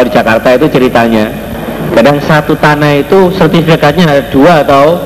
kalau 0.00 0.08
di 0.08 0.16
Jakarta 0.16 0.48
itu 0.56 0.66
ceritanya. 0.72 1.28
Kadang 1.92 2.16
satu 2.24 2.56
tanah 2.56 3.04
itu 3.04 3.28
sertifikatnya 3.36 4.08
ada 4.08 4.24
dua 4.32 4.64
atau 4.64 4.96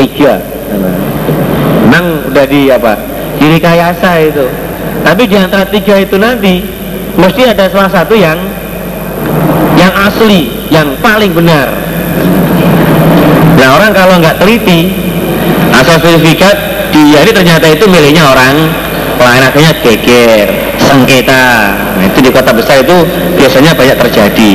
tiga. 0.00 0.40
Memang 1.84 2.24
udah 2.32 2.46
di 2.48 2.72
apa 2.72 2.96
direkayasa 3.36 4.32
itu. 4.32 4.48
Tapi 5.04 5.28
di 5.28 5.36
antara 5.36 5.68
tiga 5.68 6.00
itu 6.00 6.16
nanti 6.16 6.64
mesti 7.20 7.52
ada 7.52 7.68
salah 7.68 7.92
satu 7.92 8.16
yang 8.16 8.40
yang 9.76 9.92
asli 10.08 10.48
yang 10.72 10.88
paling 11.04 11.36
benar. 11.36 11.68
Nah 13.60 13.68
orang 13.76 13.92
kalau 13.92 14.24
nggak 14.24 14.40
teliti 14.40 14.88
asal 15.68 16.00
sertifikat 16.00 16.56
dia 16.96 17.28
ini 17.28 17.32
ternyata 17.36 17.68
itu 17.68 17.84
miliknya 17.84 18.24
orang 18.24 18.72
lain 19.20 19.42
akhirnya 19.44 19.76
geger 19.84 20.69
sengketa. 20.90 21.46
Nah, 21.94 22.04
itu 22.10 22.18
di 22.18 22.30
kota 22.34 22.50
besar 22.50 22.82
itu 22.82 23.06
biasanya 23.38 23.72
banyak 23.78 23.94
terjadi. 23.94 24.50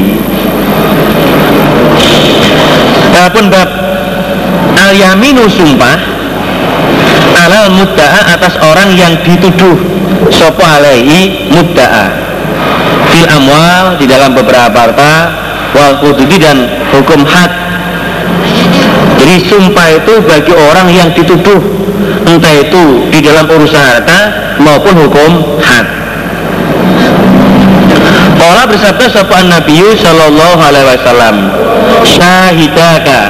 Walaupun 3.15 3.47
bab 3.47 3.69
al-yaminu 4.75 5.47
sumpah 5.47 5.95
alal 7.39 7.71
mudda'a 7.71 8.35
atas 8.35 8.59
orang 8.59 8.91
yang 8.91 9.15
dituduh 9.23 9.79
sopo 10.27 10.61
alaihi 10.61 11.47
mudda'a 11.55 12.05
fil 13.07 13.27
amwal 13.31 13.95
di 13.95 14.05
dalam 14.05 14.35
beberapa 14.35 14.75
harta 14.75 15.13
wal 15.71 15.95
hududi 16.03 16.35
dan 16.35 16.67
hukum 16.91 17.23
had. 17.23 17.51
Jadi 19.15 19.47
sumpah 19.47 19.87
itu 19.95 20.13
bagi 20.27 20.53
orang 20.53 20.91
yang 20.91 21.09
dituduh 21.15 21.63
entah 22.27 22.53
itu 22.61 23.09
di 23.09 23.19
dalam 23.23 23.47
urusan 23.47 23.79
harta 23.79 24.19
maupun 24.59 24.93
hukum 25.01 25.31
had 25.63 26.04
Allah 28.45 28.69
bersabda 28.69 29.05
sopan 29.09 29.49
Nabi 29.49 29.81
Sallallahu 29.97 30.59
Alaihi 30.61 30.85
Wasallam? 30.85 31.35
Syahidaka. 32.05 33.21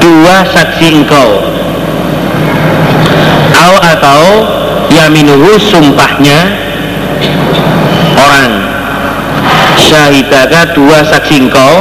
Dua 0.00 0.46
saksi 0.48 0.86
engkau. 0.88 1.44
Au 3.58 3.74
atau 3.82 4.22
Yaminuhu 4.88 5.60
sumpahnya 5.60 6.56
Orang. 8.16 8.52
Syahidaka 9.76 10.72
dua 10.72 11.04
saksi 11.04 11.44
engkau. 11.44 11.72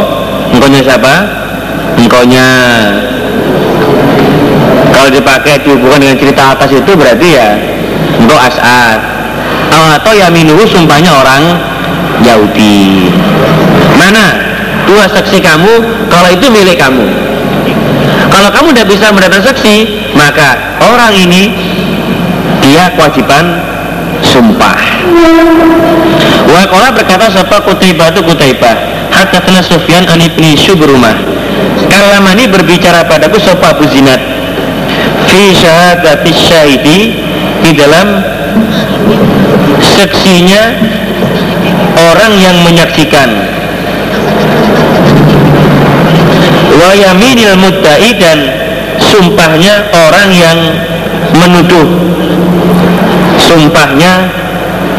Engkaunya 0.51 0.81
siapa? 0.83 1.15
Engkaunya. 1.97 2.47
Kalau 4.91 5.09
dipakai 5.13 5.61
dihubungkan 5.63 6.03
dengan 6.03 6.17
cerita 6.19 6.41
atas 6.57 6.69
itu 6.73 6.91
berarti 6.93 7.27
ya 7.31 7.49
Engkau 8.19 8.37
as'ad. 8.37 8.99
Atau 9.97 10.13
yaminuhu 10.17 10.65
sumpahnya 10.65 11.13
orang 11.15 11.76
Yahudi 12.25 13.11
mana? 13.97 14.25
Dua 14.87 15.03
saksi 15.03 15.43
kamu 15.43 15.73
kalau 16.07 16.29
itu 16.31 16.47
milik 16.47 16.79
kamu. 16.79 17.03
Kalau 18.31 18.49
kamu 18.55 18.67
tidak 18.71 18.87
bisa 18.87 19.11
mendatang 19.11 19.43
saksi 19.43 19.75
maka 20.15 20.79
orang 20.79 21.11
ini 21.11 21.51
dia 22.63 22.87
kewajiban 22.95 23.59
sumpah. 24.23 24.79
Wakola 26.47 26.95
berkata 26.95 27.27
siapa? 27.27 27.59
Kutaibah 27.59 28.09
itu 28.15 28.23
Kutaibah 28.23 28.75
Hatta 29.11 29.43
kena 29.43 29.59
Sufyan 29.59 30.07
an 30.07 30.23
ibni 30.23 30.55
Kalamani 31.91 32.47
berbicara 32.47 33.03
padaku 33.03 33.39
Sopa 33.39 33.75
Abu 33.75 33.83
Zinat 33.91 34.19
Fi 35.27 35.51
syahadati 35.55 36.31
syahidi 36.31 36.99
Di 37.63 37.71
dalam 37.75 38.23
Seksinya 39.83 40.63
orang 41.97 42.33
yang 42.37 42.57
menyaksikan. 42.61 43.29
Wa 46.77 46.91
yaminil 46.93 47.57
mudda'i 47.57 48.11
dan 48.21 48.39
sumpahnya 49.01 49.89
orang 49.89 50.29
yang 50.29 50.57
menuduh. 51.33 51.87
Sumpahnya 53.41 54.29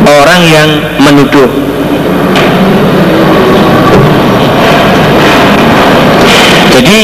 orang 0.03 0.43
yang 0.47 0.69
menuduh. 1.03 1.51
Jadi 6.79 7.03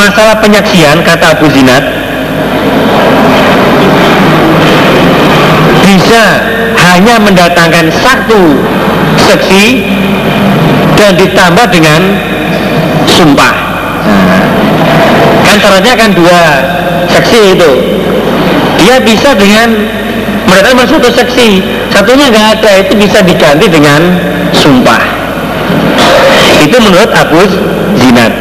masalah 0.00 0.40
penyaksian 0.40 1.04
kata 1.04 1.36
Abu 1.36 1.52
Zinad 1.52 1.84
bisa 5.92 6.24
hanya 6.80 7.20
mendatangkan 7.20 7.92
satu 7.92 8.56
seksi 9.20 9.84
dan 10.96 11.12
ditambah 11.20 11.66
dengan 11.68 12.00
sumpah. 13.04 13.54
Nah, 15.44 15.56
kan 16.00 16.16
dua 16.16 16.40
seksi 17.12 17.40
itu. 17.52 17.72
Dia 18.80 18.96
bisa 19.04 19.36
dengan 19.36 19.68
mendatangkan 20.48 20.88
satu 20.88 21.08
seksi. 21.12 21.60
Satunya 21.92 22.32
nggak 22.32 22.48
ada 22.56 22.72
itu 22.80 22.92
bisa 22.96 23.20
diganti 23.20 23.68
dengan 23.68 24.16
sumpah. 24.56 25.02
Itu 26.56 26.76
menurut 26.80 27.12
Abu 27.12 27.44
Zinad. 28.00 28.32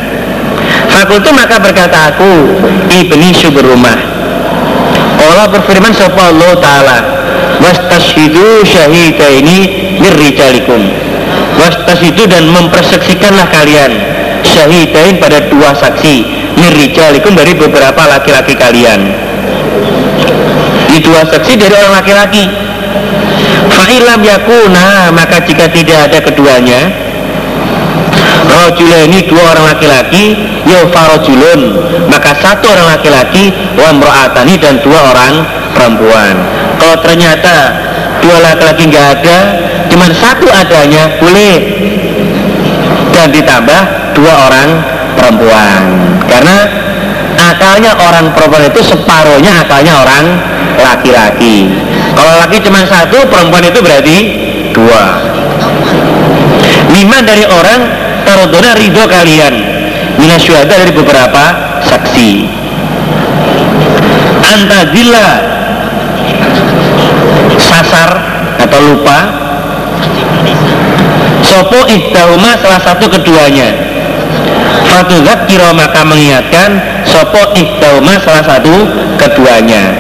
Fakultu 0.88 1.36
maka 1.36 1.60
berkata 1.60 2.16
aku 2.16 2.32
ibni 2.88 3.36
syuburumah 3.36 4.11
Allah 5.28 5.48
berfirman 5.52 5.94
sapa 5.94 6.34
Allah 6.34 6.52
Ta'ala 6.58 6.98
wastashidu 7.62 8.66
syahida 8.66 9.28
ini 9.30 9.58
mirrijalikum 10.02 10.82
wastashidu 11.62 12.26
dan 12.26 12.50
mempersaksikanlah 12.50 13.46
kalian 13.54 13.92
syahidain 14.42 15.22
pada 15.22 15.46
dua 15.48 15.78
saksi 15.78 16.26
mirrijalikum 16.58 17.38
dari 17.38 17.54
beberapa 17.54 18.02
laki-laki 18.10 18.58
kalian. 18.58 19.14
Di 20.92 20.98
dua 21.00 21.24
saksi 21.24 21.54
dari 21.56 21.74
orang 21.74 21.94
laki-laki. 22.02 22.44
Fa'ilam 23.72 24.20
yakuna 24.20 25.16
maka 25.16 25.40
jika 25.48 25.72
tidak 25.72 26.12
ada 26.12 26.20
keduanya 26.20 26.92
Rojula 28.52 29.08
ini 29.08 29.24
dua 29.32 29.56
orang 29.56 29.72
laki-laki 29.72 30.36
Farojulun. 30.92 31.62
Maka 32.08 32.32
satu 32.40 32.66
orang 32.72 32.98
laki-laki 32.98 33.52
Wa 33.76 33.92
mro'atani 33.96 34.56
dan 34.60 34.80
dua 34.84 35.12
orang 35.12 35.34
perempuan. 35.76 36.36
Kalau 36.80 36.98
ternyata 37.04 37.56
Dua 38.22 38.38
laki-laki 38.40 38.84
nggak 38.88 39.08
ada 39.20 39.38
Cuman 39.92 40.12
satu 40.16 40.48
adanya 40.50 41.20
boleh. 41.20 41.58
Dan 43.12 43.28
ditambah 43.32 43.82
Dua 44.16 44.34
orang 44.50 44.70
perempuan. 45.16 45.82
Karena 46.28 46.58
akalnya 47.38 47.92
orang 47.98 48.32
perempuan 48.34 48.66
itu 48.68 48.82
separuhnya 48.84 49.62
akalnya 49.62 49.94
orang 50.02 50.26
laki-laki. 50.82 51.70
Kalau 52.12 52.34
laki 52.44 52.58
cuma 52.64 52.84
satu 52.84 53.24
Perempuan 53.30 53.64
itu 53.66 53.80
berarti 53.80 54.18
dua. 54.76 55.04
Lima 56.92 57.18
dari 57.24 57.46
orang 57.48 57.80
tarodona 58.28 58.76
ridho 58.76 59.04
kalian 59.08 59.71
minasyuhada 60.22 60.70
dari 60.86 60.94
beberapa 60.94 61.44
saksi. 61.82 62.32
Antadilla 64.46 65.28
sasar 67.58 68.10
atau 68.62 68.80
lupa. 68.86 69.20
Sopo 71.42 71.84
ihdahuma 71.90 72.54
salah 72.62 72.80
satu 72.80 73.10
keduanya. 73.10 73.74
Fatuhat 74.88 75.48
kira 75.48 75.72
maka 75.72 76.04
mengingatkan 76.04 76.80
Sopo 77.04 77.58
ihdahuma 77.58 78.22
salah 78.22 78.46
satu 78.46 78.72
keduanya. 79.18 79.92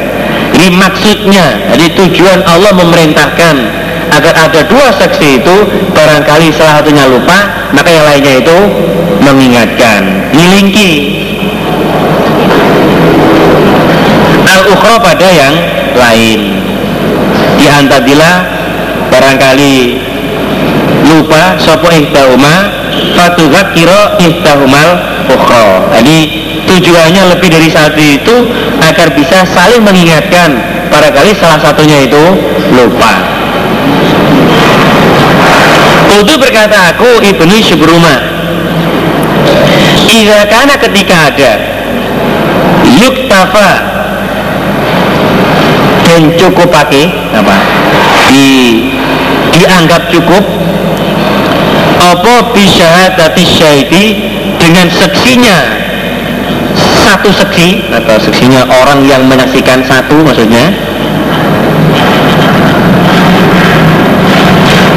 Ini 0.51 0.67
maksudnya 0.77 1.73
Jadi 1.73 1.95
tujuan 1.95 2.43
Allah 2.43 2.75
memerintahkan 2.75 3.55
agar 4.11 4.33
ada 4.35 4.61
dua 4.67 4.91
saksi 4.91 5.41
itu 5.41 5.55
barangkali 5.95 6.51
salah 6.51 6.83
satunya 6.83 7.07
lupa 7.07 7.71
maka 7.71 7.87
yang 7.87 8.05
lainnya 8.05 8.33
itu 8.43 8.57
mengingatkan. 9.21 10.33
Nilingki 10.33 10.91
al 14.49 14.63
ukhra 14.73 14.97
pada 14.99 15.27
yang 15.29 15.55
lain. 15.95 16.39
Di 17.61 17.65
antadila 17.69 18.41
barangkali 19.13 19.75
lupa 21.05 21.59
sopo 21.61 21.91
ihdauma 21.91 22.71
fatuhat 23.17 23.75
kiro 23.75 24.17
ihdahumal 24.17 24.89
ukhra 25.27 25.91
jadi 25.99 26.17
tujuannya 26.65 27.23
lebih 27.35 27.49
dari 27.51 27.69
satu 27.69 27.99
itu 27.99 28.35
agar 28.81 29.13
bisa 29.13 29.45
saling 29.45 29.83
mengingatkan. 29.83 30.57
Barangkali 30.91 31.31
salah 31.39 31.59
satunya 31.61 32.03
itu 32.03 32.23
lupa. 32.75 33.13
Kudu 36.11 36.35
berkata 36.37 36.91
aku 36.91 37.23
ibnu 37.23 37.55
Syubruma 37.63 38.30
Iza 40.07 40.39
karena 40.49 40.75
ketika 40.77 41.15
ada. 41.29 41.51
Yuktafa. 42.97 43.69
Dan 46.01 46.33
cukup 46.35 46.67
pakai 46.67 47.13
apa? 47.31 47.55
Di 48.29 48.49
dianggap 49.53 50.09
cukup. 50.09 50.43
Apa 52.01 52.51
bisyahadati 52.51 53.43
syahidi 53.45 54.05
dengan 54.57 54.89
seksinya? 54.89 55.57
Satu 57.05 57.29
seksi 57.29 57.93
atau 57.93 58.17
seksinya 58.17 58.65
orang 58.65 59.05
yang 59.05 59.21
menyaksikan 59.29 59.85
satu 59.85 60.25
maksudnya. 60.25 60.73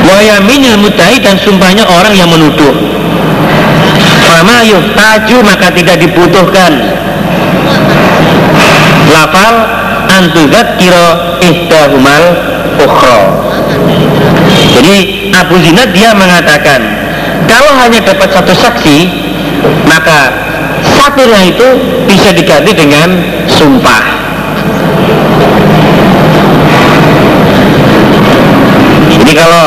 Wayaminil 0.04 0.80
mudai 0.80 1.20
dan 1.20 1.36
sumpahnya 1.36 1.84
orang 1.84 2.14
yang 2.16 2.28
menuduh 2.32 2.93
Fama 4.34 4.66
taju 4.98 5.36
maka 5.46 5.70
tidak 5.70 6.02
dibutuhkan. 6.02 6.72
Lafal 9.14 9.54
antuzat 10.10 10.74
kiro 10.74 11.38
ihdahumal 11.38 12.24
ukhra. 12.82 13.20
Jadi 14.74 15.30
Abu 15.38 15.54
Zinad 15.62 15.94
dia 15.94 16.10
mengatakan 16.18 16.82
kalau 17.46 17.78
hanya 17.78 18.02
dapat 18.02 18.26
satu 18.34 18.50
saksi 18.58 19.06
maka 19.86 20.34
satunya 20.82 21.54
itu 21.54 21.68
bisa 22.10 22.34
diganti 22.34 22.74
dengan 22.74 23.14
sumpah. 23.46 24.02
Jadi 29.14 29.32
kalau 29.38 29.66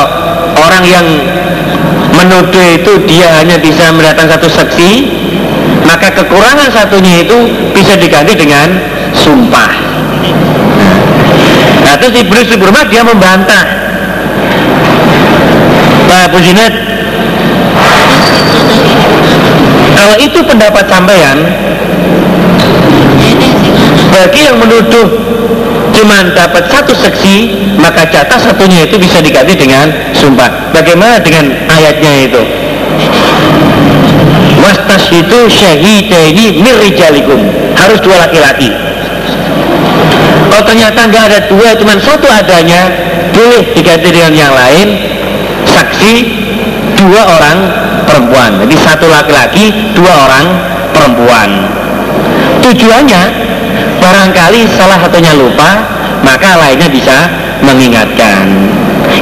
orang 0.59 0.83
yang 0.83 1.07
menuduh 2.17 2.65
itu 2.73 2.91
dia 3.05 3.29
hanya 3.37 3.61
bisa 3.61 3.93
mendatang 3.93 4.25
satu 4.25 4.49
saksi 4.49 4.91
maka 5.85 6.11
kekurangan 6.11 6.67
satunya 6.73 7.23
itu 7.23 7.37
bisa 7.71 7.95
diganti 7.95 8.33
dengan 8.35 8.75
sumpah. 9.15 9.71
Nah 11.85 11.93
terus 12.01 12.19
Iblis 12.19 12.51
Ibrahim 12.51 12.87
dia 12.91 13.03
membantah. 13.05 13.65
Pak 16.07 16.19
Abu 16.31 16.39
Zinad 16.39 16.73
kalau 19.97 20.15
itu 20.23 20.39
pendapat 20.39 20.85
sampean 20.87 21.37
bagi 24.07 24.41
yang 24.47 24.57
menuduh 24.61 25.07
cuma 25.97 26.29
dapat 26.37 26.69
satu 26.69 26.93
seksi 26.93 27.57
maka 27.81 28.05
jatah 28.13 28.37
satunya 28.37 28.85
itu 28.85 29.01
bisa 29.01 29.17
diganti 29.17 29.57
dengan 29.57 29.89
sumpah. 30.13 30.69
Bagaimana 30.69 31.17
dengan 31.17 31.49
ayatnya 31.65 32.29
itu? 32.29 32.41
Wastas 34.61 35.09
itu 35.09 35.39
syahidaini 35.49 36.61
mirijalikum 36.61 37.41
harus 37.73 37.97
dua 38.05 38.29
laki-laki. 38.29 38.69
Kalau 40.53 40.63
ternyata 40.63 40.99
nggak 41.09 41.23
ada 41.33 41.39
dua 41.49 41.69
cuma 41.77 41.97
satu 41.97 42.29
adanya 42.29 42.93
boleh 43.33 43.65
diganti 43.73 44.09
dengan 44.13 44.33
yang 44.37 44.53
lain. 44.53 44.87
Saksi 45.67 46.13
dua 46.97 47.21
orang 47.37 47.57
perempuan. 48.05 48.51
Jadi 48.65 48.75
satu 48.81 49.05
laki-laki 49.09 49.93
dua 49.97 50.13
orang 50.29 50.45
perempuan. 50.93 51.49
Tujuannya 52.65 53.21
barangkali 54.01 54.59
salah 54.73 54.97
satunya 55.03 55.33
lupa 55.35 55.86
maka 56.25 56.57
lainnya 56.57 56.89
bisa 56.89 57.17
mengingatkan. 57.65 58.45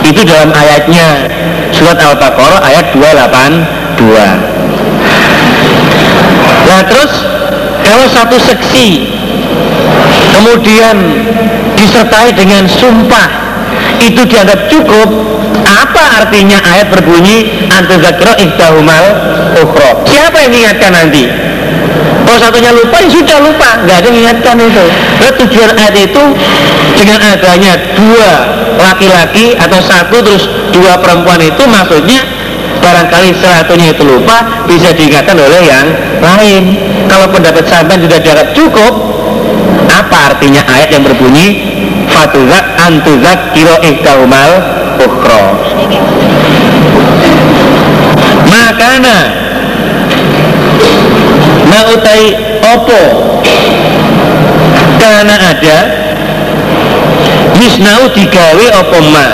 Itu 0.04 0.22
dalam 0.26 0.52
ayatnya 0.54 1.30
surat 1.76 2.00
Al-Baqarah 2.00 2.62
ayat 2.64 2.86
282 2.96 4.06
nah 6.66 6.82
terus 6.88 7.12
kalau 7.84 8.08
satu 8.10 8.38
seksi 8.40 9.12
kemudian 10.32 10.96
disertai 11.76 12.32
dengan 12.32 12.66
sumpah 12.72 13.30
itu 14.00 14.24
dianggap 14.24 14.72
cukup 14.72 15.10
apa 15.68 16.26
artinya 16.26 16.60
ayat 16.64 16.88
berbunyi 16.92 17.68
antazakiro 17.72 18.34
ihdahumal 18.40 19.06
ukhro 19.60 20.04
siapa 20.08 20.48
yang 20.48 20.52
mengingatkan 20.52 20.92
nanti 20.96 21.24
kalau 22.26 22.40
satunya 22.42 22.72
lupa, 22.74 22.98
ya 23.06 23.10
sudah 23.14 23.38
lupa, 23.46 23.70
nggak 23.86 23.98
ada 24.02 24.10
mengingatkan 24.10 24.56
itu. 24.58 24.86
Nah, 25.22 25.32
tujuan 25.46 25.72
ayat 25.78 25.96
itu 26.10 26.24
dengan 26.98 27.20
adanya 27.22 27.74
dua 27.94 28.32
laki-laki 28.82 29.54
atau 29.56 29.80
satu 29.80 30.18
terus 30.26 30.50
dua 30.74 30.98
perempuan 31.00 31.40
itu 31.40 31.64
maksudnya 31.70 32.26
barangkali 32.82 33.30
satunya 33.40 33.94
itu 33.94 34.04
lupa 34.04 34.66
bisa 34.66 34.90
diingatkan 34.98 35.38
oleh 35.38 35.62
yang 35.64 35.86
lain. 36.20 36.64
Kalau 37.06 37.30
pendapat 37.30 37.64
sampai 37.70 38.02
sudah 38.02 38.18
dianggap 38.18 38.50
cukup, 38.58 38.94
apa 39.86 40.18
artinya 40.34 40.66
ayat 40.66 40.90
yang 40.98 41.06
berbunyi 41.06 41.78
fatuzak 42.10 42.66
antuzak 42.82 43.54
kiro 43.54 43.78
ihtaumal 43.86 44.52
ukhro 44.98 45.44
makana 48.50 49.45
utai 51.96 52.24
opo? 52.62 53.02
Karena 55.00 55.36
ada 55.36 55.78
Yusnau 57.56 58.12
digawe 58.12 58.66
opo 58.84 58.98
ma? 59.12 59.28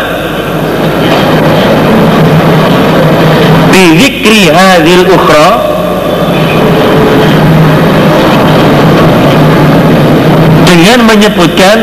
Bidikri 3.71 4.51
hadil 4.51 5.05
ukhra. 5.09 5.49
Dengan 10.71 10.99
menyebutkan 11.03 11.77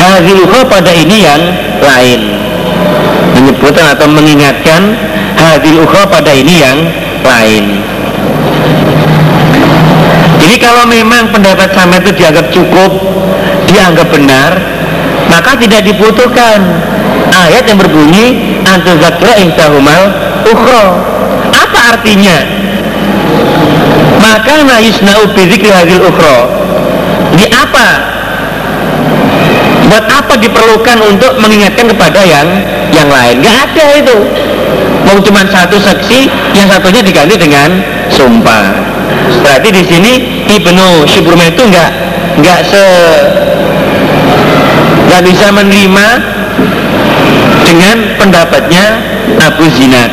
Hadil 0.00 0.42
ukhra 0.44 0.64
pada 0.66 0.92
ini 0.92 1.22
yang 1.24 1.42
lain. 1.80 2.20
Menyebutkan 3.36 3.96
atau 3.96 4.08
mengingatkan 4.10 4.96
Hadil 5.38 5.86
ukhra 5.86 6.08
pada 6.08 6.32
ini 6.34 6.60
yang 6.60 6.78
lain 7.24 7.89
jadi 10.40 10.56
kalau 10.66 10.84
memang 10.88 11.30
pendapat 11.30 11.70
sama 11.76 12.02
itu 12.02 12.10
dianggap 12.16 12.50
cukup, 12.50 12.90
dianggap 13.70 14.08
benar, 14.10 14.50
maka 15.30 15.54
tidak 15.60 15.86
dibutuhkan 15.86 16.58
ayat 17.30 17.70
yang 17.70 17.78
berbunyi 17.78 18.58
antuzakra 18.66 19.38
intahumal 19.38 20.10
ukhra. 20.48 20.86
Apa 21.54 21.78
artinya? 21.94 22.38
Maka 24.18 24.66
na 24.66 24.82
yusna'u 24.82 25.30
bidzikri 25.38 25.70
hadil 25.70 26.02
ukhra. 26.08 26.50
Apa? 27.50 27.88
Buat 29.90 30.06
apa 30.06 30.34
diperlukan 30.38 30.98
untuk 31.02 31.32
mengingatkan 31.38 31.86
kepada 31.92 32.20
yang 32.24 32.48
yang 32.90 33.06
lain? 33.06 33.38
Gak 33.42 33.56
ada 33.70 33.86
itu. 34.00 34.18
Mau 35.06 35.18
cuma 35.22 35.42
satu 35.46 35.76
saksi, 35.78 36.30
yang 36.54 36.66
satunya 36.70 37.02
diganti 37.02 37.34
dengan 37.36 37.99
sumpah. 38.12 38.74
Berarti 39.42 39.68
di 39.72 39.82
sini 39.86 40.12
Ibnu 40.46 41.06
Syukurma 41.06 41.48
itu 41.48 41.62
nggak 41.62 41.90
nggak 42.40 42.60
se 42.66 42.84
nggak 45.10 45.22
bisa 45.26 45.46
menerima 45.50 46.06
dengan 47.66 47.96
pendapatnya 48.18 48.84
Abu 49.42 49.66
Zinad. 49.74 50.10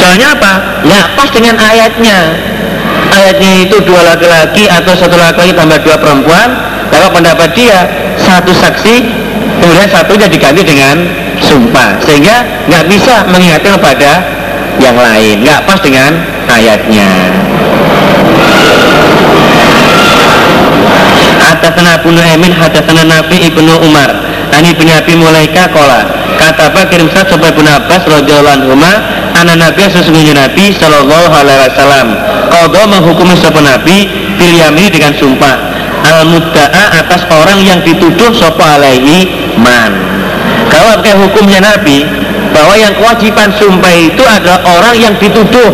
Soalnya 0.00 0.32
apa? 0.36 0.52
Nggak 0.84 1.06
pas 1.16 1.28
dengan 1.32 1.56
ayatnya. 1.60 2.18
Ayatnya 3.10 3.50
itu 3.66 3.76
dua 3.82 4.06
laki-laki 4.06 4.70
atau 4.70 4.94
satu 4.94 5.18
laki-laki 5.18 5.52
tambah 5.52 5.78
dua 5.82 5.96
perempuan. 5.98 6.48
Kalau 6.90 7.08
pendapat 7.14 7.54
dia 7.54 7.86
satu 8.18 8.50
saksi 8.50 8.96
kemudian 9.60 9.88
satunya 9.92 10.26
diganti 10.26 10.62
dengan 10.64 10.96
sumpah 11.40 12.00
sehingga 12.02 12.42
nggak 12.66 12.84
bisa 12.88 13.28
mengingatkan 13.28 13.76
kepada 13.76 14.39
yang 14.80 14.96
lain. 14.96 15.36
Nggak 15.44 15.60
pas 15.68 15.78
dengan 15.84 16.12
ayatnya. 16.48 17.08
Hadatsana 21.40 22.00
Abu 22.00 22.08
Nu'aimin 22.14 22.52
hadatsana 22.52 23.04
Nabi 23.04 23.36
Ibnu 23.52 23.72
Umar. 23.84 24.10
Ani 24.50 24.74
bin 24.74 24.90
Abi 24.90 25.14
Mulaika 25.14 25.70
kola 25.70 26.02
kata 26.34 26.74
Pak 26.74 26.90
kirim 26.90 27.06
saat 27.14 27.30
sampai 27.30 27.54
Ibnu 27.54 27.70
Abbas 27.70 28.02
radhiyallahu 28.02 28.56
anhu 28.66 28.74
anak 29.40 29.56
Nabi 29.56 29.82
sesungguhnya 29.88 30.34
Nabi 30.34 30.74
Shallallahu 30.74 31.32
alaihi 31.32 31.60
wasallam 31.70 32.08
qadha 32.50 32.82
menghukumi 32.90 33.34
sapa 33.38 33.60
Nabi 33.62 34.10
fil 34.36 34.58
dengan 34.90 35.12
sumpah. 35.16 35.56
Al 36.00 36.24
mudda'a 36.32 37.04
atas 37.04 37.28
orang 37.28 37.60
yang 37.60 37.84
dituduh 37.84 38.32
sapa 38.32 38.80
alaihi 38.80 39.28
man. 39.60 39.92
Kalau 40.72 40.96
pakai 41.00 41.12
hukumnya 41.12 41.60
Nabi 41.60 42.08
bahwa 42.50 42.74
yang 42.76 42.92
kewajiban 42.98 43.48
sumpah 43.56 43.94
itu 43.94 44.22
adalah 44.22 44.60
orang 44.78 44.94
yang 44.98 45.14
dituduh. 45.18 45.70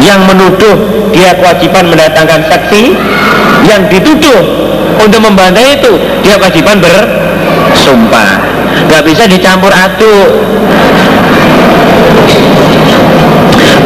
Yang 0.00 0.20
menuduh 0.32 0.76
dia 1.12 1.36
kewajiban 1.36 1.92
mendatangkan 1.92 2.40
saksi. 2.48 2.96
Yang 3.68 3.82
dituduh 3.98 4.40
untuk 5.00 5.20
membantah 5.20 5.64
itu 5.64 5.92
dia 6.24 6.36
kewajiban 6.40 6.80
bersumpah. 6.80 8.28
Nggak 8.88 9.02
bisa 9.04 9.24
dicampur 9.28 9.72
aduk. 9.72 10.28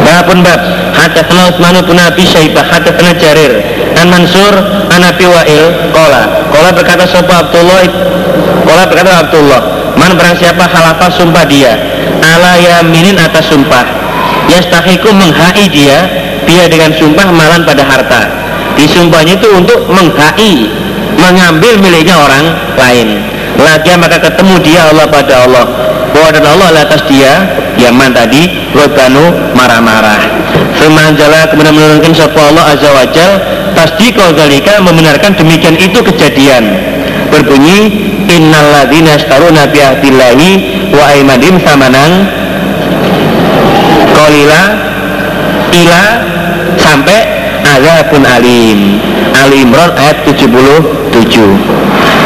Babun 0.05 0.39
bab. 0.45 0.61
Hadatsana 0.95 1.51
Utsman 1.51 1.75
bin 1.83 1.99
Abi 1.99 2.23
Syaibah 2.23 2.63
hadatsana 2.71 3.19
Jarir 3.19 3.51
an 3.99 4.07
Mansur 4.07 4.53
an 4.89 5.03
Abi 5.03 5.27
Wa'il 5.27 5.91
qala. 5.91 6.47
Qala 6.55 6.69
berkata 6.71 7.03
sapa 7.03 7.43
Abdullah 7.45 7.83
qala 8.63 8.83
berkata 8.87 9.11
Abdullah 9.27 9.84
man 9.95 10.15
barang 10.15 10.37
siapa 10.39 10.63
halafa 10.67 11.07
sumpah 11.15 11.43
dia 11.47 11.75
ala 12.21 12.57
yaminin 12.59 13.17
atas 13.19 13.47
sumpah. 13.49 13.85
Yastahiku 14.45 15.09
menghai 15.09 15.65
dia 15.73 16.05
dia 16.45 16.69
dengan 16.69 16.93
sumpah 16.93 17.27
malan 17.33 17.65
pada 17.65 17.81
harta. 17.81 18.21
Disumpahnya 18.77 19.39
itu 19.39 19.49
untuk 19.55 19.89
menghai 19.89 20.69
mengambil 21.17 21.79
miliknya 21.81 22.15
orang 22.19 22.45
lain. 22.77 23.23
Lagi 23.55 23.95
maka 23.95 24.19
ketemu 24.19 24.55
dia 24.61 24.91
Allah 24.91 25.07
pada 25.07 25.47
Allah. 25.47 25.65
Bahwa 26.11 26.29
dan 26.31 26.45
Allah 26.47 26.67
atas 26.79 27.03
dia 27.11 27.43
Yaman 27.75 28.15
tadi 28.15 28.71
Rodbanu 28.71 29.51
marah-marah. 29.51 30.21
Semanjala 30.79 31.51
kemudian 31.51 31.75
menurunkan 31.75 32.11
sapa 32.15 32.39
Allah 32.39 32.71
Azza 32.71 32.89
wa 32.91 33.03
Jal 33.11 33.31
Tasdiko 33.75 34.31
galika 34.31 34.79
membenarkan 34.79 35.35
demikian 35.35 35.75
itu 35.75 35.99
kejadian 35.99 36.94
Berbunyi 37.35 37.79
Innalladzina 38.31 39.19
astaruna 39.19 39.67
bi'ahdillahi 39.67 40.51
Wa 40.95 41.03
aimadim 41.11 41.59
samanang 41.59 42.31
Kolila 44.15 44.61
Ila 45.75 46.01
Sampai 46.79 47.19
Azabun 47.65 48.23
alim. 48.23 49.03
Ali 49.35 49.67
Imran 49.67 49.91
ayat 49.99 50.23
77 50.23 51.11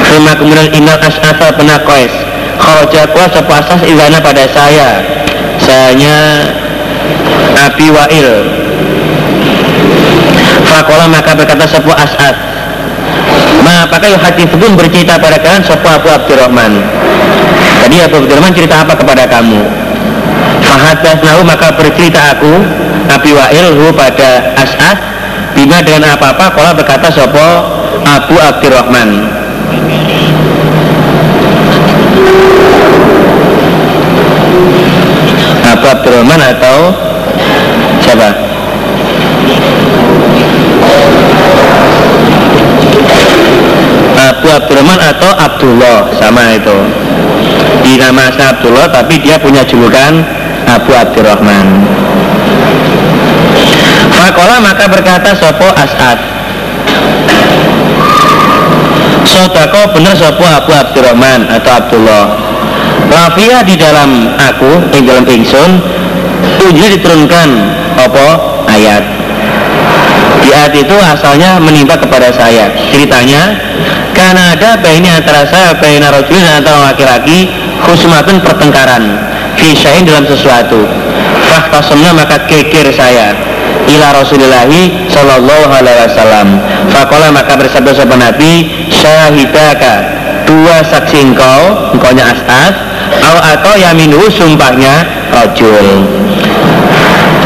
Terima 0.06 0.32
kemudian 0.38 0.70
Innal 0.78 1.02
as'afa 1.02 1.58
penakois 1.58 2.14
Kharajakwa 2.62 3.26
sebuah 3.34 3.60
asas 3.66 3.82
ilana 3.90 4.22
pada 4.22 4.46
saya? 4.52 5.02
Sayanya 5.64 6.18
Abi 7.56 7.88
Wa'il. 7.92 8.30
Fakola 10.68 11.08
maka 11.08 11.34
berkata 11.34 11.66
sebuah 11.66 11.98
asas 12.04 12.49
Ma 13.64 13.84
apakah 13.86 14.16
hati 14.16 14.48
pun 14.48 14.76
bercerita 14.80 15.20
pada 15.20 15.38
kalian 15.40 15.64
sebuah 15.64 16.00
Abu 16.00 16.10
Abdurrahman? 16.10 16.72
Tadi 17.84 17.96
Abu 18.04 18.16
Abdurrahman 18.24 18.54
cerita 18.56 18.84
apa 18.84 18.94
kepada 18.96 19.28
kamu? 19.28 19.62
Fahadasnahu 20.64 21.42
maka 21.44 21.74
bercerita 21.76 22.36
aku 22.36 22.52
Abi 23.10 23.32
Wa'il 23.34 23.68
hu 23.74 23.90
pada 23.96 24.54
asas 24.60 24.98
Bima 25.58 25.82
dengan 25.82 26.14
apa-apa 26.14 26.54
Kola 26.54 26.72
berkata 26.78 27.10
sebuah 27.10 27.54
Abu 28.06 28.36
Abdurrahman? 28.38 29.10
Abu 35.70 35.86
Abdurrahman 35.90 36.40
atau 36.42 36.78
siapa? 38.02 38.30
Abdurrahman 44.50 45.00
atau 45.00 45.30
Abdullah 45.38 45.98
sama 46.18 46.58
itu. 46.58 46.78
Di 47.86 47.96
nama 48.02 48.30
Abdullah 48.30 48.92
tapi 48.92 49.22
dia 49.22 49.40
punya 49.40 49.64
julukan 49.64 50.22
Abu 50.68 50.92
Abdurrahman. 50.94 51.86
Fakola 54.10 54.62
maka 54.62 54.86
berkata 54.92 55.34
Sopo 55.38 55.68
As'ad? 55.74 56.20
Sodako 59.26 59.94
benar 59.96 60.14
Sopo 60.18 60.46
Abu 60.46 60.72
Abdurrahman 60.74 61.50
atau 61.50 61.72
Abdullah? 61.80 62.26
Rafia 63.10 63.66
di 63.66 63.74
dalam 63.74 64.38
aku, 64.38 64.94
di 64.94 65.02
dalam 65.02 65.26
ingsun, 65.26 65.82
uji 66.70 67.00
diturunkan 67.00 67.50
apa? 67.98 68.28
Ayat. 68.70 69.04
Di 70.46 70.50
ayat 70.54 70.74
itu 70.78 70.96
asalnya 70.96 71.58
menimpa 71.58 71.98
kepada 71.98 72.30
saya. 72.30 72.70
Ceritanya, 72.94 73.58
karena 74.14 74.56
ada 74.58 74.80
ini 74.90 75.10
antara 75.10 75.46
saya, 75.48 75.76
baina 75.78 76.12
rojul 76.14 76.38
dan 76.38 76.64
antara 76.64 76.92
laki-laki, 76.94 77.50
khusmatun 77.86 78.42
pertengkaran, 78.42 79.04
fisain 79.56 80.06
dalam 80.06 80.26
sesuatu. 80.26 80.86
Faktasumna 81.50 82.14
maka 82.14 82.46
kekir 82.46 82.94
saya 82.94 83.34
ila 83.90 84.22
Rasulillahi 84.22 85.10
Sallallahu 85.10 85.72
Alaihi 85.74 86.06
Wasallam. 86.14 86.48
Fakola 86.94 87.34
maka 87.34 87.58
bersabda 87.58 87.92
sahabat 87.98 88.22
Nabi, 88.22 88.70
syahidaka 88.94 89.94
dua 90.46 90.86
saksi 90.86 91.18
engkau, 91.34 91.94
engkaunya 91.94 92.26
as'ad, 92.30 92.90
atau 93.54 93.74
yaminu 93.76 94.22
sumpahnya 94.30 95.06
rojul 95.34 96.06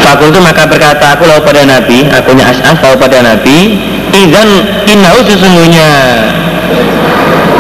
Fakul 0.04 0.36
itu 0.36 0.40
maka 0.44 0.68
berkata 0.68 1.16
aku 1.16 1.24
lalu 1.24 1.42
pada 1.48 1.64
Nabi 1.64 2.04
Akunya 2.12 2.52
as'as 2.52 2.78
lalu 2.84 2.98
pada 3.00 3.24
Nabi 3.24 3.80
Izan 4.12 4.50
innahu 4.86 5.24
sesungguhnya 5.26 5.88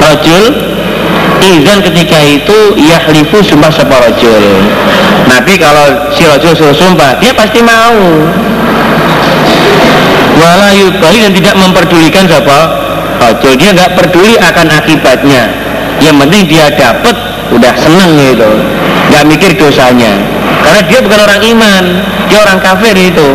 Rojul 0.03 0.45
Izan 1.43 1.83
ketika 1.83 2.19
itu 2.23 2.79
Yahlifu 2.79 3.43
sumpah 3.43 3.67
sebuah 3.67 3.99
rojul 4.07 4.43
Nabi 5.27 5.59
kalau 5.59 6.11
si 6.15 6.23
rojul 6.23 6.55
suruh 6.55 6.75
sumpah 6.75 7.19
Dia 7.19 7.35
pasti 7.35 7.59
mau. 7.59 7.99
Wala 10.33 10.75
yubali 10.75 11.19
dan 11.23 11.31
tidak 11.35 11.55
memperdulikan 11.59 12.23
siapa 12.27 12.59
rojul 13.19 13.53
Dia 13.59 13.75
nggak 13.75 13.91
peduli 13.99 14.39
akan 14.39 14.67
akibatnya. 14.71 15.51
Yang 15.99 16.15
penting 16.25 16.41
dia 16.47 16.65
dapat 16.73 17.15
udah 17.51 17.73
seneng 17.75 18.15
gitu. 18.17 18.49
Nggak 19.11 19.23
mikir 19.27 19.51
dosanya. 19.59 20.15
Karena 20.63 20.81
dia 20.87 20.99
bukan 21.03 21.19
orang 21.27 21.41
iman 21.43 21.83
dia 22.31 22.39
orang 22.39 22.59
kafir 22.63 22.95
itu. 22.95 23.27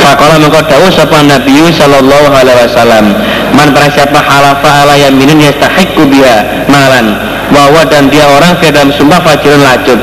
Fakola 0.00 0.38
mengkau 0.38 0.62
dawu 0.64 0.86
sopan 0.92 1.26
Nabi 1.26 1.66
Sallallahu 1.74 2.30
Alaihi 2.30 2.68
Wasallam 2.70 3.10
Man 3.54 3.70
para 3.70 3.86
siapa 3.92 4.18
halafa 4.18 4.70
ala 4.82 4.94
yaminin 4.98 5.38
yastahiku 5.38 6.08
biha 6.08 6.66
malan. 6.66 7.14
Wawa 7.46 7.86
dan 7.86 8.10
dia 8.10 8.26
orang 8.26 8.58
ke 8.58 8.74
dalam 8.74 8.90
sumpah 8.90 9.22
fajirun 9.22 9.62
lacut 9.62 9.94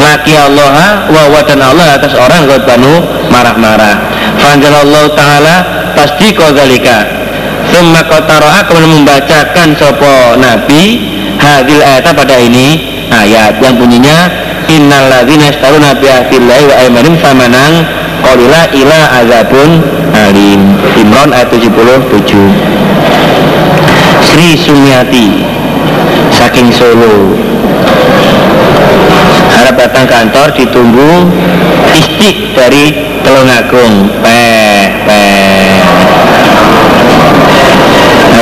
Laki 0.00 0.32
Allah 0.32 1.04
wawa 1.12 1.44
dan 1.44 1.60
Allah 1.60 2.00
atas 2.00 2.16
orang 2.16 2.48
banu 2.64 3.04
marah-marah. 3.28 4.00
Fanjalallahu 4.40 5.12
ta'ala 5.12 5.54
pasti 5.92 6.32
kau 6.32 6.52
galika 6.56 7.04
Summa 7.72 8.04
kotara'a 8.06 8.64
kemudian 8.68 9.02
membacakan 9.02 9.74
sopo 9.76 10.38
Nabi 10.38 11.02
hadil 11.40 11.82
ayat 11.82 12.06
pada 12.12 12.36
ini. 12.38 12.96
Ayat 13.06 13.62
yang 13.62 13.78
bunyinya 13.78 14.28
innal 14.66 15.06
ladzina 15.06 15.50
yashtaruna 15.50 15.94
bi 15.98 16.10
wa 16.42 16.74
aymanim 16.74 17.14
samanan 17.22 17.86
qalila 18.26 18.62
ila 18.74 19.00
azabun 19.22 19.70
alim. 20.10 20.74
Imran 20.98 21.30
ayat 21.30 21.54
77 21.54 22.10
Sri 24.26 24.58
Sumiati 24.58 25.46
saking 26.34 26.74
Solo. 26.74 27.38
Harap 29.54 29.78
datang 29.78 30.10
kantor 30.10 30.50
ditunggu 30.58 31.30
istik 31.94 32.58
dari 32.58 33.14
Telungagung 33.22 34.10
peh 34.22 34.86
peh. 35.06 35.78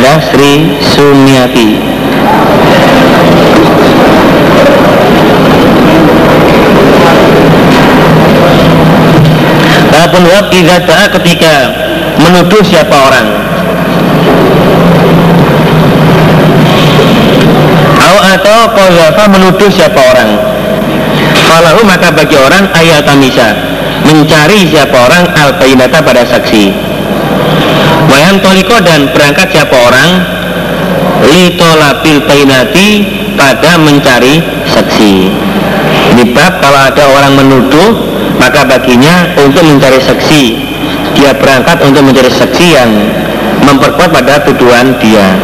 Ada 0.01 0.21
Sri 0.33 0.81
Sumiati 0.81 1.69
Adapun 10.15 10.31
wab 10.31 10.47
idza 10.55 10.79
ketika 11.11 11.55
menuduh 12.23 12.63
siapa 12.63 12.95
orang. 12.95 13.27
Au 17.99 18.17
atau 18.23 18.61
qazafa 18.79 19.25
menuduh 19.27 19.67
siapa 19.75 19.99
orang. 19.99 20.39
Falahu 21.51 21.83
maka 21.83 22.15
bagi 22.15 22.39
orang 22.39 22.71
ayat 22.79 23.03
tamisa 23.03 23.59
mencari 24.07 24.71
siapa 24.71 24.95
orang 24.95 25.35
al 25.35 25.59
pada 25.59 26.23
saksi. 26.23 26.71
Wayan 28.07 28.39
toliko 28.39 28.79
dan 28.87 29.11
berangkat 29.11 29.51
siapa 29.51 29.75
orang 29.75 30.11
litolabil 31.27 32.23
bainati 32.23 33.03
pada 33.35 33.83
mencari 33.83 34.63
saksi 34.71 35.54
ini 36.15 36.31
bab 36.31 36.63
kalau 36.63 36.79
ada 36.79 37.03
orang 37.11 37.35
menuduh 37.35 37.91
maka 38.39 38.63
baginya 38.63 39.35
untuk 39.35 39.67
mencari 39.67 39.99
saksi. 39.99 40.45
Dia 41.19 41.35
berangkat 41.35 41.83
untuk 41.83 42.07
mencari 42.07 42.31
saksi 42.31 42.67
yang 42.71 42.91
memperkuat 43.67 44.15
pada 44.15 44.39
tuduhan 44.47 44.95
dia. 45.03 45.35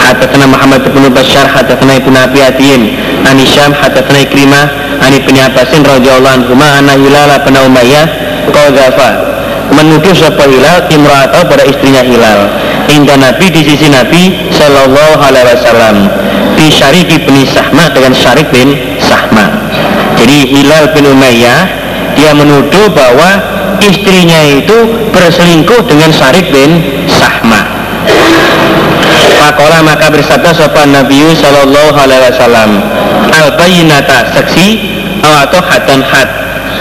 Hadatsana 0.00 0.48
Muhammad 0.48 0.80
bin 0.88 1.04
Bashar 1.12 1.44
hadatsana 1.44 2.00
Ibnu 2.00 2.16
Abi 2.16 2.40
Atim 2.40 2.96
an 3.28 3.36
Hisham 3.36 3.76
hadatsana 3.76 4.24
Ikrimah 4.24 4.64
an 5.04 5.12
Abbasin 5.12 5.84
radhiyallahu 5.84 6.34
anhu 6.40 6.56
anna 6.56 6.96
Hilal 6.96 7.28
bin 7.44 7.54
Umayyah 7.60 8.06
qadzafa 8.48 9.10
menuduh 9.76 10.16
sapa 10.16 10.48
Hilal 10.48 10.88
imra'atau 10.88 11.44
pada 11.52 11.68
istrinya 11.68 12.00
Hilal. 12.00 12.48
Hingga 12.88 13.20
Nabi 13.20 13.52
di 13.52 13.60
sisi 13.60 13.92
Nabi 13.92 14.48
Shallallahu 14.56 15.20
Alaihi 15.20 15.44
Wasallam 15.52 15.96
di 16.56 16.72
Syarif 16.72 17.12
bin 17.12 17.36
Sahma 17.44 17.92
dengan 17.92 18.16
Syarif 18.16 18.48
bin 18.48 18.72
Sahma 18.96 19.57
jadi 20.18 20.38
Hilal 20.50 20.90
bin 20.92 21.06
Umayyah 21.06 21.60
dia 22.18 22.34
menuduh 22.34 22.90
bahwa 22.90 23.38
istrinya 23.78 24.42
itu 24.50 24.90
berselingkuh 25.14 25.86
dengan 25.86 26.10
Syarif 26.10 26.50
bin 26.50 26.82
Sahma. 27.06 27.62
Pakola 29.38 29.80
maka 29.86 30.10
bersabda 30.10 30.50
sopan 30.50 30.90
Nabi 30.92 31.22
Sallallahu 31.38 31.94
Alaihi 31.94 32.34
Wasallam 32.34 32.70
al 33.30 33.54
bayinata 33.54 34.34
saksi 34.34 34.68
atau 35.22 35.62
hatan 35.62 36.02
hat 36.02 36.28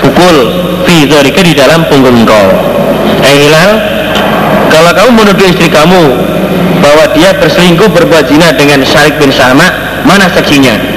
pukul 0.01 0.37
fi 0.83 1.05
di 1.07 1.53
dalam 1.53 1.85
punggung 1.87 2.27
kau 2.27 2.47
eh 3.23 3.35
hilal 3.45 3.71
kalau 4.67 4.91
kamu 4.93 5.09
menuduh 5.15 5.47
istri 5.47 5.71
kamu 5.71 6.01
bahwa 6.83 7.07
dia 7.17 7.33
berselingkuh 7.39 7.87
berbuat 7.87 8.29
zina 8.29 8.53
dengan 8.53 8.83
Syarif 8.83 9.15
bin 9.21 9.31
Sahma 9.33 9.67
mana 10.05 10.27
saksinya 10.31 10.96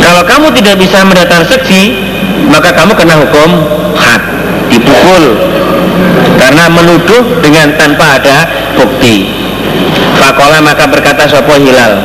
kalau 0.00 0.22
kamu 0.24 0.46
tidak 0.58 0.76
bisa 0.80 1.04
mendatang 1.04 1.44
saksi 1.46 1.82
maka 2.50 2.72
kamu 2.74 2.92
kena 2.96 3.14
hukum 3.20 3.50
had 3.96 4.22
dipukul. 4.70 5.24
Karena 6.40 6.72
menuduh 6.72 7.42
dengan 7.44 7.76
tanpa 7.76 8.16
ada 8.16 8.48
bukti. 8.74 9.28
Fakola 10.16 10.58
maka 10.64 10.88
berkata 10.88 11.28
Sopo 11.28 11.56
Hilal? 11.56 12.00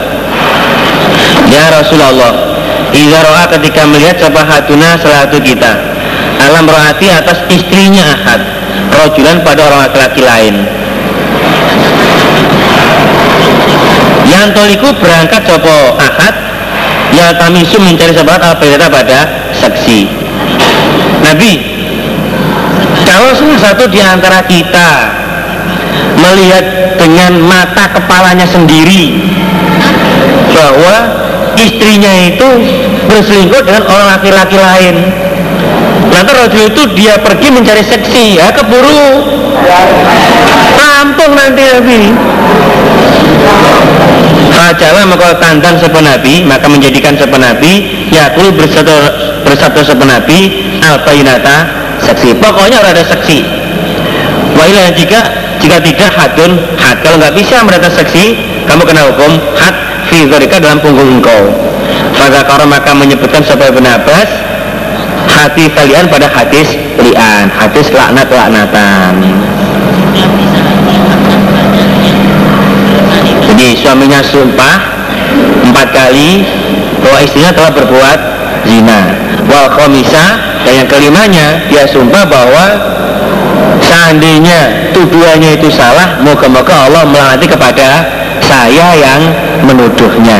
Ya 1.52 1.68
Rasulullah 1.72 2.34
Iza 2.96 3.20
ro'a 3.22 3.46
ketika 3.52 3.84
melihat 3.86 4.16
Sopo 4.18 4.40
hatuna 4.40 4.96
selatu 4.96 5.38
kita 5.44 5.78
Alam 6.40 6.66
rohati 6.66 7.12
atas 7.12 7.44
istrinya 7.52 8.16
Ahad 8.16 8.42
Rojulan 8.96 9.44
pada 9.44 9.68
orang 9.68 9.88
laki-laki 9.88 10.22
lain. 10.24 10.56
Yang 14.30 14.48
toliku 14.56 14.90
berangkat 15.04 15.42
Sopo 15.44 16.00
Ahad 16.00 16.45
Ya 17.16 17.32
tamisu 17.40 17.80
mencari 17.80 18.12
sahabat 18.12 18.44
al 18.44 18.60
pada 18.92 19.20
saksi. 19.56 20.00
Nabi 21.24 21.54
Kalau 23.08 23.32
salah 23.32 23.60
satu 23.72 23.88
di 23.88 24.04
antara 24.04 24.44
kita 24.44 24.90
melihat 26.20 26.96
dengan 27.00 27.40
mata 27.40 27.88
kepalanya 27.96 28.44
sendiri 28.44 29.32
bahwa 30.52 30.96
istrinya 31.56 32.12
itu 32.28 32.50
berselingkuh 33.08 33.64
dengan 33.64 33.88
orang 33.88 34.20
laki-laki 34.20 34.60
lain. 34.60 34.96
Nanti 36.12 36.32
waktu 36.36 36.60
itu 36.68 36.82
dia 37.00 37.16
pergi 37.24 37.48
mencari 37.56 37.84
seksi. 37.84 38.44
Ya 38.44 38.52
keburu. 38.52 39.32
Rampung 40.76 41.32
nanti 41.32 41.64
Nabi 41.64 42.00
Fajalah 44.52 45.04
maka 45.10 45.38
tandang 45.42 45.76
sepenabi 45.78 46.46
maka 46.46 46.68
menjadikan 46.70 47.18
sepenabi 47.18 48.06
yakul 48.14 48.54
bersatu 48.54 48.94
bersatu 49.46 49.82
sepenabi 49.82 50.64
al 50.86 51.02
seksi 52.02 52.36
pokoknya 52.38 52.82
ada 52.82 53.04
seksi 53.06 53.46
Wailah 54.56 54.88
jika 54.96 55.20
jika 55.60 55.78
tidak 55.84 56.10
hadun 56.16 56.56
had. 56.80 57.04
Kalau 57.04 57.20
nggak 57.20 57.36
bisa 57.36 57.60
mereka 57.68 57.92
seksi 57.92 58.40
kamu 58.64 58.88
kena 58.88 59.12
hukum 59.12 59.36
had 59.60 59.76
fi 60.08 60.24
dalam 60.32 60.80
punggung 60.80 61.20
engkau. 61.20 61.52
Maka 62.16 62.48
karo 62.48 62.64
maka 62.64 62.96
menyebutkan 62.96 63.44
supaya 63.44 63.76
Abbas 63.76 64.30
hati 65.28 65.68
kalian 65.76 66.08
pada 66.08 66.32
hadis 66.32 66.80
lian 67.04 67.52
hadis 67.52 67.92
laknat 67.92 68.30
laknatan 68.32 69.14
jadi 73.56 73.72
suaminya 73.80 74.20
sumpah 74.20 74.76
empat 75.72 75.88
kali 75.96 76.44
bahwa 77.00 77.20
istrinya 77.24 77.56
telah 77.56 77.72
berbuat 77.72 78.20
zina. 78.68 79.00
Wal 79.48 79.72
komisa 79.72 80.36
dan 80.68 80.84
yang 80.84 80.88
kelimanya 80.92 81.64
dia 81.72 81.88
sumpah 81.88 82.28
bahwa 82.28 82.66
seandainya 83.80 84.92
tuduhannya 84.92 85.56
itu 85.56 85.72
salah 85.72 86.20
moga-moga 86.20 86.92
Allah 86.92 87.08
melangati 87.08 87.48
kepada 87.48 87.88
saya 88.44 88.88
yang 89.00 89.22
menuduhnya. 89.64 90.40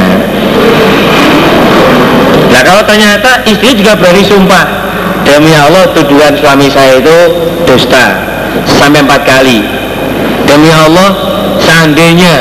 Nah 2.52 2.62
kalau 2.68 2.84
ternyata 2.84 3.48
istri 3.48 3.80
juga 3.80 3.96
berani 3.96 4.28
sumpah 4.28 4.66
demi 5.24 5.56
Allah 5.56 5.88
tuduhan 5.96 6.36
suami 6.36 6.68
saya 6.68 7.00
itu 7.00 7.18
dusta. 7.64 8.20
Sampai 8.76 9.08
empat 9.08 9.24
kali. 9.24 9.64
Demi 10.48 10.72
Allah 10.72 11.35
seandainya 11.76 12.34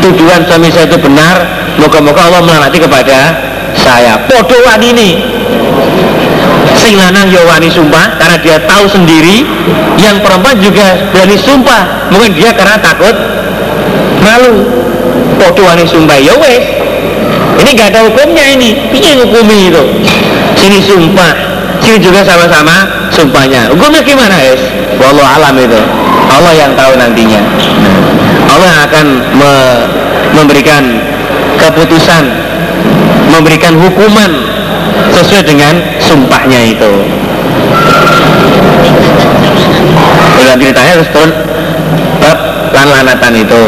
tuduhan 0.00 0.48
suami 0.48 0.72
saya 0.72 0.88
itu 0.88 0.96
benar 0.96 1.44
moga-moga 1.76 2.32
Allah 2.32 2.40
melangati 2.40 2.80
kepada 2.80 3.18
saya. 3.76 4.16
Podoan 4.24 4.80
ini. 4.80 5.20
Sing 6.80 6.96
lanang 6.96 7.28
ya 7.28 7.44
wani 7.44 7.68
sumpah 7.68 8.16
karena 8.16 8.36
dia 8.40 8.56
tahu 8.64 8.88
sendiri. 8.88 9.44
Yang 10.00 10.24
perempuan 10.24 10.56
juga 10.56 11.12
berani 11.12 11.36
sumpah. 11.36 12.08
Mungkin 12.08 12.32
dia 12.32 12.50
karena 12.56 12.80
takut 12.80 13.12
malu. 14.24 14.64
Podo 15.36 15.62
wani 15.68 15.84
sumpah 15.84 16.16
ya 16.16 16.32
wes. 16.40 16.64
Ini 17.60 17.70
gak 17.76 17.92
ada 17.92 18.08
hukumnya 18.08 18.56
ini. 18.56 18.88
Piye 18.88 19.20
hukumi 19.20 19.68
itu. 19.68 19.82
Sini 20.56 20.80
sumpah. 20.80 21.32
Sini 21.84 22.00
juga 22.00 22.24
sama-sama 22.24 22.88
sumpahnya. 23.12 23.68
Hukumnya 23.68 24.00
gimana 24.00 24.34
es 24.42 24.58
walau 24.96 25.22
alam 25.22 25.54
itu. 25.60 25.78
Allah 26.32 26.52
yang 26.56 26.72
tahu 26.72 26.96
nantinya 26.96 27.40
Allah 28.52 28.72
akan 28.84 29.06
me 29.40 29.54
memberikan 30.36 30.84
keputusan 31.56 32.24
memberikan 33.32 33.76
hukuman 33.80 34.32
sesuai 35.12 35.44
dengan 35.48 35.74
sumpahnya 36.00 36.60
itu. 36.76 36.92
Dalam 40.36 40.56
ceritanya 40.60 40.92
terus 41.00 41.10
turun 41.12 41.30
bab 42.20 42.38
lan-lanatan 42.76 43.32
itu. 43.40 43.64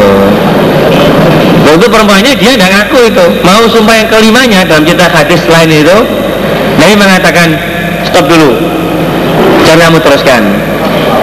Waktu 1.65 1.87
perempuannya 1.89 2.33
dia 2.37 2.51
tidak 2.61 2.71
ngaku 2.77 2.99
itu. 3.09 3.27
Mau 3.41 3.65
sumpah 3.73 3.95
yang 3.97 4.09
kelimanya 4.13 4.61
dalam 4.69 4.85
cerita 4.85 5.09
hadis 5.09 5.41
lain 5.49 5.71
itu 5.73 5.97
Nabi 6.77 6.95
mengatakan 7.01 7.49
stop 8.05 8.29
dulu. 8.29 8.53
Jangan 9.65 9.97
kamu 9.97 9.99
teruskan. 10.05 10.43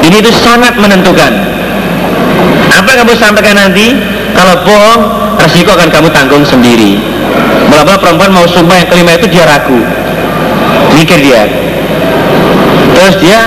Ini 0.02 0.18
itu 0.18 0.32
sangat 0.34 0.74
menentukan 0.82 1.61
apa 2.80 2.88
yang 2.96 3.00
kamu 3.04 3.14
sampaikan 3.20 3.56
nanti? 3.58 3.98
Kalau 4.32 4.56
bohong 4.64 5.02
resiko 5.44 5.76
akan 5.76 5.90
kamu 5.92 6.08
tanggung 6.16 6.46
sendiri. 6.48 7.02
Mula 7.68 7.98
perempuan 8.00 8.32
mau 8.32 8.48
sumpah 8.48 8.80
yang 8.80 8.90
kelima 8.92 9.16
itu 9.16 9.28
dia 9.28 9.44
ragu. 9.48 9.80
Mikir 10.96 11.20
dia. 11.20 11.48
Terus 12.92 13.16
dia 13.24 13.40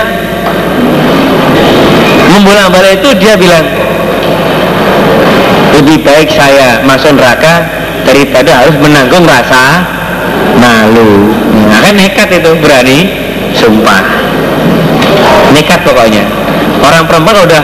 membolak 2.33 2.67
balik 2.73 2.99
itu 2.99 3.09
dia 3.21 3.39
bilang 3.39 3.63
lebih 5.75 6.03
baik 6.03 6.31
saya 6.31 6.83
masuk 6.83 7.15
neraka 7.15 7.67
daripada 8.03 8.63
harus 8.63 8.75
menanggung 8.79 9.23
rasa 9.27 9.83
malu. 10.57 11.35
Nah 11.67 11.79
kan 11.83 11.93
nekat 11.95 12.29
itu 12.31 12.51
berani 12.59 12.99
sumpah. 13.55 14.03
Nekat 15.51 15.83
pokoknya. 15.83 16.23
Orang 16.83 17.07
perempuan 17.07 17.43
udah 17.43 17.63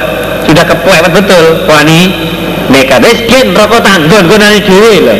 sudah 0.52 0.66
kepepet 0.68 1.04
betul 1.16 1.64
wani 1.64 2.12
nekat 2.68 3.00
wis 3.08 3.20
rokok 3.56 3.80
tanggon 3.80 4.24
gue 4.28 4.40
nanti 4.40 4.76
loh 4.76 5.18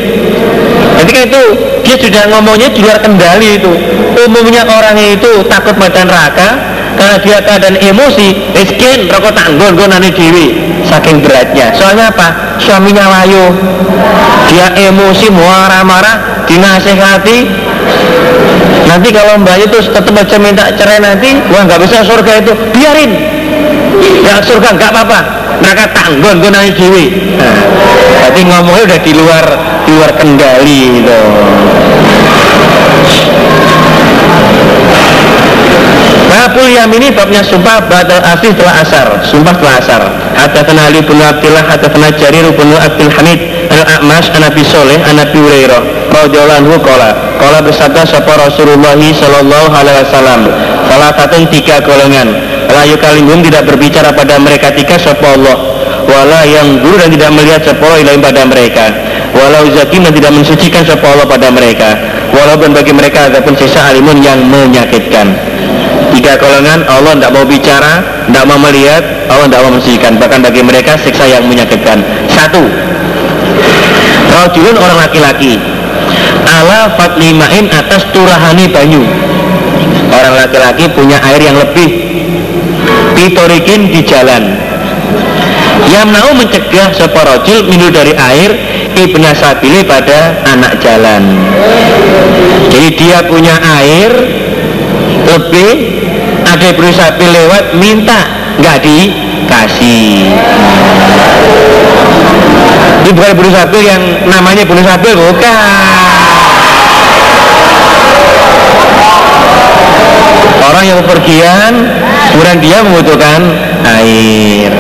Ketika 1.02 1.22
itu 1.26 1.44
dia 1.82 1.96
sudah 1.98 2.24
ngomongnya 2.30 2.70
di 2.70 2.86
luar 2.86 3.02
kendali 3.02 3.58
itu. 3.58 3.74
Umumnya 4.22 4.62
orang 4.70 4.94
itu 5.02 5.42
takut 5.50 5.74
macan 5.82 6.06
raka 6.06 6.50
karena 6.94 7.18
dia 7.26 7.38
keadaan 7.42 7.78
emosi, 7.82 8.54
miskin, 8.54 9.10
rokok 9.10 9.34
tanggung, 9.34 9.74
gue 9.74 9.88
nani 9.90 10.14
dewi, 10.14 10.48
saking 10.86 11.26
beratnya. 11.26 11.74
Soalnya 11.74 12.14
apa? 12.14 12.60
Suaminya 12.62 13.10
layu, 13.10 13.50
dia 14.54 14.68
emosi, 14.78 15.34
marah-marah, 15.34 16.46
dinasehati. 16.46 17.50
Nanti 18.86 19.10
kalau 19.10 19.42
mbak 19.42 19.58
itu 19.66 19.78
tetap 19.82 20.14
aja 20.14 20.38
minta 20.38 20.70
cerai 20.78 21.02
nanti, 21.02 21.34
wah 21.50 21.66
nggak 21.66 21.82
bisa 21.82 22.06
surga 22.06 22.46
itu, 22.46 22.54
biarin. 22.78 23.31
Ya 24.22 24.42
surga 24.42 24.70
nggak 24.78 24.92
apa-apa, 24.94 25.20
mereka 25.62 25.86
tanggung, 25.94 26.38
gue 26.42 26.52
nani 26.54 26.72
dewi. 26.74 27.06
Nah, 27.38 27.58
jadi 28.28 28.42
ngomongnya 28.48 28.84
udah 28.88 29.00
di 29.02 29.14
luar 29.18 29.46
di 29.86 29.92
luar 29.98 30.12
kendali 30.16 30.80
itu 31.02 31.20
Babul 36.32 36.68
ini 36.74 37.14
babnya 37.14 37.46
sumpah 37.46 37.86
badal 37.86 38.18
asih 38.34 38.52
telah 38.58 38.82
asar. 38.82 39.08
Sumpah 39.30 39.54
telah 39.62 39.78
asar. 39.78 40.02
Hadatsana 40.34 40.90
Ali 40.90 41.00
bin 41.06 41.22
Abdillah 41.22 41.64
Hadatsana 41.70 42.12
Jarir 42.18 42.50
bin 42.58 42.74
Abdul 42.74 43.14
Hamid 43.14 43.40
Al-A'mash 43.70 44.34
Anabi 44.34 44.66
Soleh 44.66 44.98
Anabi 45.06 45.38
Hurairah 45.38 45.82
radhiyallahu 46.12 46.60
anhu 46.66 46.76
qala. 46.82 47.38
Qala 47.38 47.62
bersabda 47.62 48.10
sapa 48.10 48.42
Rasulullah 48.42 48.98
sallallahu 48.98 49.70
alaihi 49.70 50.02
wasallam 50.02 50.42
salah 50.90 51.12
satu 51.14 51.46
tiga 51.54 51.80
golongan 51.86 52.51
layu 52.70 52.96
kalimum 53.02 53.42
tidak 53.42 53.66
berbicara 53.66 54.14
pada 54.14 54.38
mereka 54.38 54.70
tiga 54.76 55.00
sapa 55.00 55.38
Allah? 55.38 55.58
Wala 56.06 56.44
yang 56.44 56.82
guru 56.84 57.00
dan 57.00 57.10
tidak 57.14 57.32
melihat 57.34 57.62
sapa 57.64 57.86
Allah 57.88 58.20
pada 58.20 58.42
mereka? 58.46 58.86
Walau 59.32 59.64
zakim 59.72 60.04
dan 60.04 60.12
tidak 60.12 60.32
mensucikan 60.36 60.84
sapa 60.84 61.06
Allah 61.08 61.26
pada 61.26 61.48
mereka? 61.50 61.96
Walaupun 62.36 62.76
bagi 62.76 62.92
mereka 62.92 63.32
ada 63.32 63.40
pun 63.40 63.56
sisa 63.56 63.80
alimun 63.92 64.20
yang 64.20 64.44
menyakitkan. 64.44 65.32
Tiga 66.12 66.36
golongan 66.36 66.84
Allah 66.92 67.16
tidak 67.16 67.32
mau 67.32 67.48
bicara 67.48 68.04
tidak 68.28 68.44
mau 68.48 68.60
melihat 68.64 69.04
Allah 69.28 69.48
tidak 69.48 69.62
mau 69.64 69.72
mensucikan. 69.76 70.12
Bahkan 70.20 70.40
bagi 70.44 70.62
mereka 70.64 70.96
siksa 71.00 71.28
yang 71.28 71.44
menyakitkan. 71.48 72.00
Satu. 72.32 72.64
Rajulun 74.32 74.76
orang 74.80 74.98
laki-laki. 75.08 75.60
Ala 76.48 76.96
fatlimain 76.96 77.68
atas 77.72 78.08
turahani 78.16 78.72
banyu. 78.72 79.04
Orang 80.12 80.34
laki-laki 80.36 80.88
punya 80.92 81.20
air 81.24 81.40
yang 81.44 81.56
lebih 81.56 81.90
pitorikin 83.16 83.92
di 83.92 84.02
jalan. 84.06 84.44
Yang 85.92 86.08
mau 86.08 86.30
mencegah 86.38 86.90
seporojul 86.96 87.68
minum 87.68 87.92
dari 87.92 88.16
air 88.16 88.52
ibn 88.96 89.24
sabili 89.36 89.84
pada 89.84 90.40
anak 90.48 90.80
jalan. 90.80 91.24
Jadi 92.72 92.90
dia 92.96 93.20
punya 93.28 93.56
air 93.60 94.12
lebih 95.28 95.74
ada 96.48 96.66
ibn 96.72 96.86
sabil 96.92 97.30
lewat 97.30 97.76
minta 97.76 98.20
nggak 98.60 98.78
dikasih. 98.84 100.32
Ini 103.02 103.10
bukan 103.12 103.32
ibn 103.36 103.48
yang 103.82 104.04
namanya 104.28 104.62
ibn 104.64 104.78
sabil 104.80 105.14
bukan. 105.18 106.12
Orang 110.62 110.84
yang 110.88 110.98
bepergian 111.04 111.74
kemudian 112.32 112.58
dia 112.64 112.78
membutuhkan 112.80 113.40
air. 114.00 114.72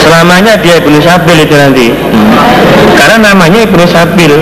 Selamanya 0.00 0.58
dia 0.58 0.82
Ibnu 0.82 0.98
Sabil 0.98 1.46
itu 1.46 1.54
nanti. 1.54 1.86
Hmm. 1.94 2.34
karena 2.98 3.16
namanya 3.30 3.62
Ibnu 3.64 3.84
Sabil. 3.86 4.32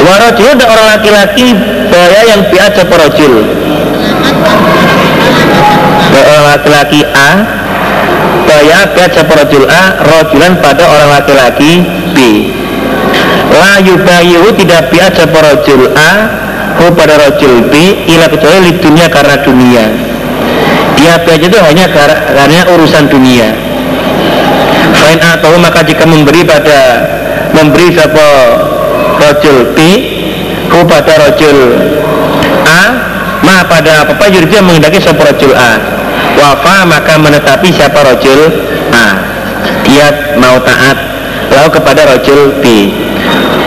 Warajul 0.00 0.48
ada 0.56 0.64
orang 0.66 0.86
laki-laki 0.96 1.54
bahaya 1.92 2.20
yang 2.34 2.40
biat 2.50 2.72
seporojil 2.72 3.46
Orang 6.10 6.42
laki-laki 6.50 7.00
A 7.04 7.30
Bahaya 8.48 8.90
biat 8.96 9.12
seporojil 9.12 9.68
A 9.70 10.02
Rojulan 10.02 10.58
pada 10.58 10.88
orang 10.88 11.08
laki-laki 11.20 11.84
B 12.16 12.18
La 13.50 13.82
yubayu 13.82 14.46
tidak 14.54 14.94
biat 14.94 15.12
seporojil 15.18 15.90
A 15.98 16.12
Hu 16.80 16.86
pada 16.94 17.18
rojul 17.18 17.66
B 17.66 17.74
Ila 18.06 18.30
kecuali 18.30 18.78
dunia 18.78 19.10
karena 19.10 19.36
dunia. 19.42 19.84
Dia 20.94 21.18
biat 21.26 21.40
itu 21.42 21.58
hanya 21.58 21.90
karena 21.90 22.60
urusan 22.70 23.10
dunia. 23.10 23.50
Fain 24.94 25.18
atau 25.18 25.56
maka 25.58 25.82
jika 25.82 26.06
memberi 26.06 26.46
pada 26.46 26.80
Memberi 27.50 27.90
siapa 27.90 28.26
rojul 29.18 29.74
B 29.74 29.78
Hu 30.70 30.86
pada 30.86 31.12
rojul 31.26 31.58
A 32.70 32.82
Ma 33.40 33.64
pada 33.66 34.04
apa-apa 34.06 34.28
yurja 34.30 34.62
menghendaki 34.62 35.02
siapa 35.02 35.20
rojul 35.26 35.56
A. 35.56 35.72
Wafa 36.38 36.86
maka 36.86 37.18
menetapi 37.18 37.74
siapa 37.74 37.98
rojul 38.06 38.40
A. 38.94 39.08
Dia 39.82 40.38
mau 40.38 40.62
taat 40.62 40.96
Lalu 41.50 41.68
kepada 41.74 42.06
rojul 42.14 42.62
B 42.62 42.64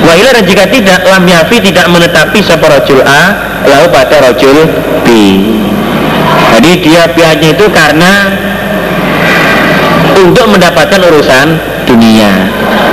Wa 0.03 0.13
dan 0.35 0.43
jika 0.43 0.65
tidak 0.67 1.07
Lam 1.07 1.23
yafi 1.23 1.57
tidak 1.63 1.87
menetapi 1.87 2.37
siapa 2.43 2.65
rojul 2.67 2.99
A 3.03 3.23
Lalu 3.63 3.87
pada 3.89 4.15
rojul 4.29 4.57
B. 5.07 5.07
Jadi 6.53 6.71
dia 6.83 7.07
pihaknya 7.09 7.55
itu 7.55 7.65
karena 7.71 8.13
Untuk 10.13 10.45
mendapatkan 10.51 10.99
urusan 10.99 11.47
dunia. 11.89 12.31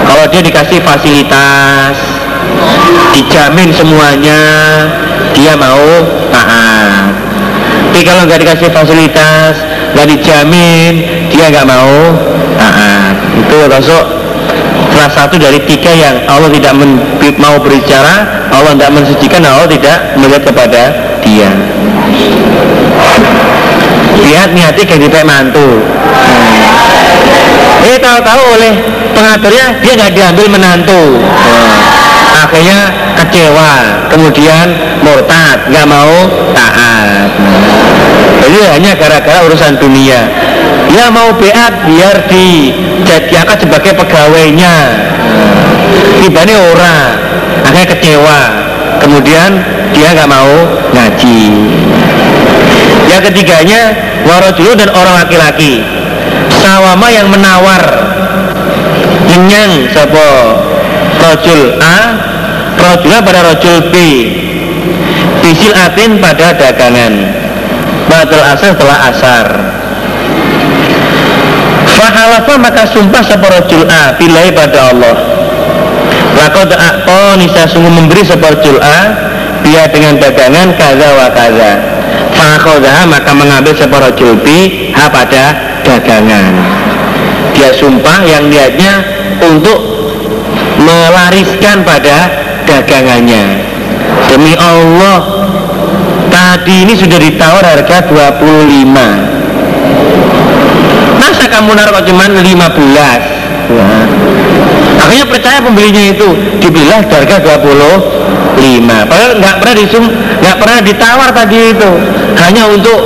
Kalau 0.06 0.24
dia 0.32 0.42
dikasih 0.42 0.80
fasilitas 0.82 1.94
dijamin 3.14 3.70
semuanya 3.74 4.40
dia 5.34 5.54
mau 5.54 5.86
taat. 6.32 7.12
Tapi 7.90 8.00
kalau 8.06 8.22
nggak 8.24 8.40
dikasih 8.46 8.68
fasilitas 8.72 9.60
nggak 9.92 10.06
dijamin 10.08 10.92
dia 11.28 11.52
nggak 11.52 11.68
mau 11.68 12.16
taat. 12.56 13.14
Itu 13.44 13.56
termasuk 13.68 14.04
salah 15.00 15.16
satu 15.16 15.40
dari 15.40 15.56
tiga 15.64 15.88
yang 15.88 16.28
Allah 16.28 16.52
tidak 16.52 16.76
men, 16.76 17.00
mau 17.40 17.56
berbicara 17.56 18.44
Allah 18.52 18.76
tidak 18.76 19.00
mensucikan 19.00 19.40
Allah 19.48 19.64
tidak 19.64 19.96
melihat 20.20 20.44
kepada 20.44 20.92
dia. 21.24 21.48
Lihat 24.20 24.52
niati 24.52 24.84
kayak 24.84 25.08
dipek 25.08 25.24
mantu. 25.24 25.80
Hmm. 25.80 27.88
eh 27.88 27.96
tahu-tahu 27.96 28.60
oleh 28.60 28.76
pengaturnya 29.16 29.80
dia 29.80 29.92
nggak 29.96 30.12
diambil 30.12 30.46
menantu. 30.52 31.16
Hmm. 31.16 32.44
Akhirnya 32.44 32.92
kecewa 33.24 34.04
kemudian 34.12 34.76
murtad 35.00 35.64
nggak 35.72 35.86
mau 35.88 36.28
taat. 36.52 37.32
Jadi 38.44 38.58
hanya 38.76 38.92
gara-gara 39.00 39.48
urusan 39.48 39.80
dunia 39.80 40.28
dia 40.90 41.06
mau 41.06 41.30
beat 41.38 41.74
biar 41.86 42.26
dijadikan 42.26 43.56
sebagai 43.62 43.94
pegawainya. 43.94 44.76
Tiba-tiba 46.18 46.60
orang 46.74 47.06
akhirnya 47.62 47.86
kecewa. 47.94 48.40
Kemudian 48.98 49.50
dia 49.94 50.12
nggak 50.18 50.28
mau 50.28 50.50
ngaji. 50.92 51.42
Yang 53.06 53.22
ketiganya 53.30 53.80
warojulu 54.26 54.74
dan 54.74 54.90
orang 54.90 55.14
laki-laki. 55.24 55.86
Sawama 56.58 57.08
yang 57.08 57.30
menawar. 57.30 57.82
Kenyang 59.30 59.86
sapa? 59.94 60.30
Rojul 61.20 61.78
A 61.78 61.98
Rojula 62.74 63.22
pada 63.22 63.46
rojul 63.46 63.94
B. 63.94 63.96
Bisil 65.46 65.70
atin 65.70 66.18
pada 66.18 66.50
dagangan. 66.58 67.14
Batal 68.10 68.42
asar 68.42 68.74
setelah 68.74 68.98
asar 69.14 69.69
Fahalafa 72.00 72.56
maka 72.56 72.88
sumpah 72.88 73.20
sapa 73.20 73.44
rojul 73.60 73.84
A 73.84 74.16
Bilai 74.16 74.48
pada 74.56 74.88
Allah. 74.88 75.20
Lakot 76.32 76.72
akto 76.72 77.36
nisa 77.36 77.68
sungguh 77.68 77.92
memberi 77.92 78.24
sapa 78.24 78.56
rojul 78.56 78.80
A 78.80 78.98
Dia 79.60 79.84
dengan 79.92 80.16
dagangan 80.16 80.72
kaza 80.80 81.08
wa 81.12 81.28
kaza. 81.28 81.72
Fakhodah 82.32 83.04
maka 83.04 83.36
mengambil 83.36 83.76
sapa 83.76 84.00
rojul 84.00 84.40
B 84.40 84.48
Ha 84.96 85.12
pada 85.12 85.52
dagangan. 85.84 86.56
Dia 87.52 87.76
sumpah 87.76 88.24
yang 88.24 88.48
niatnya 88.48 89.04
untuk 89.44 89.84
melariskan 90.80 91.84
pada 91.84 92.32
dagangannya. 92.64 93.60
Demi 94.32 94.56
Allah 94.56 95.20
tadi 96.32 96.88
ini 96.88 96.96
sudah 96.96 97.20
ditawar 97.20 97.60
harga 97.60 98.08
25 98.08 99.40
masa 101.30 101.46
kamu 101.46 101.70
naruh 101.78 102.02
cuma 102.02 102.26
15 102.26 102.42
nah. 102.42 104.04
akhirnya 104.98 105.26
percaya 105.30 105.58
pembelinya 105.62 106.02
itu 106.10 106.28
dibilang 106.58 107.06
harga 107.06 107.38
25 107.38 109.06
padahal 109.06 109.32
nggak 109.38 109.56
pernah 109.62 109.74
disum 109.78 110.04
nggak 110.40 110.56
pernah 110.56 110.78
ditawar 110.82 111.28
tadi 111.30 111.58
itu. 111.70 111.90
Hanya 112.40 112.64
untuk 112.72 113.00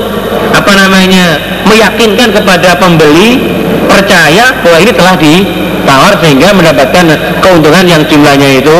apa 0.54 0.72
namanya 0.78 1.36
meyakinkan 1.66 2.30
kepada 2.30 2.78
pembeli 2.78 3.42
percaya 3.90 4.54
bahwa 4.62 4.78
ini 4.80 4.92
telah 4.94 5.14
ditawar 5.18 6.12
sehingga 6.22 6.48
mendapatkan 6.54 7.04
keuntungan 7.42 7.84
yang 7.84 8.02
jumlahnya 8.06 8.62
itu 8.62 8.76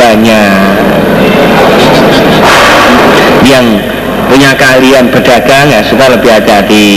banyak. 0.00 0.52
Yang 3.44 3.66
punya 4.28 4.50
keahlian 4.56 5.08
berdagang 5.08 5.72
ya 5.72 5.80
suka 5.88 6.12
lebih 6.12 6.28
hati-hati 6.28 6.88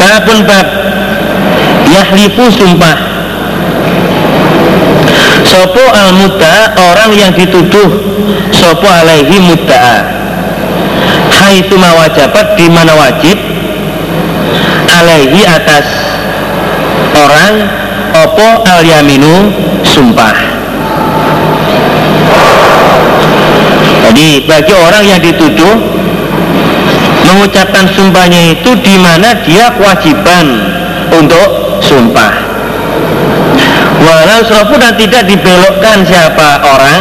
Babun 0.00 0.38
bab. 0.48 0.66
Yahlifu 1.92 2.48
sumpah. 2.48 2.96
Sopo 5.44 5.84
al 5.92 6.14
muda 6.14 6.72
orang 6.78 7.10
yang 7.12 7.32
dituduh 7.34 7.90
Sopo 8.54 8.86
alaihi 8.88 9.36
mudda'a. 9.44 9.98
Hai 11.30 11.60
wajabat 11.68 12.56
di 12.56 12.66
mana 12.72 12.96
wajib? 12.96 13.36
Alaihi 14.88 15.44
atas 15.44 15.86
orang 17.14 17.54
Opo 18.10 18.66
al 18.66 18.82
yaminu 18.82 19.54
sumpah. 19.86 20.34
Jadi 24.10 24.42
bagi 24.50 24.74
orang 24.74 25.04
yang 25.06 25.20
dituduh 25.22 25.78
mengucapkan 27.30 27.86
sumpahnya 27.94 28.58
itu 28.58 28.70
di 28.82 28.98
mana 28.98 29.38
dia 29.46 29.70
kewajiban 29.78 30.46
untuk 31.14 31.48
sumpah. 31.78 32.32
Walau 34.00 34.40
selalu 34.42 34.74
dan 34.80 34.94
tidak 34.96 35.22
dibelokkan 35.28 36.02
siapa 36.02 36.64
orang 36.64 37.00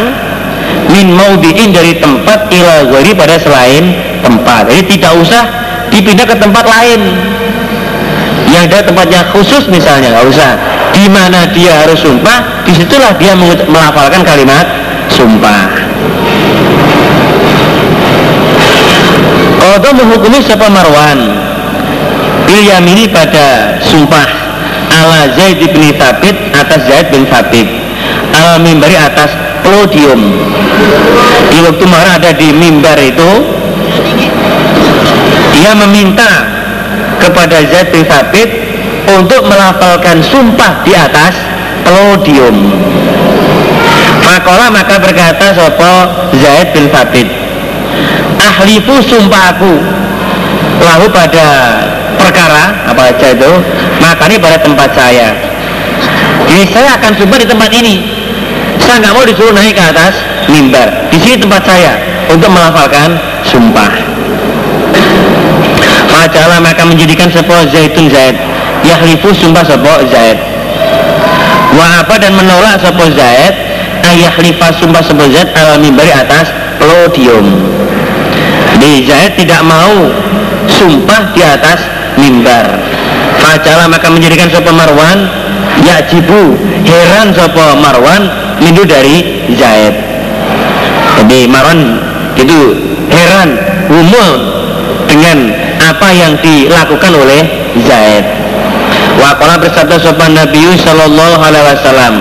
min 0.91 1.15
maudiin 1.15 1.71
dari 1.73 1.97
tempat 1.97 2.51
ila 2.53 2.85
pada 3.17 3.35
selain 3.41 3.95
tempat. 4.21 4.69
Jadi 4.69 4.83
tidak 4.97 5.13
usah 5.17 5.43
dipindah 5.89 6.27
ke 6.27 6.35
tempat 6.37 6.65
lain. 6.67 7.01
Yang 8.49 8.63
ada 8.73 8.79
tempatnya 8.89 9.21
khusus 9.31 9.69
misalnya 9.71 10.13
nggak 10.13 10.27
usah. 10.27 10.51
Di 10.89 11.05
mana 11.07 11.47
dia 11.53 11.85
harus 11.85 12.01
sumpah 12.01 12.65
di 12.65 12.73
situlah 12.75 13.15
dia 13.15 13.37
melafalkan 13.37 14.25
kalimat 14.25 14.65
sumpah 15.09 15.89
Kodo 19.59 19.89
menghukumi 19.91 20.39
siapa 20.39 20.71
Marwan? 20.71 21.19
Ini 22.79 23.11
pada 23.11 23.77
sumpah 23.79 24.27
ala 24.89 25.31
Zaid 25.35 25.61
bin 25.61 25.83
Thabit 25.95 26.35
atas 26.55 26.87
Zaid 26.89 27.11
bin 27.11 27.27
Thabit 27.27 27.67
ala 28.33 28.57
mimbari 28.57 28.95
atas 28.95 29.29
podium. 29.61 30.19
Di 31.51 31.59
waktu 31.63 31.85
marah 31.85 32.17
ada 32.17 32.31
di 32.33 32.49
mimbar 32.55 32.97
itu 32.99 33.31
dia 35.53 35.71
meminta 35.75 36.47
kepada 37.19 37.61
Zaid 37.67 37.91
bin 37.93 38.03
Thabit 38.07 38.49
untuk 39.19 39.45
melafalkan 39.45 40.23
sumpah 40.23 40.81
di 40.87 40.95
atas 40.95 41.35
podium. 41.83 42.55
Makola 44.23 44.71
maka 44.71 44.97
berkata 44.99 45.51
sopo 45.53 45.93
Zaid 46.39 46.73
bin 46.73 46.89
Thabit 46.89 47.27
Ahlifu 48.39 49.03
sumpah 49.03 49.55
aku 49.55 49.73
Lahu 50.79 51.05
pada 51.11 51.47
perkara 52.15 52.87
Apa 52.87 53.11
aja 53.11 53.35
itu 53.35 53.51
Maka 53.99 54.31
ini 54.31 54.39
pada 54.39 54.57
tempat 54.63 54.95
saya. 54.95 55.35
Jadi 56.47 56.63
saya 56.71 56.95
akan 56.97 57.11
sumpah 57.19 57.37
di 57.37 57.47
tempat 57.51 57.69
ini. 57.75 57.95
Saya 58.79 59.03
nggak 59.03 59.13
mau 59.13 59.27
disuruh 59.27 59.51
naik 59.51 59.75
ke 59.75 59.83
atas 59.83 60.15
mimbar. 60.47 60.87
Di 61.11 61.19
sini 61.19 61.35
tempat 61.35 61.67
saya 61.67 61.99
Untuk 62.31 62.47
melafalkan 62.47 63.19
sumpah. 63.43 63.91
Majalah 66.09 66.59
maka 66.63 66.83
menjadikan 66.87 67.27
sebuah 67.31 67.69
zaitun 67.69 68.07
zaid. 68.07 68.39
Yahlifu 68.87 69.35
sumpah 69.35 69.67
zaid. 70.07 70.37
Wa 71.75 72.01
apa 72.01 72.15
dan 72.17 72.33
menolak 72.33 72.81
sebuah 72.81 73.09
zaid? 73.13 73.53
Ayah 74.09 74.33
lifa 74.41 74.73
sumpah 74.79 75.03
sebezat 75.05 75.53
al 75.53 75.77
mimbari 75.77 76.09
atas 76.09 76.49
podium 76.79 77.45
di 78.79 79.05
Zaid 79.05 79.35
tidak 79.35 79.61
mau 79.67 80.09
sumpah 80.67 81.35
di 81.35 81.43
atas 81.43 81.79
mimbar. 82.15 82.65
Fajalah 83.39 83.87
maka 83.87 84.11
menjadikan 84.11 84.51
sopa 84.51 84.71
Marwan 84.75 85.27
Yajibu 85.79 86.59
heran 86.83 87.31
sopa 87.31 87.75
Marwan 87.79 88.27
Mindu 88.59 88.83
dari 88.83 89.47
Zaid. 89.55 89.95
Jadi 91.19 91.47
Marwan 91.47 91.99
itu 92.35 92.59
heran 93.11 93.55
umum 93.87 94.31
dengan 95.07 95.51
apa 95.79 96.07
yang 96.11 96.35
dilakukan 96.39 97.11
oleh 97.15 97.41
Zaid. 97.87 98.25
Wakola 99.19 99.59
bersabda 99.59 99.99
sopan 99.99 100.35
Nabi 100.35 100.63
Sallallahu 100.79 101.39
Alaihi 101.43 101.65
Wasallam 101.75 102.13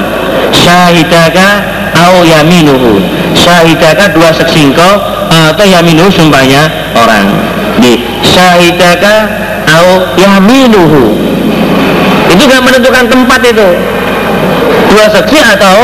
syahidaka 0.50 1.48
au 1.94 2.22
yaminuhu. 2.26 3.02
Syahidaka 3.38 4.10
dua 4.14 4.34
seksingko 4.34 5.17
atau 5.54 5.64
yaminuhu 5.64 6.10
sumpahnya 6.10 6.66
orang. 6.98 7.26
Di 7.78 8.02
syahidaka 8.26 9.14
au 9.70 10.18
yaminuhu 10.18 11.14
itu 12.28 12.42
gak 12.44 12.62
menentukan 12.62 13.04
tempat 13.08 13.40
itu. 13.46 13.68
Dua 14.88 15.06
seksi 15.08 15.38
atau 15.40 15.78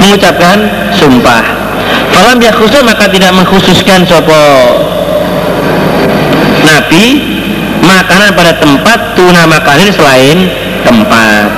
mengucapkan 0.00 0.56
sumpah. 0.92 1.44
Falam 2.12 2.40
ya 2.40 2.52
khusus 2.52 2.80
maka 2.82 3.08
tidak 3.12 3.32
mengkhususkan 3.36 4.02
sopo 4.08 4.42
Nabi 6.64 7.04
makanan 7.84 8.34
pada 8.34 8.52
tempat 8.58 8.98
tuna 9.14 9.46
makanin 9.46 9.90
selain 9.92 10.36
tempat. 10.82 11.48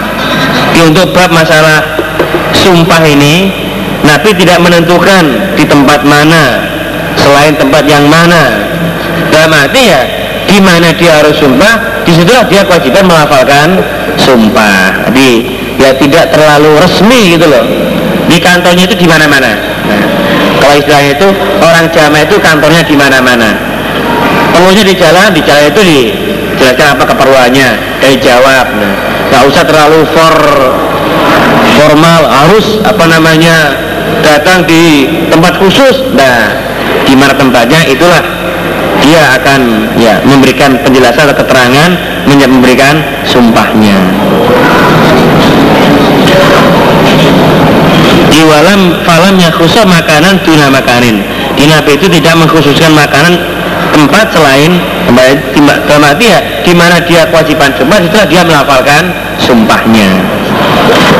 Untuk 0.79 1.11
bab 1.11 1.31
masalah 1.35 1.83
sumpah 2.55 3.03
ini 3.03 3.68
Nabi 4.07 4.31
tidak 4.35 4.59
menentukan 4.63 5.25
di 5.59 5.65
tempat 5.67 6.07
mana 6.07 6.63
selain 7.19 7.55
tempat 7.59 7.85
yang 7.87 8.07
mana. 8.07 8.67
Dalam 9.29 9.51
arti 9.53 9.83
ya 9.91 10.03
di 10.49 10.59
mana 10.65 10.95
dia 10.97 11.21
harus 11.21 11.37
sumpah 11.37 12.03
di 12.07 12.17
situlah 12.17 12.47
dia 12.49 12.65
kewajiban 12.65 13.05
melafalkan 13.05 13.79
sumpah. 14.17 15.11
Jadi 15.11 15.31
ya 15.77 15.91
tidak 15.99 16.33
terlalu 16.33 16.79
resmi 16.81 17.37
gitu 17.37 17.47
loh. 17.51 17.65
Di 18.29 18.39
kantornya 18.41 18.85
itu 18.89 18.97
di 18.97 19.07
mana-mana. 19.09 19.53
Nah, 19.57 20.03
kalau 20.61 20.75
istilahnya 20.77 21.13
itu 21.17 21.29
orang 21.65 21.85
jamaah 21.89 22.23
itu 22.25 22.37
kantornya 22.41 22.83
di 22.85 22.97
mana-mana. 22.97 23.51
Perlunya 24.53 24.85
di 24.85 24.95
jalan 24.97 25.33
di 25.33 25.41
jalan 25.45 25.65
itu 25.73 25.81
dijelaskan 25.81 26.87
apa 26.97 27.05
keperluannya. 27.09 27.69
Dari 27.99 28.17
jawab. 28.21 28.67
Nah, 28.73 28.93
nggak 29.29 29.43
usah 29.49 29.65
terlalu 29.65 30.01
for 30.13 30.37
formal 31.79 32.23
harus 32.27 32.83
apa 32.83 33.05
namanya 33.07 33.88
datang 34.25 34.64
di 34.64 35.09
tempat 35.29 35.59
khusus. 35.61 36.12
Nah 36.14 36.53
di 37.05 37.14
mana 37.16 37.35
tempatnya? 37.35 37.85
Itulah. 37.88 38.23
Dia 38.99 39.38
akan 39.40 39.61
ya 39.97 40.21
memberikan 40.27 40.75
penjelasan 40.83 41.31
atau 41.31 41.37
keterangan 41.38 41.90
memberikan 42.51 42.99
sumpahnya. 43.25 43.94
Di 48.29 48.40
walam 48.44 49.01
falamnya 49.07 49.49
khusus 49.55 49.87
makanan 49.87 50.42
tuna 50.42 50.68
makanin. 50.68 51.23
Inapi 51.57 51.97
itu 51.97 52.07
tidak 52.11 52.35
mengkhususkan 52.38 52.92
makanan 52.94 53.38
tempat 53.94 54.31
selain 54.31 54.79
ya 56.29 56.38
di 56.62 56.73
mana 56.77 57.01
dia 57.03 57.25
kewajiban 57.33 57.73
sumpah 57.75 57.99
setelah 58.05 58.27
dia 58.29 58.42
melafalkan 58.44 59.03
sumpahnya. 59.40 60.09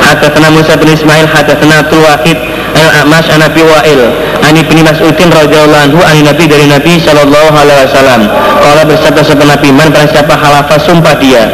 Hadatsana 0.05 0.49
Musa 0.53 0.77
bin 0.77 0.93
Ismail 0.93 1.27
hadatsana 1.29 1.85
Abdul 1.85 2.03
Wahid 2.05 2.39
Al-A'mas 2.79 3.27
an 3.29 3.43
Nabi 3.43 3.63
Wa'il. 3.67 4.01
An 4.39 4.55
Ibnu 4.55 4.81
Mas'udin 4.87 5.29
radhiyallahu 5.35 5.83
anhu 5.91 6.01
an 6.01 6.17
Nabi 6.23 6.45
dari 6.47 6.71
Nabi 6.71 7.03
sallallahu 7.03 7.55
alaihi 7.55 7.91
wasallam. 7.91 8.21
Qala 8.63 8.83
bersabda 8.87 9.21
sebuah 9.27 9.49
Nabi 9.59 9.69
man 9.75 9.91
barang 9.91 10.11
siapa 10.15 10.35
halafa 10.39 10.79
sumpah 10.79 11.15
dia. 11.19 11.51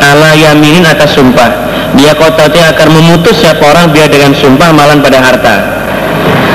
Ala 0.00 0.32
yaminin 0.34 0.88
atas 0.88 1.12
sumpah. 1.12 1.52
Dia 1.92 2.16
kotati 2.16 2.56
akan 2.56 2.88
memutus 2.88 3.36
siapa 3.36 3.62
orang 3.62 3.92
dia 3.92 4.08
dengan 4.08 4.32
sumpah 4.32 4.72
malan 4.72 5.04
pada 5.04 5.20
harta. 5.20 5.56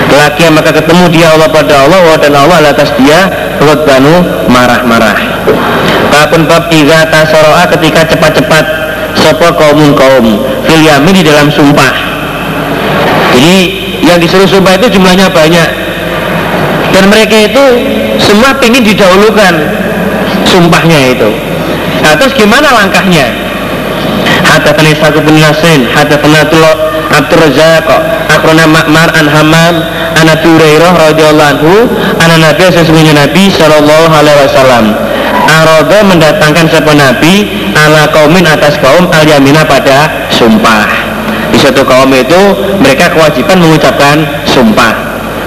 Laki 0.08 0.50
maka 0.50 0.74
ketemu 0.74 1.14
dia 1.14 1.30
Allah 1.30 1.46
pada 1.54 1.86
Allah 1.86 2.18
dan 2.18 2.34
Allah 2.34 2.74
atas 2.74 2.90
dia 2.98 3.30
banu 3.62 4.26
marah-marah. 4.50 5.18
Walaupun 6.10 6.50
bab 6.50 6.72
tiga 6.74 7.06
tasoroa 7.12 7.70
ketika 7.78 8.08
cepat-cepat 8.10 8.66
Sopo 9.18 9.50
kaumun 9.58 9.98
kaum 9.98 10.26
Fil 10.66 10.82
yamin 10.86 11.14
di 11.14 11.24
dalam 11.26 11.50
sumpah. 11.50 11.94
Jadi 13.34 13.77
yang 14.08 14.20
disuruh 14.24 14.48
sumpah 14.48 14.80
itu 14.80 14.98
jumlahnya 14.98 15.28
banyak 15.30 15.70
Dan 16.96 17.04
mereka 17.12 17.36
itu 17.36 17.66
semua 18.24 18.56
ingin 18.64 18.84
didahulukan 18.88 19.54
Sumpahnya 20.48 21.12
itu 21.12 21.30
Nah 22.02 22.14
terus 22.16 22.34
gimana 22.34 22.72
langkahnya 22.72 23.48
Hadatsani 24.28 24.96
Sa'd 24.96 25.18
bin 25.28 25.38
Nasrin, 25.40 25.88
hadatsana 25.92 26.48
Abdul 27.08 27.40
Razak, 27.40 27.88
akrona 28.32 28.68
Ma'mar 28.68 29.10
an 29.16 29.28
Hamam, 29.28 29.76
an 30.14 30.26
Abi 30.28 30.52
radhiyallahu 30.60 31.52
anhu, 31.56 31.74
an 32.20 32.30
Nabi 32.36 32.68
sesungguhnya 32.68 33.16
Nabi 33.16 33.50
sallallahu 33.52 34.12
alaihi 34.12 34.40
wasallam. 34.44 34.86
Arodo 35.48 36.00
mendatangkan 36.04 36.68
sebuah 36.70 36.96
Nabi 36.96 37.48
ala 37.74 38.12
kaumin 38.12 38.44
atas 38.44 38.76
kaum 38.84 39.08
al 39.16 39.24
yamina 39.24 39.64
pada 39.64 40.28
sumpah. 40.36 40.86
Suatu 41.68 41.84
kaum 41.84 42.08
itu 42.16 42.42
mereka 42.80 43.12
kewajiban 43.12 43.60
mengucapkan 43.60 44.24
sumpah. 44.48 44.96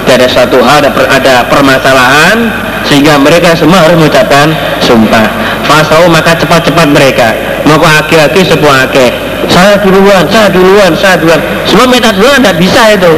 Ada 0.05 0.29
satu 0.29 0.61
hal 0.61 0.85
ada, 0.85 0.93
ada 1.09 1.49
permasalahan 1.49 2.45
sehingga 2.85 3.17
mereka 3.17 3.57
semua 3.57 3.81
harus 3.81 3.97
mengucapkan 3.97 4.53
sumpah. 4.85 5.25
Fasau 5.65 6.13
maka 6.13 6.37
cepat-cepat 6.37 6.93
mereka. 6.93 7.33
Maka 7.65 8.05
aki-aki 8.05 8.45
sebuah 8.53 8.93
akeh. 8.93 9.09
Saya 9.49 9.81
duluan, 9.81 10.29
saya 10.29 10.53
duluan, 10.53 10.93
saya 10.93 11.17
duluan. 11.17 11.41
Semua 11.65 11.89
minta 11.89 12.13
duluan 12.13 12.45
tidak 12.45 12.61
bisa 12.61 13.01
itu. 13.01 13.13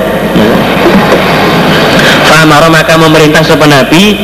Famaro 2.30 2.70
maka 2.70 2.94
memerintah 3.02 3.42
sebuah 3.42 3.66
Nabi 3.66 4.14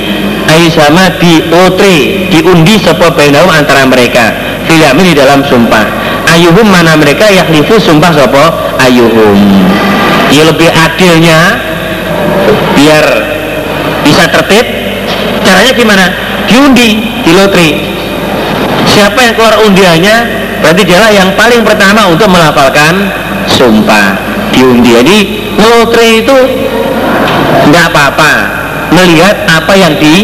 sama 0.70 1.18
diotre, 1.18 2.30
diundi 2.30 2.78
sebuah 2.78 3.10
bainahum 3.10 3.50
antara 3.50 3.90
mereka. 3.90 4.30
Filamin 4.70 5.10
di 5.10 5.14
dalam 5.18 5.42
sumpah. 5.42 5.82
Ayuhum 6.28 6.68
mana 6.68 6.92
mereka 6.92 7.24
yahlifu 7.32 7.80
sumpah 7.80 8.12
sopo 8.12 8.67
ayuhum 8.88 9.38
Ya 10.32 10.42
lebih 10.48 10.68
adilnya 10.72 11.40
Biar 12.72 13.06
bisa 14.08 14.24
tertib. 14.32 14.64
Caranya 15.44 15.72
gimana? 15.76 16.04
Diundi, 16.48 17.20
di 17.20 17.32
lotre 17.36 17.98
siapa 18.88 19.20
yang 19.20 19.34
keluar 19.36 19.54
undiannya 19.62 20.16
berarti 20.58 20.82
dialah 20.82 21.12
yang 21.14 21.30
paling 21.38 21.62
pertama 21.62 22.10
untuk 22.10 22.26
melafalkan 22.26 23.12
sumpah. 23.46 24.18
Diundi. 24.50 24.90
Jadi 24.96 25.18
lotre 25.60 26.06
itu 26.24 26.38
nggak 27.68 27.84
apa-apa 27.92 28.32
melihat 28.90 29.44
apa 29.44 29.72
yang 29.76 29.94
di 30.00 30.14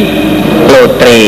lotre 0.64 1.22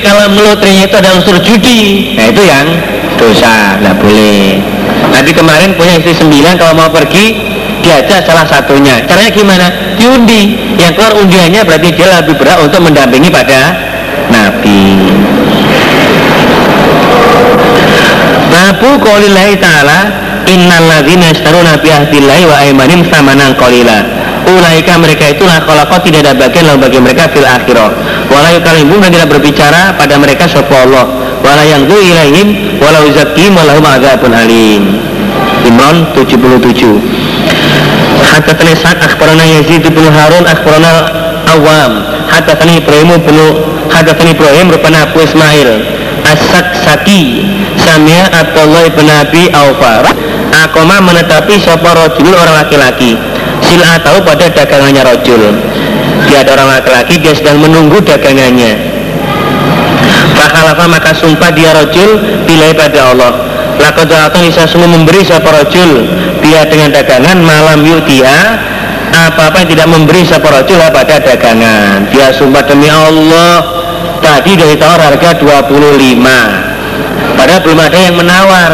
kalau 0.00 0.28
melotrinya 0.32 0.88
itu 0.88 0.96
ada 0.96 1.14
unsur 1.16 1.36
judi. 1.40 2.14
Nah 2.16 2.28
itu 2.30 2.42
yang 2.42 2.66
dosa 3.16 3.80
nggak 3.80 3.96
boleh. 4.00 4.60
Tapi 5.12 5.30
kemarin 5.32 5.76
punya 5.76 6.00
istri 6.00 6.14
sembilan 6.16 6.54
kalau 6.60 6.72
mau 6.76 6.90
pergi 6.90 7.36
diajak 7.84 8.26
salah 8.26 8.46
satunya. 8.48 9.04
Caranya 9.06 9.32
gimana? 9.32 9.66
Diundi. 9.96 10.74
Yang 10.76 10.92
keluar 10.98 11.12
undiannya 11.22 11.60
berarti 11.62 11.88
dia 11.94 12.06
lebih 12.20 12.34
berat 12.36 12.58
untuk 12.60 12.80
mendampingi 12.82 13.30
pada 13.30 13.60
Nabi. 14.28 14.82
Babu 18.46 18.90
qaulillahi 18.98 19.54
ta'ala 19.60 19.98
innal 20.48 20.86
ladzina 20.88 21.30
yashtaruna 21.30 21.78
bi 21.82 21.88
ahdillahi 21.90 22.44
wa 22.46 22.56
aymanim 22.62 23.00
samanan 23.06 23.54
qalila 23.58 24.15
ulaika 24.66 24.98
mereka 24.98 25.30
itulah 25.30 25.62
khalaqat 25.62 26.02
tidak 26.10 26.26
ada 26.26 26.32
bagian 26.34 26.66
lalu 26.66 26.90
bagi 26.90 26.98
mereka 26.98 27.30
fil 27.30 27.46
akhirah. 27.46 27.94
Wala 28.26 28.50
yukallimun 28.58 28.98
dan 28.98 29.14
tidak 29.14 29.28
berbicara 29.38 29.94
pada 29.94 30.18
mereka 30.18 30.50
sapa 30.50 30.74
Allah. 30.82 31.06
Wala 31.46 31.62
yang 31.62 31.86
ilaihim 31.86 32.82
wala 32.82 33.06
yuzakkihim 33.06 33.54
walahum 33.54 33.86
adzabun 33.86 34.34
alim. 34.34 34.98
Imran 35.62 36.10
77 36.18 36.66
Hadatsani 38.26 38.74
Sa'ad 38.74 38.98
akhbarana 39.02 39.46
Yazid 39.46 39.86
bin 39.86 40.06
Harun 40.10 40.42
akhbarana 40.42 40.92
Awam. 41.46 41.92
Hadatsani 42.26 42.82
Ibrahim 42.82 43.14
bin 43.22 43.38
Hadatsani 43.86 44.34
Ibrahim 44.34 44.66
rupana 44.74 45.06
Abu 45.06 45.22
Ismail. 45.22 45.70
As-Saksaki 46.26 47.46
Samia 47.78 48.34
Abdullah 48.34 48.90
bin 48.98 49.06
Abi 49.06 49.46
Aufa. 49.54 50.10
Akoma 50.66 50.98
menetapi 50.98 51.54
sapa 51.62 51.94
rojul 51.94 52.34
orang 52.34 52.66
laki-laki 52.66 53.14
Sila 53.64 53.96
tahu 54.04 54.18
pada 54.24 54.46
dagangannya 54.52 55.02
rojul. 55.04 55.42
Dia 56.26 56.42
ada 56.42 56.58
orang 56.58 56.80
laki-laki 56.80 57.22
dia 57.22 57.32
sedang 57.32 57.62
menunggu 57.62 58.02
dagangannya. 58.02 58.76
Fakhalafa 60.36 60.84
maka 60.86 61.10
sumpah 61.16 61.50
dia 61.52 61.72
rojul 61.72 62.20
Bilai 62.44 62.76
pada 62.76 63.12
Allah. 63.12 63.32
Lakodalatun 63.76 64.48
bisa 64.48 64.64
semua 64.68 64.88
memberi 64.88 65.24
siapa 65.24 65.48
rojul. 65.48 66.08
Dia 66.40 66.68
dengan 66.68 66.92
dagangan 66.92 67.40
malam 67.40 67.84
yuk 67.84 68.04
dia 68.04 68.60
Apa-apa 69.12 69.64
yang 69.64 69.70
tidak 69.72 69.88
memberi 69.88 70.22
siapa 70.24 70.48
rojul 70.48 70.80
pada 70.92 71.16
dagangan. 71.20 72.08
Dia 72.12 72.32
sumpah 72.36 72.62
demi 72.64 72.88
Allah. 72.88 73.64
Tadi 74.20 74.56
dari 74.56 74.74
tawar 74.80 75.12
harga 75.12 75.36
25 75.38 75.76
Padahal 77.36 77.60
belum 77.62 77.80
ada 77.80 77.98
yang 78.00 78.16
menawar. 78.16 78.72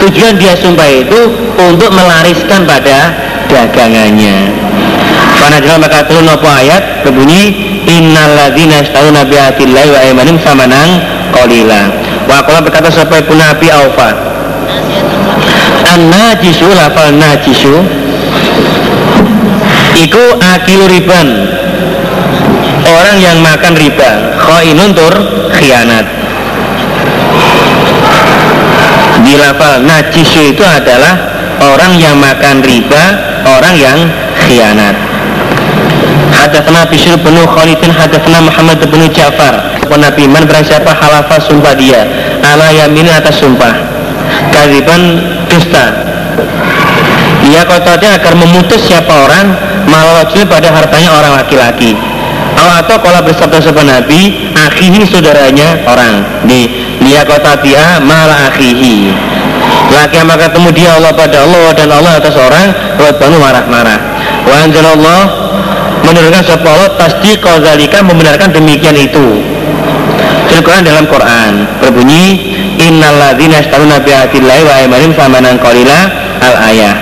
Tujuan 0.00 0.40
dia 0.40 0.56
sumpah 0.56 0.88
itu 0.88 1.20
Untuk 1.60 1.92
melariskan 1.92 2.64
pada 2.64 3.29
dagangannya. 3.50 4.70
Dalam 5.60 5.82
maka 5.86 6.08
turun 6.08 6.24
apa 6.24 6.50
ayat? 6.64 6.82
Berbunyi 7.04 7.52
Innalladzina 7.84 8.80
istahuna 8.80 9.28
bi'atillahi 9.28 9.88
wa 9.92 10.00
imanim 10.08 10.36
samanang 10.40 11.04
qalila. 11.36 11.92
Wa 12.24 12.40
berkata 12.64 12.88
sampai 12.88 13.20
pun 13.28 13.36
Nabi 13.36 13.68
Aufa? 13.68 14.10
An-najisu 15.84 16.70
lafal 16.70 17.12
najisu. 17.12 17.76
Iku 20.00 20.24
akil 20.40 20.80
riban. 20.88 21.28
Orang 22.88 23.16
yang 23.20 23.38
makan 23.44 23.76
riba. 23.76 24.40
Khainun 24.40 24.90
tur 24.96 25.14
khianat. 25.60 26.06
Di 29.22 29.34
lafal 29.36 29.84
najisu 29.84 30.56
itu 30.56 30.64
adalah 30.64 31.14
orang 31.60 32.00
yang 32.00 32.16
makan 32.16 32.64
riba 32.64 33.29
orang 33.58 33.74
yang 33.74 33.98
khianat. 34.46 34.94
Hadatsana 36.30 36.86
Bishr 36.86 37.18
bin 37.20 37.36
Khalidin 37.42 37.90
hadatsana 37.90 38.38
Muhammad 38.46 38.78
bin 38.86 39.02
Ja'far. 39.10 39.80
Nabi 39.90 40.30
man 40.30 40.46
barang 40.46 40.62
siapa? 40.62 40.94
Halafa 40.94 41.42
sumpah 41.42 41.74
dia. 41.74 42.06
Ala 42.46 42.70
yamin 42.70 43.10
atas 43.10 43.42
sumpah. 43.42 43.74
Kadiban 44.54 45.18
dusta. 45.50 45.90
Ia 47.50 47.66
kototnya 47.66 48.14
agar 48.14 48.38
memutus 48.38 48.86
siapa 48.86 49.10
orang 49.10 49.50
malawajil 49.90 50.46
pada 50.46 50.70
hartanya 50.70 51.10
orang 51.10 51.32
laki-laki. 51.42 51.98
Atau 52.54 53.02
kalau 53.02 53.20
bersabda 53.26 53.58
sebuah 53.60 53.86
Nabi 53.88 54.52
akhihi 54.54 55.02
saudaranya 55.10 55.82
orang. 55.90 56.46
Di 56.46 56.70
dia 57.02 57.26
kota 57.26 57.58
dia 57.58 57.98
malah 57.98 58.54
akhihi 58.54 59.10
laki 59.90 60.22
maka 60.24 60.48
ketemu 60.48 60.68
dia 60.72 60.90
Allah 60.96 61.12
pada 61.12 61.36
Allah 61.44 61.64
dan 61.76 61.88
Allah 61.92 62.12
atas 62.16 62.34
orang 62.36 62.66
buat 62.96 63.14
banu 63.20 63.36
marah-marah. 63.36 63.98
Wa 64.48 64.64
Allah 64.64 65.20
menurunkan 66.06 66.42
sebuah 66.46 66.72
Allah 66.72 66.90
tasdiq 66.96 67.44
zalika 67.44 68.00
membenarkan 68.00 68.50
demikian 68.54 68.96
itu. 68.96 69.44
Al-Quran 70.50 70.82
dalam 70.82 71.06
Quran 71.06 71.52
berbunyi 71.80 72.24
innalladzina 72.76 73.64
yashtaruna 73.64 74.02
bi'atillahi 74.02 74.62
wa 74.66 74.72
aymanim 74.82 75.10
samanan 75.14 75.56
qalila 75.56 76.10
al-ayah 76.42 77.00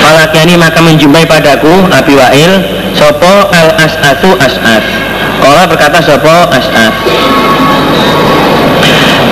Falakyani 0.00 0.54
maka 0.56 0.80
menjumpai 0.80 1.26
padaku 1.26 1.68
Abi 1.90 2.14
Wa'il 2.14 2.52
Sopo 2.94 3.50
al-as'atu 3.52 4.32
as'at 4.38 4.84
Kala 5.42 5.68
berkata 5.68 5.98
Sopo 6.00 6.32
as'at 6.54 6.94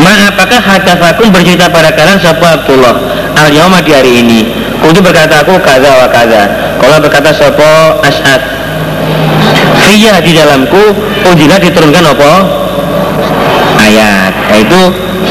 Ma 0.02 0.33
apakah 0.33 0.61
hadafakum 0.61 1.30
bercerita 1.30 1.70
pada 1.70 1.94
kalian 1.94 2.18
Sopo 2.18 2.42
Abdullah? 2.42 2.94
Al-Yawma 3.35 3.83
di 3.85 3.92
hari 3.94 4.22
ini. 4.24 4.40
Kudu 4.83 5.00
berkata 5.00 5.46
aku 5.46 5.59
kaza 5.62 5.90
wa 6.02 6.09
kaza. 6.11 6.42
Kala 6.80 6.98
berkata 6.98 7.30
Sopo 7.30 8.02
as'at 8.02 8.42
Fiyah 9.85 10.18
di 10.24 10.33
dalamku 10.33 10.83
Ujilah 11.28 11.61
diturunkan 11.61 12.04
apa? 12.04 12.33
ayat. 13.85 14.33
Yaitu 14.54 14.80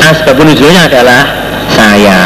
asbab 0.04 0.38
nuzulnya 0.40 0.86
adalah 0.88 1.22
saya 1.74 2.18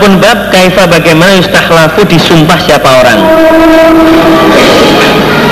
pun 0.00 0.16
bab 0.16 0.48
kaifa 0.48 0.88
bagaimana 0.88 1.36
istahlafu 1.36 2.02
disumpah 2.08 2.56
siapa 2.56 2.88
orang? 2.88 3.20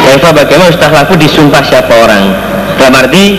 Kaifa 0.09 0.33
bagaimana 0.33 0.73
istahlafu 0.73 1.15
disumpah 1.21 1.61
siapa 1.61 1.93
orang? 1.93 2.33
Dalam 2.81 2.97
arti 2.97 3.37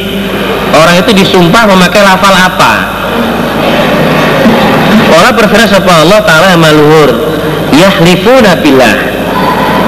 orang 0.71 0.95
itu 1.01 1.11
disumpah 1.25 1.65
memakai 1.65 2.05
lafal 2.05 2.35
apa? 2.37 2.73
Allah 5.09 5.33
berfirman 5.33 5.67
sapa 5.67 6.05
Allah 6.05 6.21
taala 6.21 6.53
maluhur 6.55 7.09
yahlifuna 7.73 8.61
billah. 8.61 8.95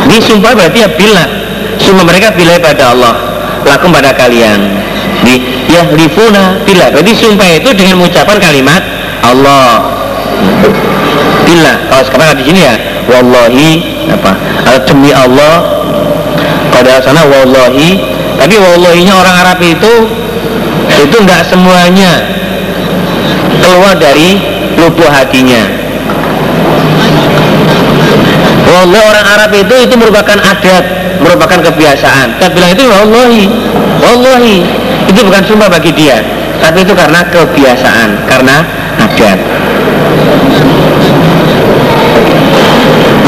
Disumpah 0.10 0.58
berarti 0.58 0.82
ya 0.82 0.90
billah. 0.90 1.28
Sumpah 1.78 2.04
mereka 2.04 2.34
billah 2.34 2.58
pada 2.58 2.94
Allah. 2.98 3.16
Lakum 3.64 3.94
pada 3.94 4.12
kalian. 4.18 4.82
Di 5.22 5.66
yahlifuna 5.70 6.66
billah. 6.66 6.90
Berarti 6.90 7.14
sumpah 7.14 7.48
itu 7.54 7.70
dengan 7.78 8.02
mengucapkan 8.02 8.42
kalimat 8.42 8.82
Allah 9.22 9.91
billah 11.52 11.78
kalau 11.92 12.04
sekarang 12.08 12.40
di 12.40 12.46
sini 12.48 12.60
ya 12.64 12.76
wallahi 13.12 13.72
apa? 14.08 14.32
Demi 14.88 15.12
Allah 15.12 15.84
pada 16.72 17.04
sana 17.04 17.28
wallahi. 17.28 18.00
Tapi 18.40 18.56
wallahinya 18.58 19.14
orang 19.20 19.36
Arab 19.46 19.60
itu 19.60 19.94
itu 20.88 21.16
enggak 21.20 21.44
semuanya 21.44 22.24
keluar 23.60 24.00
dari 24.00 24.40
lubuk 24.80 25.12
hatinya. 25.12 25.68
Wallah 28.72 29.02
orang 29.12 29.26
Arab 29.28 29.52
itu 29.60 29.76
itu 29.84 29.96
merupakan 30.00 30.40
adat 30.40 30.84
merupakan 31.20 31.60
kebiasaan. 31.70 32.40
Kita 32.40 32.48
bilang 32.56 32.72
itu 32.72 32.84
wallahi 32.88 33.46
wallahi. 34.00 34.58
Itu 35.12 35.28
bukan 35.28 35.44
sumpah 35.44 35.68
bagi 35.68 35.92
dia 35.92 36.24
tapi 36.62 36.86
itu 36.86 36.94
karena 36.94 37.26
kebiasaan 37.26 38.10
karena 38.30 38.62
adat 39.02 39.39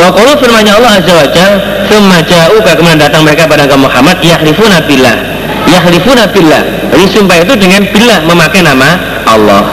Wa 0.04 0.12
qulu 0.12 0.36
firmanya 0.36 0.76
Allah 0.76 1.00
Azza 1.00 1.16
wa 1.16 1.28
Jal 1.32 1.54
Thumma 1.88 2.20
ja'uka 2.28 2.76
kemudian 2.76 3.00
datang 3.00 3.24
mereka 3.24 3.48
pada 3.48 3.72
Muhammad 3.80 4.20
Yahlifuna 4.20 4.84
billah. 4.84 5.16
Yahlifuna 5.64 6.28
billah. 6.28 6.92
Jadi 6.92 7.06
sumpah 7.08 7.40
itu 7.40 7.56
dengan 7.56 7.88
billah 7.88 8.20
memakai 8.28 8.68
nama 8.68 9.00
Allah. 9.24 9.64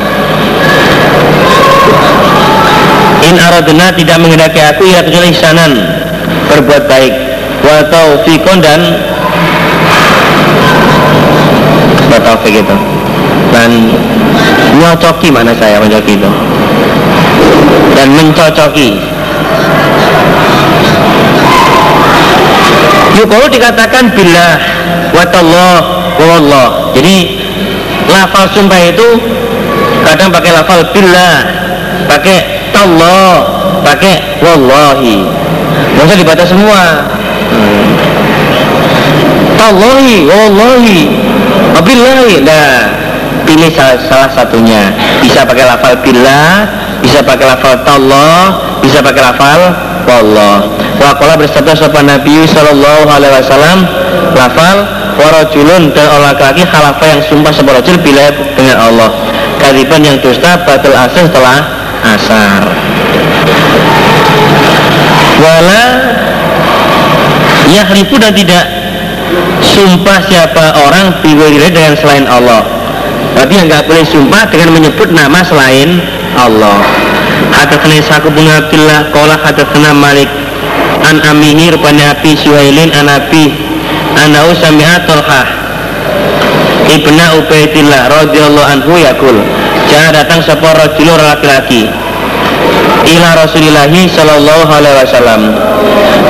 In 3.26 3.34
aradna 3.42 3.90
tidak 3.90 4.16
menghendaki 4.22 4.62
aku 4.62 4.86
ya 4.86 5.02
kecuali 5.02 5.34
ihsanan 5.34 5.72
berbuat 6.46 6.86
baik. 6.86 7.14
Wa 7.66 7.90
taufiqon 7.90 8.62
dan 8.62 8.80
wa 12.06 12.18
taufiq 12.22 12.54
itu. 12.62 12.76
Dan 13.50 13.70
nyocoki 14.78 15.34
mana 15.34 15.58
saya 15.58 15.82
mencoki 15.82 16.22
itu. 16.22 16.30
Dan 17.98 18.14
mencocoki 18.14 19.10
Kalau 23.26 23.46
dikatakan 23.50 24.12
bila 24.14 24.46
watallah 25.12 25.76
wallah. 26.16 26.68
Jadi 26.96 27.40
lafal 28.10 28.46
sumpah 28.52 28.80
itu 28.90 29.08
kadang 30.04 30.32
pakai 30.32 30.50
lafal 30.54 30.82
billah 30.90 31.34
pakai 32.08 32.70
tallah 32.72 33.32
pakai 33.84 34.40
wallahi. 34.40 35.26
Usah 36.00 36.16
dibaca 36.16 36.44
semua. 36.48 36.82
Hmm. 37.50 37.88
tallahi 39.60 40.24
wallahi 40.24 41.00
wabillahi. 41.76 42.36
Nah 42.40 42.68
pilih 43.44 43.70
salah, 43.74 44.00
salah 44.08 44.30
satunya. 44.32 44.92
Bisa 45.20 45.44
pakai 45.44 45.64
lafal 45.68 45.98
billah 46.00 46.80
bisa 47.00 47.24
pakai 47.24 47.46
lafal 47.48 47.74
tallah 47.82 48.60
bisa 48.84 49.00
pakai 49.00 49.22
lafal 49.24 49.60
wallah 50.04 50.68
Wakola 51.00 51.40
bersabda 51.40 51.72
sopan 51.72 52.12
Nabi 52.12 52.44
Sallallahu 52.44 53.08
Alaihi 53.08 53.32
Wasallam 53.40 53.88
lafal 54.36 54.84
warajulun 55.16 55.96
dan 55.96 56.06
orang 56.12 56.36
laki-laki 56.36 56.68
yang 57.08 57.22
sumpah 57.24 57.52
separajul 57.56 57.96
bila 58.04 58.28
dengan 58.52 58.76
Allah. 58.76 59.10
Kadiban 59.56 60.04
yang 60.04 60.16
dusta 60.20 60.60
batal 60.68 60.92
asar 60.92 61.24
setelah 61.24 61.58
asar. 62.04 62.60
Wala 65.40 65.82
yahrifu 67.72 68.20
dan 68.20 68.36
tidak 68.36 68.64
sumpah 69.64 70.20
siapa 70.28 70.64
orang 70.84 71.16
biwiri 71.24 71.72
dengan 71.72 71.96
selain 71.96 72.28
Allah. 72.28 72.60
Tapi 73.36 73.56
yang 73.56 73.72
nggak 73.72 73.88
boleh 73.88 74.04
sumpah 74.04 74.52
dengan 74.52 74.76
menyebut 74.76 75.08
nama 75.16 75.40
selain 75.40 75.96
Allah. 76.36 76.76
Hadatsana 77.56 77.96
Ishaq 78.00 78.24
bin 78.36 78.46
Abdullah 78.52 79.08
qala 79.16 79.40
hadatsana 79.40 79.96
Malik 79.96 80.28
an 81.06 81.16
amihi 81.24 81.72
rupanya 81.72 82.16
Abi 82.18 82.36
Suhailin 82.36 82.92
an 82.92 83.08
Abi 83.08 83.54
anau 84.20 84.52
sami'a 84.56 85.06
Talhah 85.08 85.46
Ibna 86.90 87.38
Ubaidillah 87.38 88.10
radhiyallahu 88.10 88.68
anhu 88.68 88.98
yakul 88.98 89.36
jangan 89.90 90.12
datang 90.14 90.40
sebuah 90.46 90.74
rajul 90.86 91.10
laki-laki. 91.18 91.90
Ila 93.00 93.28
Rasulillahi 93.42 94.06
sallallahu 94.06 94.70
alaihi 94.70 94.96
wasallam. 95.02 95.42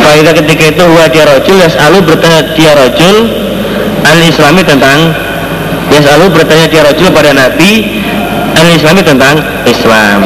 Faidah 0.00 0.32
ketika 0.32 0.64
itu 0.72 0.82
huwa 0.86 1.04
dia 1.12 1.28
rajul 1.28 1.60
yas'alu 1.60 2.00
bertanya 2.00 2.56
dia 2.56 2.72
rajul 2.72 3.16
al-islami 4.06 4.64
tentang? 4.64 5.12
Yas'alu 5.92 6.32
bertanya 6.32 6.66
dia 6.72 6.82
rajul 6.86 7.12
pada 7.12 7.36
Nabi 7.36 8.00
al-islami 8.66 9.00
tentang 9.00 9.40
Islam. 9.64 10.20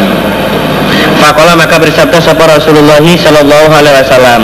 Fakola 1.22 1.57
maka 1.57 1.80
bersabda 1.80 2.18
sapa 2.20 2.45
Rasulullah 2.45 3.01
sallallahu 3.01 3.70
alaihi 3.72 3.97
wasallam 4.05 4.43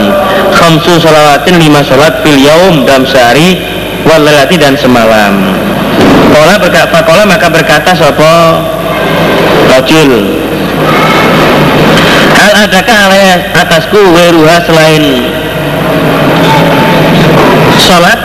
khamsu 0.55 0.97
salawatin 0.97 1.61
lima 1.61 1.85
salat 1.85 2.23
fil 2.25 2.39
yaum 2.39 2.87
dalam 2.87 3.05
sehari 3.05 3.59
walalati 4.07 4.57
dan 4.57 4.73
semalam. 4.79 5.55
Kola 6.31 6.55
berkata, 6.57 6.89
Fakola 6.89 7.23
maka 7.27 7.51
berkata 7.51 7.91
sapa 7.91 8.63
rajul 9.67 10.11
Hal 12.33 12.53
adakah 12.65 12.99
atasku 13.61 13.99
weruha 13.99 14.57
selain 14.65 15.03
sholat? 17.77 18.19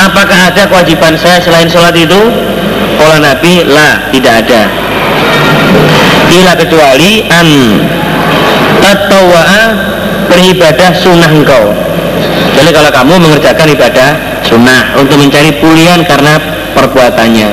Apakah 0.00 0.50
ada 0.50 0.66
kewajiban 0.66 1.14
saya 1.14 1.38
selain 1.38 1.68
sholat 1.70 1.94
itu? 1.94 2.49
Kala 3.00 3.16
Nabi, 3.16 3.64
la, 3.64 4.12
tidak 4.12 4.44
ada. 4.44 4.68
Ila 6.28 6.52
kecuali 6.52 7.24
an 7.32 7.48
tatawa'a 8.84 9.62
beribadah 10.28 10.92
sunnah 11.00 11.32
engkau. 11.32 11.72
Jadi 12.60 12.70
kalau 12.76 12.92
kamu 12.92 13.14
mengerjakan 13.24 13.72
ibadah 13.72 14.10
sunnah 14.44 15.00
untuk 15.00 15.16
mencari 15.16 15.48
pulian 15.64 16.04
karena 16.04 16.36
perbuatannya. 16.76 17.50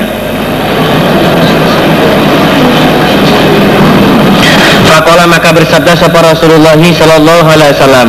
Fakola 4.84 5.24
maka 5.24 5.50
bersabda 5.56 5.96
sapa 5.96 6.20
Rasulullah 6.20 6.76
Sallallahu 6.76 7.48
Alaihi 7.48 7.72
Wasallam 7.72 8.08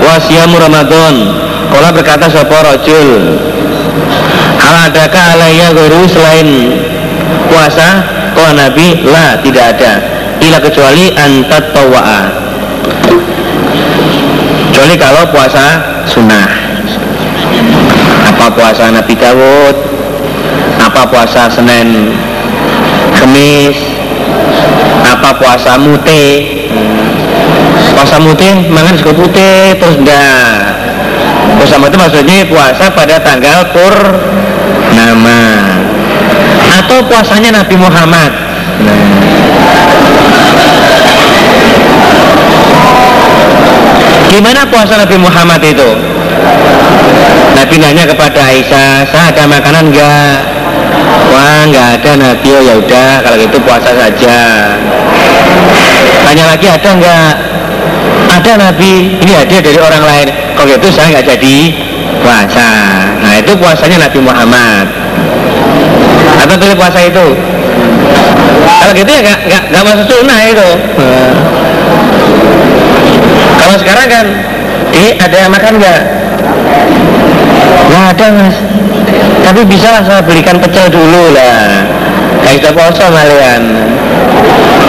wasiamu 0.00 0.56
Ramadan. 0.56 1.14
Kola 1.68 1.92
berkata 1.92 2.32
sapa 2.32 2.64
Rajul 2.64 3.36
Hal 4.68 4.92
adakah 4.92 5.24
alaiya 5.32 5.72
guru 5.72 6.04
selain 6.04 6.76
puasa? 7.48 8.04
Kola 8.36 8.52
Nabi 8.52 9.00
La 9.08 9.40
tidak 9.40 9.80
ada. 9.80 9.92
Ila 10.44 10.60
kecuali 10.60 11.08
antat 11.16 11.72
tawa'a 11.72 12.20
Kecuali 14.68 14.94
kalau 15.00 15.24
puasa 15.32 15.64
sunnah. 16.04 16.52
Apa 18.28 18.52
puasa 18.52 18.92
Nabi 18.92 19.16
Dawud? 19.16 19.76
Apa 20.84 21.08
puasa 21.08 21.48
Senin 21.48 22.12
Kemis 23.16 23.98
apa 25.08 25.34
puasa 25.40 25.80
mute 25.80 26.24
puasa 27.96 28.20
mute 28.20 28.68
mangan 28.68 28.94
sego 29.00 29.16
putih 29.16 29.74
terus 29.80 29.96
ndak. 30.04 30.78
Puasa 31.58 31.74
mute 31.80 31.96
maksudnya 31.96 32.46
puasa 32.46 32.92
pada 32.92 33.16
tanggal 33.24 33.72
pur 33.72 33.94
nama. 34.94 35.40
Atau 36.82 37.02
puasanya 37.08 37.62
Nabi 37.62 37.76
Muhammad. 37.76 38.30
Nah. 38.84 39.18
Gimana 44.28 44.62
puasa 44.70 44.94
Nabi 44.94 45.16
Muhammad 45.18 45.60
itu? 45.64 45.90
Nabi 47.58 47.74
nanya 47.82 48.04
kepada 48.06 48.38
Aisyah, 48.38 49.02
saya 49.10 49.34
ada 49.34 49.50
makanan 49.50 49.90
enggak? 49.90 50.58
wah 51.32 51.60
nggak 51.68 51.86
ada 52.00 52.10
nabi. 52.18 52.48
Oh 52.54 52.62
ya 52.62 52.74
udah 52.80 53.10
kalau 53.22 53.36
gitu 53.38 53.58
puasa 53.62 53.90
saja. 53.94 54.38
Tanya 56.24 56.44
lagi 56.54 56.66
ada 56.68 56.90
nggak? 56.96 57.32
Ada 58.40 58.52
nabi. 58.58 58.92
Ini 59.22 59.32
ada 59.46 59.56
dari 59.58 59.78
orang 59.78 60.02
lain. 60.04 60.28
Kalau 60.56 60.68
gitu 60.68 60.88
saya 60.92 61.18
nggak 61.18 61.26
jadi 61.36 61.56
puasa 62.22 62.68
nah 63.38 63.46
itu 63.46 63.54
puasanya 63.54 64.02
Nabi 64.02 64.18
Muhammad. 64.18 64.86
Atau 66.42 66.58
pilih 66.58 66.74
puasa 66.74 67.06
itu? 67.06 67.26
Kalau 68.66 68.92
gitu 68.98 69.10
ya 69.14 69.20
nggak 69.22 69.40
nggak 69.46 69.62
nggak 69.70 69.82
masuk 69.86 70.06
sunnah 70.10 70.40
itu. 70.42 70.68
Kalau 73.62 73.76
sekarang 73.78 74.06
kan 74.10 74.26
eh 74.90 75.14
ada 75.22 75.36
yang 75.38 75.54
makan 75.54 75.72
nggak? 75.78 76.02
Nggak 77.86 78.04
ada 78.18 78.26
mas. 78.42 78.56
Tapi 79.46 79.60
bisa 79.70 80.02
saya 80.02 80.18
belikan 80.18 80.58
pecel 80.58 80.90
dulu 80.90 81.30
lah 81.30 81.86
kayak 82.44 82.56
kita 82.60 82.70
poso 82.74 83.04
malian. 83.10 83.62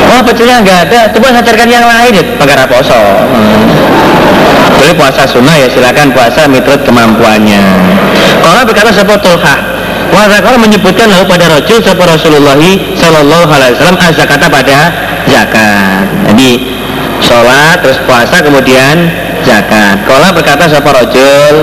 Oh 0.09 0.21
pecelnya 0.25 0.57
nggak 0.65 0.79
ada. 0.89 0.99
Coba 1.13 1.27
saya 1.35 1.43
carikan 1.45 1.69
yang 1.69 1.85
lain. 1.85 2.11
Ya 2.17 2.23
perkara 2.37 2.63
poso. 2.65 2.97
Hmm. 2.97 4.97
puasa 4.97 5.21
sunnah 5.29 5.53
ya 5.53 5.69
silakan 5.69 6.09
puasa 6.11 6.49
menurut 6.49 6.81
kemampuannya. 6.81 7.61
Kalau 8.41 8.65
berkata 8.65 8.89
seperti 8.89 9.21
tulha? 9.21 9.55
Wah, 10.09 10.25
kalau 10.41 10.57
menyebutkan 10.57 11.05
lalu 11.05 11.29
pada 11.29 11.45
Rasul 11.53 11.85
seperti 11.85 12.09
Rasulullah 12.09 12.57
Sallallahu 12.97 13.51
Alaihi 13.53 13.77
Wasallam 13.77 14.01
kata 14.01 14.49
pada 14.49 14.79
zakat. 15.29 16.05
Jadi 16.33 16.51
sholat 17.21 17.85
terus 17.85 18.01
puasa 18.09 18.41
kemudian 18.41 19.13
zakat. 19.45 20.01
Kalau 20.09 20.33
berkata 20.33 20.65
seperti 20.65 21.13
Rasul, 21.13 21.55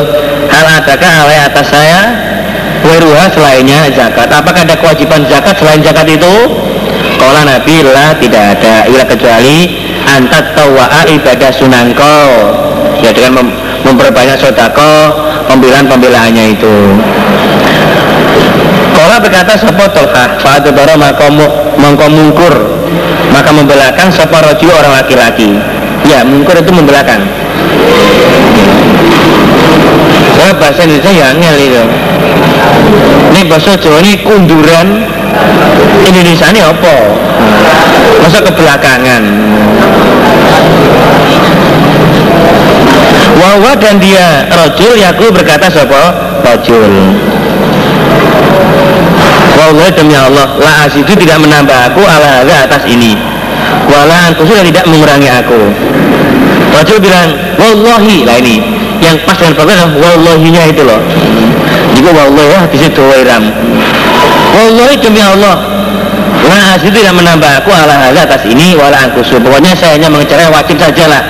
hal 0.46 0.66
adakah 0.78 1.12
alai 1.26 1.38
atas 1.50 1.66
saya 1.66 2.00
Weruha 2.84 3.24
selainnya 3.32 3.88
zakat. 3.94 4.28
Apakah 4.28 4.66
ada 4.66 4.76
kewajiban 4.76 5.24
zakat? 5.30 5.56
Selain 5.56 5.80
zakat 5.80 6.06
itu? 6.10 6.34
Kalau 7.16 7.42
Nabi 7.46 7.74
lah 7.86 8.12
tidak 8.20 8.58
ada. 8.58 8.84
Ila 8.90 9.04
kecuali 9.08 9.86
Antat 10.06 10.54
tawa'a 10.54 11.02
ibadah 11.10 11.50
sunangko 11.50 12.18
Ya 13.02 13.10
dengan 13.10 13.42
mem 13.42 13.48
memperbanyak 13.82 14.38
sodako 14.38 15.14
Pembelaan-pembelaannya 15.50 16.44
itu. 16.58 16.76
Kalau 18.96 19.16
berkata 19.22 19.54
Sopo 19.54 19.84
tolha 19.94 20.36
Fa'adubara 20.42 20.98
maka 20.98 22.06
mungkur. 22.10 22.54
Maka 23.30 23.50
membelakan 23.54 24.08
Sopo 24.10 24.36
roju 24.42 24.66
orang 24.70 25.02
laki-laki. 25.02 25.58
Ya 26.06 26.22
mungkur 26.22 26.54
itu 26.54 26.70
membelakan 26.70 27.26
Saya 30.38 30.52
bahasa 30.54 30.86
Indonesia 30.86 31.10
ya 31.10 31.26
angel 31.34 31.56
itu 31.58 31.84
ini 33.36 33.42
bahasa 33.52 33.76
Jawa 33.76 34.00
ini 34.00 34.24
kunduran 34.24 35.04
Indonesia 36.08 36.48
ini 36.48 36.60
apa? 36.64 36.96
Masa 38.24 38.38
kebelakangan? 38.40 39.22
Wawa 43.36 43.76
dan 43.76 44.00
dia 44.00 44.48
rojul 44.48 44.96
yaku 44.96 45.28
berkata 45.28 45.68
siapa? 45.68 46.02
Rojul 46.40 46.92
Wallah 49.56 49.88
demi 49.88 50.12
Allah 50.12 50.52
La 50.60 50.84
asidu 50.84 51.16
tidak 51.16 51.40
menambah 51.40 51.92
aku 51.92 52.04
ala 52.04 52.44
atas 52.44 52.84
ini. 52.88 53.16
Wala 53.88 54.32
antusu 54.32 54.52
tidak 54.64 54.84
mengurangi 54.88 55.28
aku. 55.28 55.60
Rojul 56.72 56.98
bilang 57.04 57.36
Wallahi 57.60 58.24
lah 58.24 58.36
ini 58.40 58.85
Yang 59.04 59.16
pas 59.28 59.36
dengan 59.38 59.54
program 59.54 59.88
Wallahinya 59.96 60.62
itu 60.72 60.82
loh 60.82 61.00
juga 61.96 62.12
wallahi 62.12 62.52
ya 62.52 62.60
di 62.68 62.78
situ 62.78 63.00
wairam 63.02 63.44
wallahi 64.52 64.94
demi 65.00 65.22
Allah 65.24 65.74
Nah, 66.46 66.78
itu 66.78 66.94
tidak 66.94 67.10
menambah 67.18 67.58
aku 67.58 67.74
ala 67.74 67.90
hala 67.90 68.22
atas 68.22 68.46
ini 68.46 68.78
wala 68.78 68.94
angkusu. 68.94 69.42
Pokoknya 69.42 69.74
saya 69.74 69.98
hanya 69.98 70.06
mengejar 70.06 70.46
wajib 70.46 70.78
saja 70.78 71.10
lah. 71.10 71.22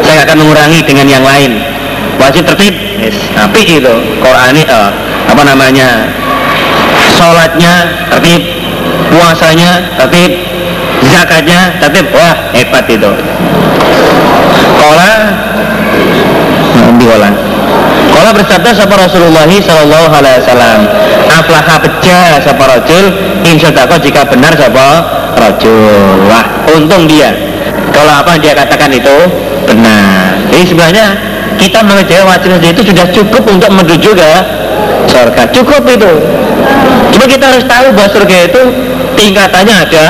Saya 0.00 0.24
akan 0.24 0.40
mengurangi 0.40 0.80
dengan 0.80 1.04
yang 1.04 1.20
lain. 1.20 1.60
Wajib 2.16 2.48
tertib, 2.48 2.72
yes. 2.96 3.20
tapi 3.36 3.68
itu 3.68 3.94
Quran 4.16 4.56
uh, 4.64 4.88
apa 5.28 5.42
namanya 5.44 6.08
sholatnya 7.20 8.00
tertib, 8.08 8.48
puasanya 9.12 9.92
tertib, 10.00 10.40
zakatnya 11.04 11.76
tertib. 11.76 12.08
Wah 12.16 12.48
hebat 12.56 12.88
itu. 12.88 13.12
Kola 14.80 15.12
diulang. 16.94 17.34
Kala 18.14 18.30
bersabda 18.30 18.70
sapa 18.70 18.94
Rasulullah 18.94 19.50
sallallahu 19.50 20.12
alaihi 20.14 20.38
wasallam, 20.46 20.80
"Aflaha 21.26 21.74
pecah 21.82 22.38
sapa 22.40 22.64
rajul 22.70 23.04
jika 24.06 24.22
benar 24.30 24.54
sapa 24.54 24.86
rajul." 25.34 26.16
Wah, 26.30 26.46
untung 26.70 27.10
dia. 27.10 27.34
Kalau 27.90 28.12
apa 28.22 28.38
dia 28.38 28.54
katakan 28.54 28.94
itu 28.94 29.16
benar. 29.66 30.38
Jadi 30.54 30.64
sebenarnya 30.64 31.06
kita 31.58 31.82
mengerjakan 31.82 32.26
wajib 32.30 32.50
itu 32.62 32.82
sudah 32.94 33.06
cukup 33.10 33.42
untuk 33.50 33.70
menuju 33.74 34.10
ke 34.14 34.30
surga. 35.10 35.42
Cukup 35.50 35.82
itu. 35.90 36.12
Cuma 37.12 37.24
kita 37.26 37.44
harus 37.52 37.64
tahu 37.66 37.86
bahwa 37.96 38.08
surga 38.12 38.36
itu 38.48 38.62
tingkatannya 39.16 39.74
ada 39.88 40.06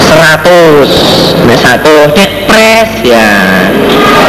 100 0.00 1.46
nah, 1.46 1.58
satu 1.58 1.94
depres 2.52 2.90
ya. 3.00 3.28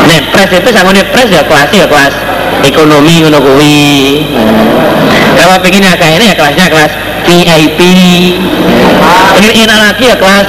Depres 0.07 0.49
itu 0.55 0.69
sama 0.71 0.95
depres 0.95 1.27
ya 1.27 1.43
kelas 1.43 1.69
ya 1.75 1.85
kelas 1.87 2.15
ekonomi 2.63 3.27
ngono 3.27 3.39
kuwi. 3.43 4.23
Kalau 5.35 5.59
pengen 5.59 5.83
ya 5.83 5.99
kayak 5.99 6.23
ini 6.23 6.25
ya 6.31 6.35
kelasnya 6.39 6.67
kelas 6.71 6.93
VIP 7.27 7.79
pengen 9.35 9.53
enak 9.67 9.77
lagi 9.91 10.03
ya 10.07 10.15
kelas 10.15 10.47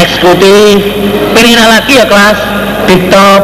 eksekutif. 0.00 0.80
Pengen 1.36 1.60
enak 1.60 1.68
lagi 1.68 1.92
ya 2.00 2.06
kelas 2.08 2.38
tip 2.88 3.02
top 3.12 3.42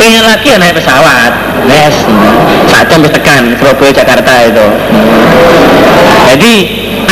pengen 0.00 0.24
lagi 0.24 0.46
ya 0.52 0.56
naik 0.56 0.80
pesawat 0.80 1.32
les. 1.68 1.96
Saat 2.72 2.88
jam 2.88 3.04
tekan 3.04 3.52
Surabaya 3.60 3.92
Jakarta 3.92 4.32
itu. 4.48 4.66
Jadi 6.26 6.54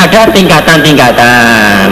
ada 0.04 0.28
tingkatan-tingkatan. 0.28 1.88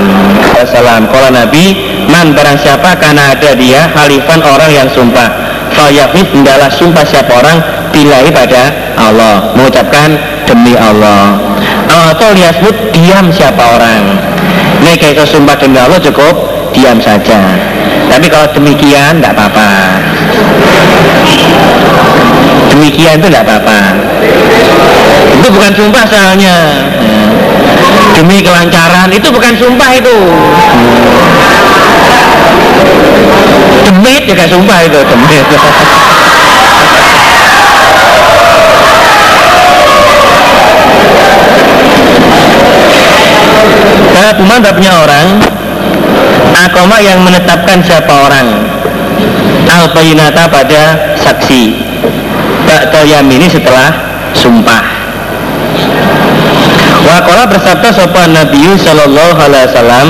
Assalam 0.61 1.09
Kalau 1.09 1.31
Nabi 1.33 1.75
Man 2.13 2.37
barang 2.37 2.61
siapa 2.61 2.95
karena 3.01 3.33
ada 3.33 3.57
dia 3.57 3.89
Halifan 3.97 4.45
orang 4.45 4.71
yang 4.71 4.89
sumpah 4.93 5.29
Fayafid 5.73 6.29
hendaklah 6.37 6.69
sumpah 6.69 7.05
siapa 7.09 7.33
orang 7.33 7.59
Bilahi 7.93 8.33
pada 8.33 8.73
Allah. 8.97 9.53
Mengucapkan 9.53 10.17
demi 10.49 10.73
Allah. 10.77 11.37
Atau 11.89 12.33
liasmut 12.33 12.73
diam 12.97 13.29
siapa 13.33 13.61
orang. 13.61 14.17
Ini 14.81 14.97
kayak 14.97 15.29
sumpah 15.29 15.57
demi 15.61 15.77
Allah 15.77 16.01
cukup 16.01 16.53
Diam 16.73 16.97
saja. 17.05 17.37
Tapi 18.09 18.33
kalau 18.33 18.49
demikian 18.57 19.21
tidak 19.21 19.37
apa-apa. 19.37 19.69
Demikian 22.73 23.21
itu 23.21 23.29
tidak 23.29 23.45
apa-apa. 23.45 23.79
Itu 25.37 25.49
bukan 25.53 25.73
sumpah 25.77 26.05
soalnya 26.09 26.57
Demi 28.13 28.45
kelancaran. 28.45 29.09
Itu 29.13 29.33
bukan 29.33 29.53
sumpah 29.57 29.91
itu. 29.97 30.17
Demit 33.89 34.23
juga 34.29 34.45
sumpah 34.49 34.79
itu 34.85 34.99
demit. 35.01 35.47
Nah, 44.13 44.31
punya 44.77 44.93
orang 45.03 45.27
Akoma 46.53 47.03
yang 47.03 47.25
menetapkan 47.27 47.83
siapa 47.83 48.13
orang. 48.13 48.47
Al 49.73 49.89
pada 50.53 50.83
saksi. 51.17 51.63
Ba'dal 52.69 53.09
yamini 53.09 53.51
setelah 53.51 53.91
sumpah 54.37 54.92
Wakola 57.13 57.45
bersabda 57.45 57.93
sopan 57.93 58.33
Nabi 58.33 58.73
Sallallahu 58.81 59.37
Alaihi 59.37 59.69
Wasallam 59.69 60.09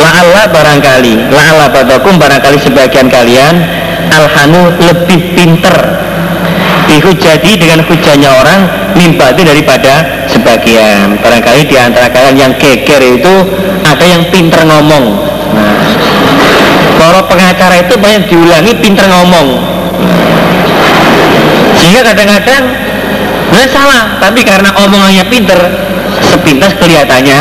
La'alla 0.00 0.48
barangkali 0.48 1.28
La'alla 1.28 1.68
badakum 1.68 2.16
barangkali 2.16 2.56
sebagian 2.56 3.12
kalian 3.12 3.60
Alhanu 4.08 4.80
lebih 4.80 5.36
pinter. 5.36 5.76
Dihujati 6.88 7.52
dengan 7.60 7.84
hujannya 7.84 8.30
orang 8.32 8.60
Mimpati 8.96 9.44
daripada 9.44 10.24
sebagian. 10.24 11.20
Barangkali 11.20 11.68
di 11.68 11.76
antara 11.76 12.08
kalian 12.08 12.48
yang 12.48 12.52
geger 12.56 13.20
itu 13.20 13.34
Ada 13.84 14.04
yang 14.08 14.24
pinter 14.32 14.64
ngomong. 14.64 15.04
Nah, 16.96 17.20
pengacara 17.28 17.76
itu 17.84 17.94
banyak 18.00 18.24
diulangi 18.32 18.72
pinter 18.80 19.04
ngomong. 19.04 19.48
Sehingga 21.76 22.08
kadang-kadang 22.08 22.64
Nah 23.50 23.66
salah, 23.66 24.04
tapi 24.22 24.46
karena 24.46 24.70
omongannya 24.78 25.26
pinter 25.26 25.58
Sepintas 26.30 26.72
kelihatannya 26.78 27.40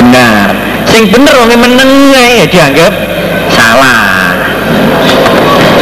benar. 0.00 0.56
Sing 0.88 1.12
bener 1.12 1.34
wong 1.36 1.52
menengah 1.52 2.26
ya 2.40 2.46
dianggap 2.48 2.92
salah. 3.52 4.32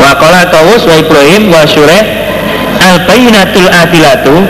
Wa 0.02 0.12
qala 0.18 0.50
tawus 0.50 0.82
wa 0.90 0.94
ibrahim 0.98 1.48
wa 1.54 1.62
syureh 1.62 2.02
al 2.82 3.06
bayinatul 3.06 3.70
adilatu 3.70 4.42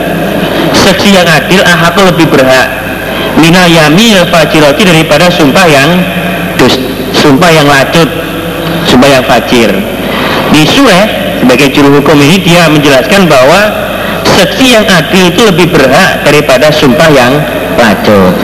seksi 0.73 1.21
yang 1.21 1.27
adil 1.29 1.61
ahatu 1.61 2.01
lebih 2.09 2.25
berhak. 2.33 2.67
Minal 3.37 3.69
yamil 3.69 4.25
fajiroti 4.33 4.81
daripada 4.81 5.29
sumpah 5.29 5.65
yang 5.69 5.89
dus, 6.57 6.73
sumpah 7.13 7.53
yang 7.53 7.69
lacut 7.69 8.09
sumpah 8.87 9.09
yang 9.09 9.23
fajir. 9.27 9.69
Di 10.55 10.63
surah 10.65 11.05
sebagai 11.43 11.69
juru 11.75 12.01
hukum 12.01 12.17
ini 12.17 12.41
dia 12.41 12.65
menjelaskan 12.71 13.27
bahwa 13.29 13.69
seksi 14.25 14.73
yang 14.73 14.85
adil 14.87 15.29
itu 15.29 15.41
lebih 15.43 15.67
berhak 15.69 16.23
daripada 16.23 16.71
sumpah 16.71 17.09
yang 17.11 17.33
lacut 17.79 18.35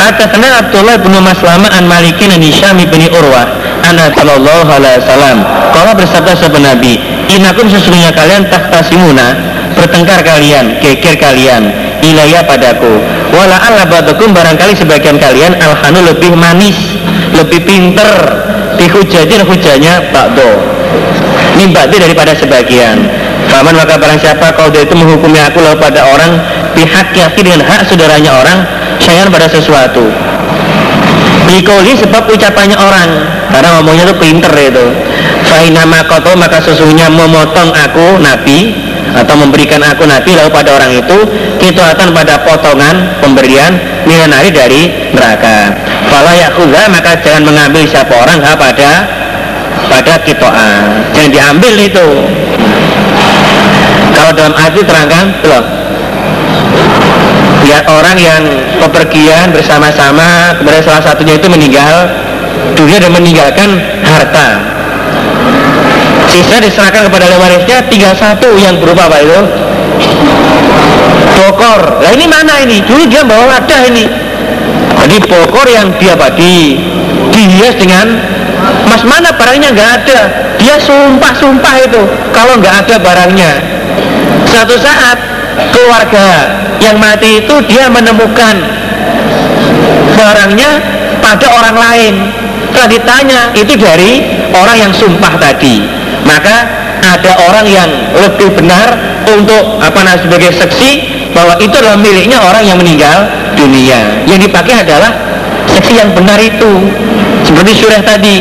Hadatsana 0.00 0.48
Abdullah 0.64 0.96
bin 0.98 1.12
Maslama 1.20 1.68
an 1.70 1.84
Malikin 1.86 2.32
an 2.34 2.40
Hisham 2.42 2.80
bin 2.80 3.04
Urwah. 3.12 3.46
Anna 3.84 4.10
sallallahu 4.12 4.68
alaihi 4.68 5.00
wasallam. 5.04 5.38
Qala 5.70 5.92
bersabda 5.94 6.34
sahabat 6.34 6.62
Nabi 6.62 6.98
inakum 7.30 7.68
sesungguhnya 7.70 8.10
kalian 8.16 8.48
tahtasimuna 8.48 9.38
bertengkar 9.78 10.24
kalian 10.26 10.82
geger 10.82 11.14
kalian 11.14 11.72
ilaya 12.02 12.42
padaku. 12.42 13.00
Wala 13.30 13.60
alla 13.60 13.84
badakum 13.86 14.34
barangkali 14.34 14.74
sebagian 14.74 15.20
kalian 15.20 15.54
alhanu 15.60 16.02
lebih 16.02 16.34
manis 16.34 16.76
lebih 17.36 17.62
pinter 17.62 18.10
dihujajin 18.76 19.46
hujanya 19.46 20.10
bakdo 20.10 20.48
nimbati 21.56 21.96
daripada 22.00 22.32
sebagian 22.34 23.19
Faman 23.50 23.74
maka 23.74 23.98
barang 23.98 24.20
siapa 24.22 24.54
kau 24.54 24.70
itu 24.70 24.94
menghukumi 24.94 25.42
aku 25.42 25.58
lalu 25.58 25.82
pada 25.82 26.06
orang 26.06 26.38
pihak 26.78 27.10
yakin 27.12 27.42
dengan 27.42 27.60
hak 27.66 27.82
saudaranya 27.90 28.30
orang 28.38 28.62
sayang 29.02 29.28
pada 29.28 29.50
sesuatu. 29.50 30.06
Bikoli 31.50 31.98
sebab 31.98 32.30
ucapannya 32.30 32.78
orang. 32.78 33.10
Karena 33.50 33.68
ngomongnya 33.82 34.06
itu 34.06 34.16
pinter 34.22 34.54
itu. 34.54 34.86
Fainama 35.50 36.06
koto 36.06 36.38
maka 36.38 36.62
sesungguhnya 36.62 37.10
memotong 37.10 37.74
aku 37.74 38.22
Nabi 38.22 38.70
Atau 39.10 39.34
memberikan 39.34 39.82
aku 39.82 40.06
Nabi 40.06 40.38
lalu 40.38 40.52
pada 40.54 40.78
orang 40.78 40.94
itu 40.94 41.18
Kituatan 41.58 42.14
pada 42.14 42.46
potongan 42.46 43.18
pemberian 43.18 43.74
Milanari 44.06 44.54
dari 44.54 45.10
neraka. 45.10 45.74
Fala 46.06 46.38
yakulah 46.38 46.86
maka 46.92 47.18
jangan 47.18 47.42
mengambil 47.50 47.82
siapa 47.88 48.14
orang 48.14 48.38
ha, 48.44 48.54
pada 48.54 48.90
pada 49.90 50.14
kitoan 50.22 51.10
Jangan 51.16 51.30
diambil 51.34 51.74
itu 51.82 52.06
Kalau 54.20 54.36
dalam 54.36 54.52
arti 54.52 54.84
terangkan 54.84 55.32
loh 55.48 55.64
lihat 57.64 57.88
orang 57.88 58.20
yang 58.20 58.42
pepergian 58.76 59.48
bersama-sama 59.48 60.52
kemudian 60.60 60.84
salah 60.84 61.00
satunya 61.00 61.40
itu 61.40 61.48
meninggal 61.48 62.04
dunia 62.76 63.00
dan 63.00 63.16
meninggalkan 63.16 63.80
harta. 64.04 64.60
Sisa 66.28 66.60
diserahkan 66.60 67.08
kepada 67.08 67.32
warisnya 67.40 67.80
tinggal 67.88 68.12
satu 68.12 68.60
yang 68.60 68.76
berupa 68.76 69.08
apa 69.08 69.24
itu? 69.24 69.40
Bokor. 71.40 72.04
Nah 72.04 72.12
ini 72.12 72.28
mana 72.28 72.60
ini? 72.60 72.84
Dulu 72.84 73.08
dia 73.08 73.24
bawa 73.24 73.56
wadah 73.56 73.80
ini. 73.88 74.04
Jadi 75.00 75.16
bokor 75.24 75.64
yang 75.64 75.96
dia 75.96 76.12
bagi 76.12 76.76
dihias 77.32 77.72
dengan 77.80 78.20
mas 78.84 79.00
mana 79.00 79.32
barangnya? 79.32 79.72
Nggak 79.72 79.90
ada. 80.04 80.20
Dia 80.60 80.76
sumpah-sumpah 80.76 81.74
itu. 81.88 82.04
Kalau 82.36 82.60
nggak 82.60 82.84
ada 82.84 82.96
barangnya 83.00 83.79
satu 84.50 84.74
saat 84.76 85.18
keluarga 85.70 86.28
yang 86.82 86.96
mati 86.98 87.40
itu 87.44 87.54
dia 87.70 87.86
menemukan 87.86 88.56
barangnya 90.14 90.70
pada 91.22 91.46
orang 91.54 91.76
lain 91.76 92.14
setelah 92.70 92.88
ditanya 92.90 93.40
itu 93.58 93.74
dari 93.76 94.12
orang 94.54 94.76
yang 94.78 94.92
sumpah 94.94 95.34
tadi 95.36 95.84
maka 96.24 96.80
ada 97.00 97.32
orang 97.48 97.66
yang 97.66 97.90
lebih 98.14 98.52
benar 98.54 98.94
untuk 99.26 99.80
apa 99.80 99.98
namanya 100.04 100.22
sebagai 100.22 100.50
saksi 100.54 100.90
bahwa 101.32 101.56
itu 101.58 101.74
adalah 101.74 101.98
miliknya 101.98 102.38
orang 102.42 102.62
yang 102.66 102.78
meninggal 102.78 103.26
dunia. 103.56 104.24
Yang 104.28 104.50
dipakai 104.50 104.84
adalah 104.84 105.10
seksi 105.70 105.98
yang 105.98 106.10
benar 106.12 106.38
itu. 106.38 106.70
Seperti 107.46 107.72
surah 107.82 108.02
tadi, 108.04 108.36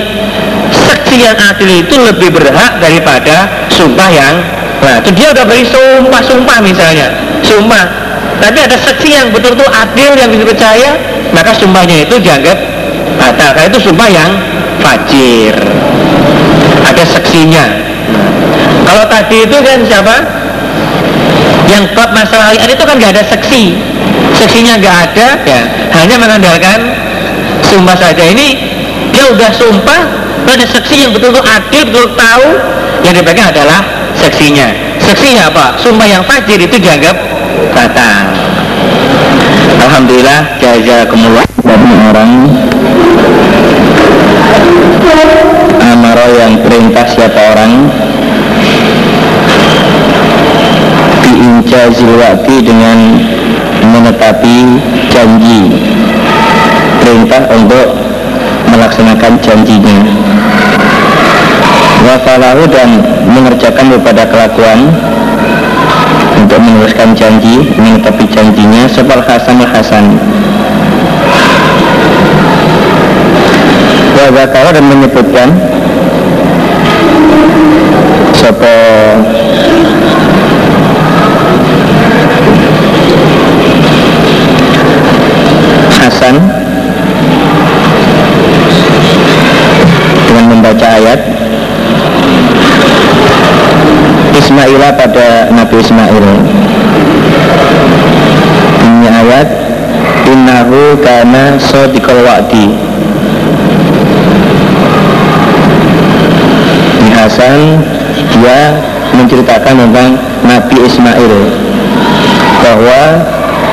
seksi 0.70 1.16
yang 1.24 1.38
adil 1.40 1.70
itu 1.82 1.96
lebih 1.98 2.30
berhak 2.36 2.78
daripada 2.84 3.48
sumpah 3.72 4.10
yang 4.12 4.34
Nah, 4.80 4.96
itu 5.04 5.10
dia 5.12 5.28
udah 5.36 5.44
beri 5.44 5.64
sumpah-sumpah 5.68 6.58
misalnya, 6.64 7.12
sumpah. 7.44 7.86
Tapi 8.40 8.58
ada 8.64 8.78
seksi 8.80 9.10
yang 9.12 9.28
betul-betul 9.36 9.68
adil 9.68 10.16
yang 10.16 10.32
bisa 10.32 10.48
percaya, 10.48 10.96
maka 11.36 11.52
sumpahnya 11.52 12.08
itu 12.08 12.16
dianggap 12.24 12.56
batal. 13.20 13.50
Karena 13.52 13.68
itu 13.68 13.80
sumpah 13.84 14.08
yang 14.08 14.32
fajir. 14.80 15.56
Ada 16.88 17.04
seksinya. 17.04 17.66
Kalau 18.88 19.04
tadi 19.12 19.44
itu 19.44 19.58
kan 19.60 19.80
siapa? 19.84 20.16
Yang 21.68 21.84
klub 21.94 22.10
masalah 22.16 22.56
itu 22.56 22.84
kan 22.88 22.96
nggak 22.96 23.14
ada 23.20 23.24
seksi. 23.28 23.76
Seksinya 24.40 24.80
nggak 24.80 24.96
ada, 25.12 25.28
ya 25.44 25.62
hanya 26.00 26.16
mengandalkan 26.16 26.96
sumpah 27.68 28.00
saja. 28.00 28.24
Ini 28.24 28.48
dia 29.12 29.28
udah 29.36 29.52
sumpah, 29.52 30.02
ada 30.48 30.66
seksi 30.66 31.06
yang 31.06 31.12
betul-betul 31.12 31.44
adil, 31.44 31.82
betul, 31.92 32.08
-betul 32.08 32.18
tahu 32.18 32.48
yang 33.04 33.14
dipegang 33.20 33.52
adalah 33.52 33.99
seksinya. 34.20 34.68
Seksinya 35.00 35.50
apa? 35.50 35.80
Sumpah 35.80 36.08
yang 36.08 36.24
fajir 36.28 36.60
itu 36.60 36.76
dianggap 36.78 37.16
batal. 37.72 38.26
Alhamdulillah 39.80 40.60
jazakumullah. 40.60 41.48
Dari 41.64 41.92
orang 42.12 42.32
amaro 45.80 46.28
yang 46.36 46.54
perintah 46.62 47.06
siapa 47.08 47.40
orang? 47.56 47.88
Diinca 51.24 51.82
zilwati 51.94 52.56
dengan 52.64 52.98
menetapi 53.80 54.56
janji. 55.10 55.62
Perintah 57.00 57.48
untuk 57.56 57.88
melaksanakan 58.70 59.34
janjinya 59.42 59.98
wafalahu 62.04 62.64
dan 62.72 63.04
mengerjakan 63.28 63.92
kepada 64.00 64.24
kelakuan 64.28 64.92
untuk 66.40 66.60
meneruskan 66.64 67.12
janji 67.14 67.68
menetapi 67.76 68.24
janjinya 68.32 68.88
sebal 68.88 69.20
hasan 69.24 69.60
hasan. 69.64 70.06
Wa 74.20 74.46
dan 74.46 74.86
menyebutkan 74.86 75.48
sopo 78.36 78.76
Ismaila 94.60 94.92
pada 94.92 95.48
Nabi 95.56 95.80
Ismail. 95.80 96.26
Ini 98.84 99.08
ayat 99.08 99.48
innahu 100.28 101.00
kana 101.00 101.56
sadiqal 101.56 102.20
wa'di. 102.28 102.68
Ini 107.00 107.12
Hasan 107.16 107.80
dia 108.36 108.84
menceritakan 109.16 109.80
tentang 109.80 110.20
Nabi 110.44 110.76
Ismail 110.84 111.34
bahwa 112.60 113.02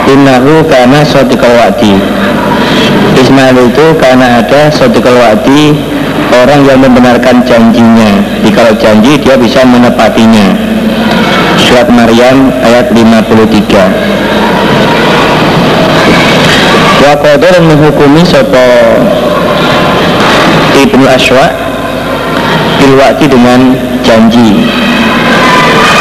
innahu 0.07 0.63
kana 0.71 1.03
sadiqal 1.03 1.51
wa'di. 1.51 1.99
Ismail 3.19 3.59
itu 3.59 3.87
karena 3.99 4.39
ada 4.39 4.71
sadiqal 4.71 5.19
wa'di 5.19 5.75
orang 6.31 6.63
yang 6.63 6.79
membenarkan 6.79 7.43
janjinya. 7.43 8.23
Jika 8.47 8.71
janji 8.79 9.19
dia 9.19 9.35
bisa 9.35 9.67
menepatinya 9.67 10.76
surat 11.67 11.91
Maryam 11.91 12.55
ayat 12.63 12.95
53 12.95 13.27
wa 17.03 17.15
dan 17.39 17.63
menghukumi 17.67 18.23
sopo 18.23 18.67
Ibnu 20.77 21.07
Aswa 21.07 21.47
bilwakti 22.79 23.27
dengan 23.31 23.75
janji. 24.03 24.67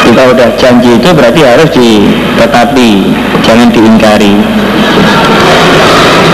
Jika 0.06 0.22
udah 0.30 0.48
janji 0.54 0.98
itu 0.98 1.08
berarti 1.10 1.40
harus 1.42 1.70
ditetapi 1.74 2.88
jangan 3.42 3.68
diingkari. 3.70 4.38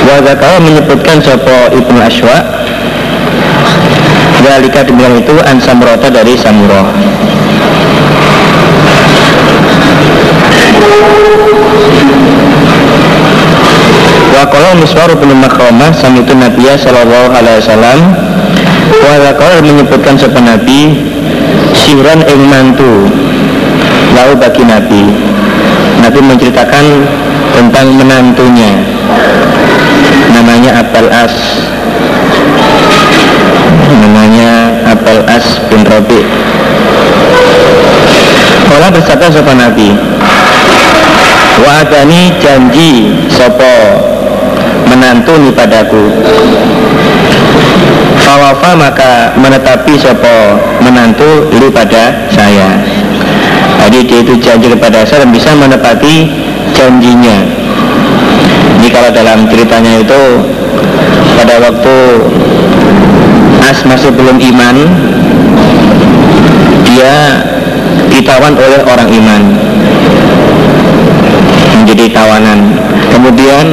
Wa 0.09 0.21
menyebutkan 0.61 1.21
sopo 1.25 1.73
Ibnu 1.73 1.99
Aswa 2.01 2.63
Walika 4.43 4.83
demikian 4.85 5.23
itu 5.23 5.33
an 5.49 5.57
samurata 5.63 6.11
dari 6.11 6.35
samurah 6.37 6.85
Wa 14.33 14.79
Miswar 14.81 15.13
bin 15.17 15.31
Makhromah 15.39 15.93
Samitu 15.95 16.35
Nabiya 16.35 16.75
Sallallahu 16.81 17.33
Alaihi 17.37 17.61
Wasallam 17.63 18.01
Wa 19.03 19.61
menyebutkan 19.63 20.19
sepan 20.19 20.49
Nabi 20.49 20.97
Sihran 21.73 22.21
ing 22.29 22.41
mantu. 22.53 23.09
Lalu 24.13 24.35
bagi 24.37 24.65
Nabi. 24.65 25.03
Nabi 26.05 26.21
menceritakan 26.21 26.85
tentang 27.57 27.87
menantunya. 27.97 28.77
Namanya 30.37 30.85
Abal 30.85 31.09
As. 31.09 31.33
Namanya 33.93 34.73
Abel 34.89 35.21
As 35.29 35.45
bin 35.69 35.85
Robi 35.85 36.25
Kala 38.67 38.89
bersabda 38.89 39.29
sopan 39.29 39.61
Nabi 39.61 39.93
Wa 41.63 41.87
adani 41.87 42.35
janji 42.43 43.15
sopo 43.31 43.71
menantu 44.91 45.39
ni 45.39 45.55
padaku. 45.55 46.11
Fawafa 48.19 48.75
maka 48.75 49.31
menetapi 49.39 49.95
sopo 49.95 50.59
menantu 50.83 51.47
li 51.55 51.71
pada 51.71 52.27
saya. 52.35 52.83
Jadi 53.83 53.99
dia 54.07 54.19
itu 54.27 54.35
janji 54.43 54.67
kepada 54.75 55.07
saya 55.07 55.23
dan 55.23 55.31
bisa 55.31 55.55
menepati 55.55 56.31
janjinya. 56.75 57.39
Ini 58.83 58.89
kalau 58.91 59.15
dalam 59.15 59.47
ceritanya 59.47 60.03
itu 60.03 60.23
pada 61.39 61.55
waktu 61.63 61.97
As 63.63 63.87
masih 63.87 64.11
belum 64.11 64.43
iman 64.43 64.77
dia 66.83 67.15
ditawan 68.11 68.53
oleh 68.59 68.85
orang 68.85 69.09
iman 69.09 69.43
menjadi 71.83 72.15
tawanan 72.15 72.79
kemudian 73.11 73.67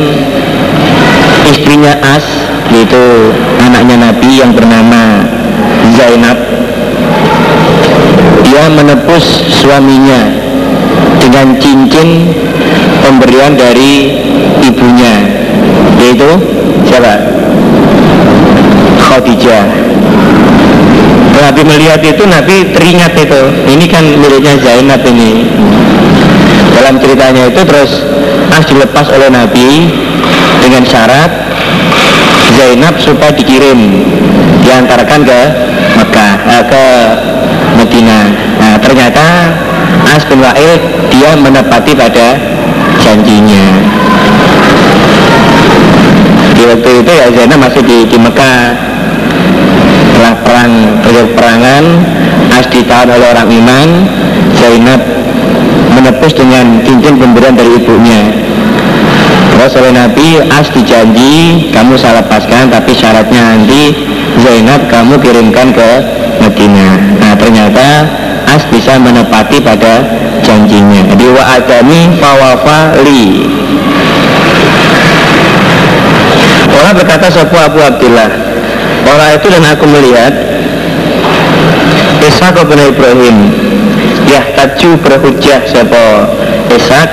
istrinya 1.45 1.93
As 2.01 2.25
yaitu 2.73 3.29
anaknya 3.61 4.09
Nabi 4.09 4.41
yang 4.41 4.49
bernama 4.49 5.29
Zainab 5.93 6.41
dia 8.41 8.65
menebus 8.65 9.45
suaminya 9.61 10.25
dengan 11.21 11.53
cincin 11.61 12.33
pemberian 13.05 13.53
dari 13.53 14.17
ibunya 14.65 15.29
yaitu 16.01 16.29
siapa? 16.89 17.13
Khadijah. 19.05 19.69
Nabi 21.39 21.61
melihat 21.65 22.01
itu 22.03 22.23
Nabi 22.29 22.73
teringat 22.73 23.13
itu. 23.15 23.41
Ini 23.69 23.85
kan 23.89 24.05
miliknya 24.05 24.53
Zainab 24.59 25.01
ini 25.07 25.49
dalam 26.75 26.95
ceritanya 26.99 27.49
itu 27.49 27.61
terus 27.65 27.91
As 28.49 28.65
dilepas 28.65 29.07
oleh 29.13 29.29
Nabi 29.29 29.87
dengan 30.59 30.83
syarat 30.83 31.31
Zainab 32.57 32.97
supaya 32.97 33.31
dikirim 33.31 33.77
diantarkan 34.65 35.21
ke 35.21 35.39
Mekah 35.95 36.33
eh, 36.49 36.63
ke 36.65 36.85
Medina. 37.77 38.19
Nah 38.59 38.75
ternyata 38.81 39.53
As 40.09 40.25
bin 40.25 40.41
Wa'il 40.41 40.81
dia 41.13 41.37
menepati 41.37 41.93
pada 41.93 42.35
janjinya. 42.99 43.65
Di 46.57 46.63
waktu 46.67 46.89
itu 47.05 47.11
ya 47.13 47.25
Zainab 47.31 47.59
masih 47.69 47.81
di, 47.85 47.97
di 48.09 48.17
Mekah. 48.17 48.75
Setelah 50.09 50.35
perang 50.43 50.71
perangan 51.37 51.85
As 52.49 52.67
ditahan 52.67 53.07
oleh 53.07 53.27
orang 53.31 53.47
iman 53.47 53.87
Zainab 54.57 54.99
menepus 55.95 56.33
dengan 56.35 56.83
cincin 56.83 57.15
pemberian 57.19 57.55
dari 57.55 57.79
ibunya. 57.79 58.21
Terus 59.55 59.75
oleh 59.75 59.91
Nabi 59.91 60.39
As 60.47 60.71
dijanji 60.71 61.67
kamu 61.75 61.99
saya 61.99 62.23
lepaskan 62.23 62.71
tapi 62.71 62.95
syaratnya 62.95 63.41
nanti 63.43 63.91
Zainab 64.39 64.87
kamu 64.87 65.19
kirimkan 65.19 65.75
ke 65.75 65.89
Medina 66.39 66.95
nah 67.19 67.35
ternyata 67.35 68.07
as 68.47 68.63
bisa 68.71 68.95
menepati 68.95 69.59
pada 69.59 69.99
janjinya. 70.41 71.05
Jadi 71.11 71.25
wa 71.29 71.43
adami 71.43 71.99
fawafa 72.17 72.79
li. 73.03 73.23
Orang 76.69 76.95
berkata 76.95 77.27
Sopo 77.27 77.59
Abu 77.59 77.81
Abdullah 77.83 78.29
Orang 79.03 79.29
itu 79.35 79.47
dan 79.51 79.63
aku 79.67 79.85
melihat 79.89 80.33
Ishak 82.23 82.55
bin 82.67 82.79
Ibrahim 82.79 83.37
Ya 84.29 84.45
taju 84.53 84.89
berhujah 85.01 85.65
Sopo 85.65 86.05
Ishak 86.69 87.09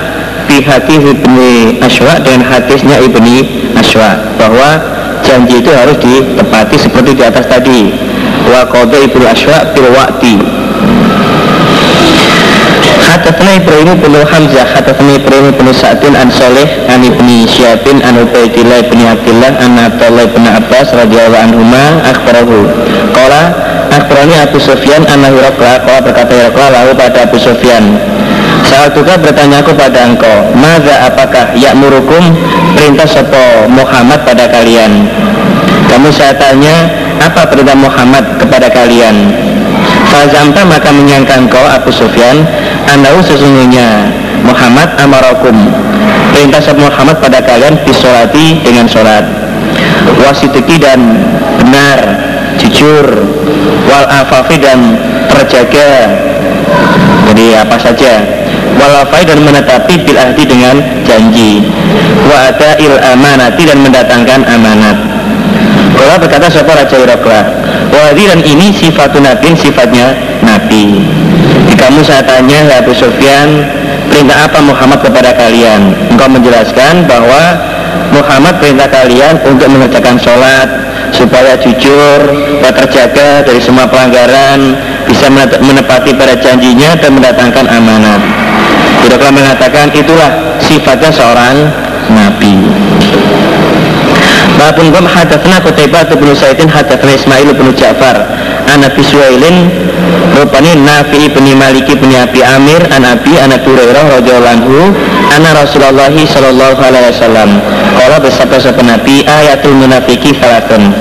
Pihati 0.47 1.01
ibni 1.01 1.81
Ashwa 1.81 2.21
dengan 2.21 2.45
hadisnya 2.45 3.01
ibni 3.01 3.73
Ashwa 3.73 4.37
Bahwa 4.37 4.77
janji 5.25 5.65
itu 5.65 5.73
harus 5.73 5.97
ditepati 5.99 6.77
seperti 6.79 7.19
di 7.19 7.23
atas 7.25 7.49
tadi. 7.49 7.91
Wa 8.47 8.69
qadha 8.69 9.01
ibnu 9.01 9.25
Ashwa 9.27 9.75
bil 9.75 9.91
Hadatsana 13.17 13.57
Ibrahim 13.57 13.97
bin 13.97 14.13
Hamzah 14.13 14.77
Hadatsana 14.77 15.17
Ibrahim 15.17 15.49
bin 15.57 15.73
Sa'din 15.73 16.13
an 16.13 16.29
Saleh 16.29 16.69
an 16.85 17.01
Ibni 17.01 17.49
Syabin 17.49 18.05
an 18.05 18.21
Ubaidillah 18.21 18.93
bin 18.93 19.09
Abdullah 19.09 19.57
an 19.57 19.73
Abdullah 19.81 20.29
bin 20.37 20.45
Abbas 20.45 20.93
radhiyallahu 20.93 21.45
anhuma 21.49 22.05
akhbarahu. 22.05 22.69
Qala 23.17 23.57
akhbarani 23.89 24.37
Abu 24.37 24.61
Sufyan 24.61 25.09
an 25.09 25.25
Hirakla 25.25 25.81
qala 25.89 26.05
berkata 26.05 26.29
Hirakla 26.29 26.67
lalu 26.77 26.93
pada 26.93 27.25
Abu 27.25 27.41
Sufyan. 27.41 27.97
Saat 28.69 28.93
juga 28.93 29.17
bertanya 29.17 29.65
aku 29.65 29.73
pada 29.73 30.13
engkau 30.13 30.53
Maza 30.53 31.09
apakah 31.09 31.57
yakmurukum 31.57 32.37
perintah 32.77 33.09
sopo 33.09 33.65
Muhammad 33.73 34.29
pada 34.29 34.45
kalian? 34.53 35.09
Kamu 35.89 36.13
saya 36.13 36.37
tanya 36.37 36.85
apa 37.25 37.49
perintah 37.49 37.81
Muhammad 37.81 38.29
kepada 38.37 38.69
kalian? 38.69 39.33
Fazamta 40.13 40.69
maka 40.69 40.93
menyangka 40.93 41.35
engkau 41.41 41.65
Abu 41.65 41.89
Sufyan 41.89 42.45
Anahu 42.87 43.19
sesungguhnya 43.23 44.11
Muhammad 44.47 44.95
amarakum. 45.03 45.57
Perintah 46.31 46.63
Muhammad 46.77 47.17
pada 47.19 47.41
kalian 47.43 47.81
Bisolati 47.83 48.61
dengan 48.61 48.85
sholat 48.85 49.25
Wasitiki 50.21 50.77
dan 50.77 51.01
benar 51.59 51.99
Jujur 52.61 53.27
Wal 53.87 54.07
afafi 54.07 54.61
dan 54.61 54.99
terjaga. 55.31 56.15
Jadi 57.33 57.47
apa 57.59 57.77
saja. 57.79 58.23
Walafai 58.77 59.25
dan 59.25 59.41
menetapi 59.41 60.05
bil 60.05 60.21
ahdi 60.21 60.45
dengan 60.45 60.77
janji. 61.03 61.65
Wa 62.29 62.53
ada 62.53 62.77
il 62.77 62.93
amanati 62.93 63.65
dan 63.65 63.81
mendatangkan 63.81 64.45
amanat. 64.45 65.17
Kalau 65.97 66.17
berkata 66.21 66.47
siapa 66.53 66.77
Raja 66.77 66.97
Iraklah 67.01 67.45
Wadi 67.89 68.29
dan 68.29 68.41
ini 68.45 68.69
sifatun 68.69 69.25
nabi 69.25 69.57
sifatnya 69.57 70.13
Nabi 70.45 71.01
kamu 71.77 72.01
saya 72.05 72.23
tanya 72.25 72.59
ya 72.67 72.75
Abu 72.83 72.93
Sufyan 72.93 73.65
perintah 74.11 74.49
apa 74.49 74.59
Muhammad 74.61 75.01
kepada 75.01 75.33
kalian? 75.37 75.95
Engkau 76.13 76.29
menjelaskan 76.29 77.09
bahwa 77.09 77.43
Muhammad 78.13 78.61
perintah 78.61 78.89
kalian 78.89 79.41
untuk 79.45 79.69
mengerjakan 79.69 80.17
sholat 80.21 80.69
supaya 81.15 81.57
jujur 81.57 82.21
dan 82.61 82.73
terjaga 82.75 83.45
dari 83.47 83.61
semua 83.63 83.89
pelanggaran 83.89 84.77
bisa 85.07 85.31
menepati 85.63 86.13
pada 86.13 86.35
janjinya 86.37 86.99
dan 86.99 87.11
mendatangkan 87.15 87.65
amanat. 87.71 88.21
Tidaklah 89.07 89.33
mengatakan 89.33 89.87
itulah 89.95 90.31
sifatnya 90.61 91.11
seorang 91.15 91.57
Nabi. 92.11 92.55
Babun 94.57 94.89
Bam 94.89 95.07
hadatsna 95.07 95.61
Qutaibah 95.61 96.09
bin 96.09 96.33
Sa'idin 96.33 96.67
hadatsna 96.67 97.13
Ismail 97.13 97.53
bin 97.55 97.71
Ja'far 97.77 98.36
an 98.71 98.85
Abi 98.85 99.03
Suwailin 99.03 99.71
rupani 100.37 100.77
Nafi 100.77 101.31
bin 101.31 101.47
Malik 101.57 101.89
bin 101.89 102.11
Abi 102.13 102.43
Amir 102.43 102.83
an 102.93 103.03
Abi 103.07 103.39
an 103.39 103.55
Abi 103.55 103.67
Hurairah 103.67 104.21
radhiyallahu 104.21 104.95
anna 105.33 105.51
Rasulullah 105.57 106.11
sallallahu 106.13 106.81
alaihi 106.81 107.13
wasallam. 107.15 107.51
Qala 107.97 108.17
bersabda 108.21 108.59
sapa 108.61 108.83
Nabi 108.85 109.25
ayatul 109.25 109.77
munafiki 109.79 110.37
salatun. 110.37 110.93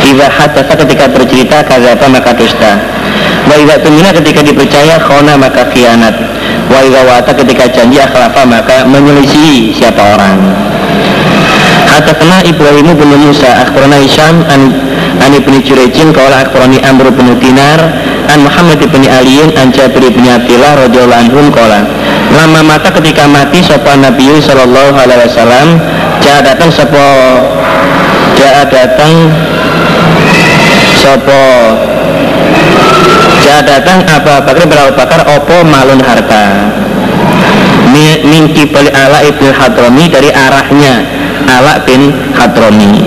Iza 0.00 0.26
hadatsa 0.32 0.74
ketika 0.80 1.12
bercerita 1.12 1.60
kadzaba 1.66 2.06
maka 2.08 2.32
dusta. 2.32 2.80
Wa 3.44 3.54
idza 3.60 3.82
tumina 3.84 4.14
ketika 4.16 4.40
dipercaya 4.40 4.96
khona 5.04 5.36
maka 5.36 5.68
khianat. 5.68 6.16
Wa 6.72 6.80
idza 6.80 7.00
wata 7.04 7.32
ketika 7.36 7.68
janji 7.68 8.00
akhlafa 8.00 8.46
maka 8.48 8.86
menyelisih 8.88 9.76
siapa 9.76 10.16
orang 10.16 10.69
Hadatsana 11.88 12.44
Ibrahim 12.44 12.92
bin 12.96 13.10
Musa 13.16 13.64
akhbarana 13.64 14.00
Hisham 14.04 14.44
an 14.48 14.72
an 15.20 15.30
ibni 15.32 15.62
Jurejin 15.64 16.12
qala 16.12 16.44
akhbarani 16.44 16.80
Amr 16.84 17.12
bin 17.14 17.32
Dinar 17.40 17.80
an 18.28 18.38
Muhammad 18.44 18.80
bin 18.80 19.02
Ali 19.08 19.40
an 19.56 19.72
Jabir 19.72 20.04
bin 20.12 20.24
Abdullah 20.28 20.86
radhiyallahu 20.86 21.20
anhum 21.24 21.46
qala 21.52 21.84
lama 22.32 22.60
mata 22.62 22.90
ketika 22.94 23.26
mati 23.26 23.60
sapa 23.64 23.96
Nabi 23.98 24.38
sallallahu 24.38 24.94
alaihi 24.94 25.26
wasallam 25.26 25.68
jaa 26.22 26.40
datang 26.44 26.70
sapa 26.70 27.06
jaa 28.38 28.62
datang 28.68 29.14
sapa 31.00 31.42
jaa 33.44 33.60
datang 33.66 33.98
Bakar 34.20 34.64
bin 34.68 34.78
Abu 34.78 34.92
Bakar 34.94 35.20
opo 35.26 35.64
malun 35.66 36.00
harta? 36.04 36.70
Mingki 38.22 38.70
bali 38.70 38.86
ala 38.94 39.26
ibnu 39.26 39.50
Hadrami 39.50 40.06
dari 40.06 40.30
arahnya 40.30 41.19
Ala 41.48 41.80
bin 41.86 42.12
Hadromi 42.36 43.00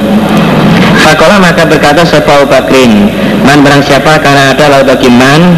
Fakola 1.04 1.38
maka 1.38 1.68
berkata 1.68 2.08
Sopa 2.08 2.48
Bakrin? 2.48 3.12
Man 3.44 3.62
barang 3.62 3.84
siapa? 3.84 4.18
Karena 4.24 4.56
ada 4.56 4.72
lalu 4.72 4.96
bagi 4.96 5.10
man 5.12 5.58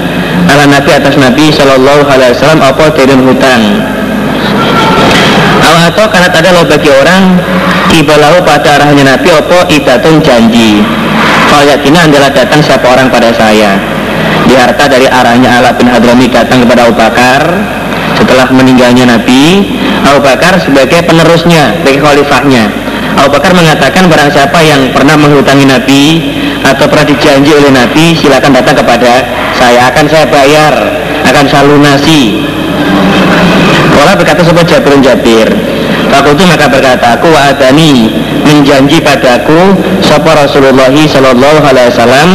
Ala 0.49 0.65
Nabi 0.67 0.89
atas 0.95 1.15
Nabi 1.15 1.53
Sallallahu 1.53 2.09
Alaihi 2.09 2.33
Wasallam 2.35 2.61
Apa 2.65 2.91
dari 2.91 3.15
hutang 3.15 3.61
Al 5.65 5.75
atau 5.93 6.05
karena 6.09 6.29
ada 6.33 6.49
lalu 6.49 6.67
bagi 6.75 6.89
orang 6.91 7.23
Kibalahu 7.93 8.41
pada 8.41 8.81
arahnya 8.81 9.15
Nabi 9.15 9.29
Apa 9.31 9.69
idatun 9.69 10.19
janji? 10.25 10.81
Falyatina 11.49 12.09
adalah 12.09 12.29
datang 12.33 12.59
siapa 12.59 12.83
orang 12.83 13.07
pada 13.07 13.29
saya. 13.31 13.77
Di 14.45 14.53
harta 14.53 14.85
dari 14.85 15.09
arahnya 15.09 15.61
Ala 15.61 15.73
bin 15.73 15.89
Hadromi 15.89 16.29
datang 16.29 16.61
kepada 16.65 16.85
Abu 16.85 16.99
Bakar 16.99 17.41
setelah 18.17 18.47
meninggalnya 18.51 19.05
Nabi 19.07 19.75
Abu 20.05 20.19
Bakar 20.23 20.59
sebagai 20.61 21.03
penerusnya 21.05 21.81
sebagai 21.81 22.01
khalifahnya. 22.01 22.69
Abu 23.15 23.31
Bakar 23.31 23.55
mengatakan 23.55 24.11
barang 24.11 24.31
siapa 24.31 24.59
yang 24.61 24.91
pernah 24.91 25.15
menghutangi 25.15 25.65
Nabi 25.65 26.03
atau 26.61 26.85
pernah 26.89 27.07
dijanji 27.07 27.51
oleh 27.55 27.71
Nabi 27.71 28.17
silakan 28.17 28.51
datang 28.53 28.75
kepada 28.79 29.23
saya. 29.55 29.87
Akan 29.89 30.05
saya 30.11 30.25
bayar 30.27 30.73
akan 31.25 31.45
saya 31.47 31.63
lunasi. 31.65 32.43
Kala 33.95 34.19
berkata 34.19 34.43
sebuah 34.43 34.67
Jabir 34.67 34.99
Jabir 34.99 35.47
Fakultu 36.11 36.43
maka 36.45 36.67
berkata 36.67 37.15
aku 37.17 37.31
wa'adani 37.31 38.11
menjanji 38.43 38.99
padaku 39.01 39.73
Sapa 40.03 40.35
Rasulullah 40.35 40.91
Sallallahu 40.91 41.63
Alaihi 41.63 41.89
Wasallam 41.95 42.29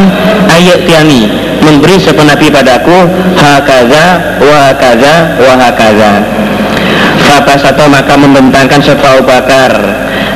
ayat 0.51 0.81
tiani 0.89 1.50
memberi 1.63 1.97
sebuah 2.01 2.37
Nabi 2.37 2.47
padaku 2.53 2.97
hakaza 3.37 4.05
wa 4.41 4.57
hakaza 4.71 5.15
wa 5.39 5.55
hakaza. 5.57 6.13
Satu 7.51 7.83
maka 7.91 8.15
membentangkan 8.15 8.79
sebuah 8.79 9.21
Abu 9.21 9.25
Bakar. 9.27 9.73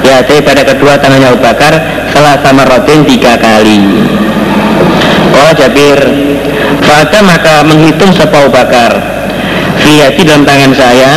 Ya 0.04 0.20
jadi 0.20 0.42
pada 0.44 0.62
kedua 0.66 0.98
tangannya 0.98 1.32
Abu 1.32 1.40
Bakar 1.40 1.72
salah 2.10 2.36
sama 2.42 2.66
rotin 2.66 3.06
tiga 3.06 3.38
kali. 3.38 3.80
Oh 5.34 5.50
Jabir. 5.56 6.00
Fata 6.84 7.18
maka 7.24 7.64
menghitung 7.64 8.12
sebuah 8.12 8.40
Abu 8.44 8.50
Bakar. 8.52 8.92
Fiyati 9.80 10.22
dalam 10.22 10.44
tangan 10.46 10.72
saya 10.74 11.12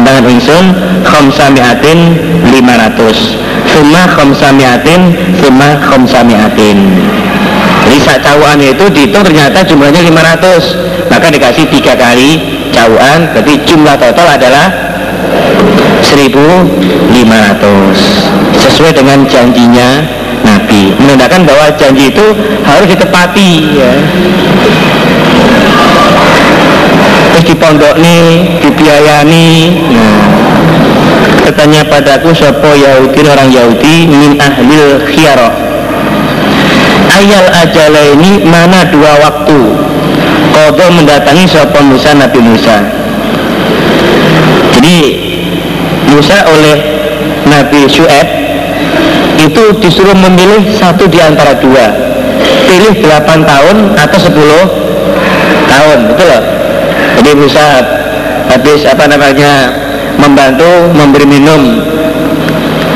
tangan 0.00 0.24
insun 0.28 0.64
Khomsamiatin 1.04 1.98
500 2.48 3.72
Suma 3.72 4.02
khomsamiatin 4.12 5.00
Suma 5.38 5.78
khomsamiatin 5.80 6.78
Jadi 7.92 8.08
saat 8.08 8.24
cawaan 8.24 8.56
itu 8.56 8.88
dihitung 8.88 9.20
ternyata 9.20 9.60
jumlahnya 9.68 10.00
500 10.00 11.12
Maka 11.12 11.28
dikasih 11.28 11.68
tiga 11.68 11.92
kali 11.92 12.40
cawaan 12.72 13.36
Berarti 13.36 13.68
jumlah 13.68 14.00
total 14.00 14.32
adalah 14.32 14.72
1500 16.00 16.72
Sesuai 18.64 18.96
dengan 18.96 19.28
janjinya 19.28 20.08
Nabi 20.40 20.96
Menandakan 21.04 21.44
bahwa 21.44 21.68
janji 21.76 22.08
itu 22.08 22.32
harus 22.64 22.88
ditepati 22.88 23.76
ya 23.76 23.92
terus 27.32 27.48
dipondokni, 27.48 28.44
dibiayani. 28.60 29.72
Nah, 29.88 30.20
katanya 31.48 31.80
padaku 31.88 32.36
sopo 32.36 32.76
Yahudi 32.76 33.24
orang 33.24 33.48
Yahudi 33.48 34.04
min 34.04 34.36
ahlil 34.36 35.00
khiyarah. 35.08 35.71
Ayal 37.12 37.46
ajala 37.52 38.16
ini 38.16 38.40
mana 38.40 38.88
dua 38.88 39.20
waktu? 39.20 39.58
Kodo 40.52 40.86
mendatangi 40.96 41.44
sopo 41.44 41.84
Musa 41.84 42.16
Nabi 42.16 42.40
Musa. 42.40 42.80
Jadi 44.72 44.96
Musa 46.08 46.36
oleh 46.48 46.76
Nabi 47.44 47.84
Syu'eb 47.88 48.28
itu 49.40 49.64
disuruh 49.80 50.16
memilih 50.16 50.72
satu 50.72 51.04
di 51.04 51.20
antara 51.20 51.56
dua. 51.60 51.92
Pilih 52.68 53.04
8 53.04 53.44
tahun 53.44 53.76
atau 53.94 54.18
10 54.18 55.68
tahun 55.68 55.98
betul 56.08 56.26
loh? 56.26 56.44
Jadi 57.20 57.30
Musa 57.36 57.64
habis 58.48 58.80
apa 58.88 59.04
namanya 59.06 59.72
membantu 60.16 60.90
memberi 60.96 61.28
minum 61.28 61.84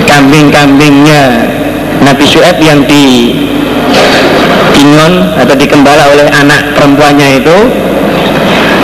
kambing-kambingnya 0.09 1.53
Nabi 2.05 2.25
Syuaib 2.25 2.59
yang 2.61 2.85
di 2.85 3.33
Ingon 4.77 5.33
atau 5.41 5.55
dikembala 5.57 6.13
oleh 6.13 6.29
anak 6.29 6.77
perempuannya 6.77 7.41
itu 7.41 7.59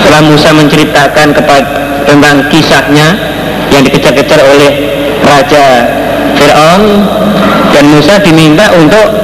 setelah 0.03 0.23
Musa 0.25 0.51
menceritakan 0.57 1.29
kepada 1.37 1.69
tentang 2.09 2.49
kisahnya 2.49 3.09
yang 3.71 3.83
dikejar-kejar 3.87 4.41
oleh 4.43 4.73
Raja 5.23 5.65
Fir'aun 6.37 6.83
dan 7.73 7.85
Musa 7.89 8.21
diminta 8.21 8.73
untuk 8.77 9.23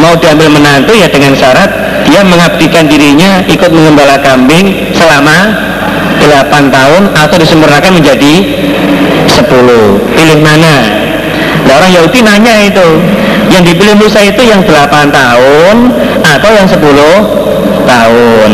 mau 0.00 0.16
diambil 0.16 0.48
menantu 0.50 0.96
ya 0.96 1.06
dengan 1.06 1.36
syarat 1.36 1.70
dia 2.08 2.24
mengabdikan 2.26 2.90
dirinya 2.90 3.44
ikut 3.46 3.70
mengembala 3.70 4.18
kambing 4.18 4.90
selama 4.96 5.54
8 6.18 6.48
tahun 6.74 7.02
atau 7.14 7.36
disempurnakan 7.38 8.02
menjadi 8.02 8.34
10 9.30 10.16
pilih 10.16 10.38
mana? 10.42 10.74
Nah, 11.62 11.72
orang 11.78 11.90
Yahudi 11.94 12.20
nanya 12.26 12.54
itu 12.66 12.86
yang 13.52 13.62
dipilih 13.68 13.94
Musa 14.00 14.20
itu 14.24 14.42
yang 14.42 14.64
8 14.64 15.12
tahun 15.12 15.76
atau 16.24 16.50
yang 16.56 16.66
10 16.66 16.80
tahun 17.84 18.52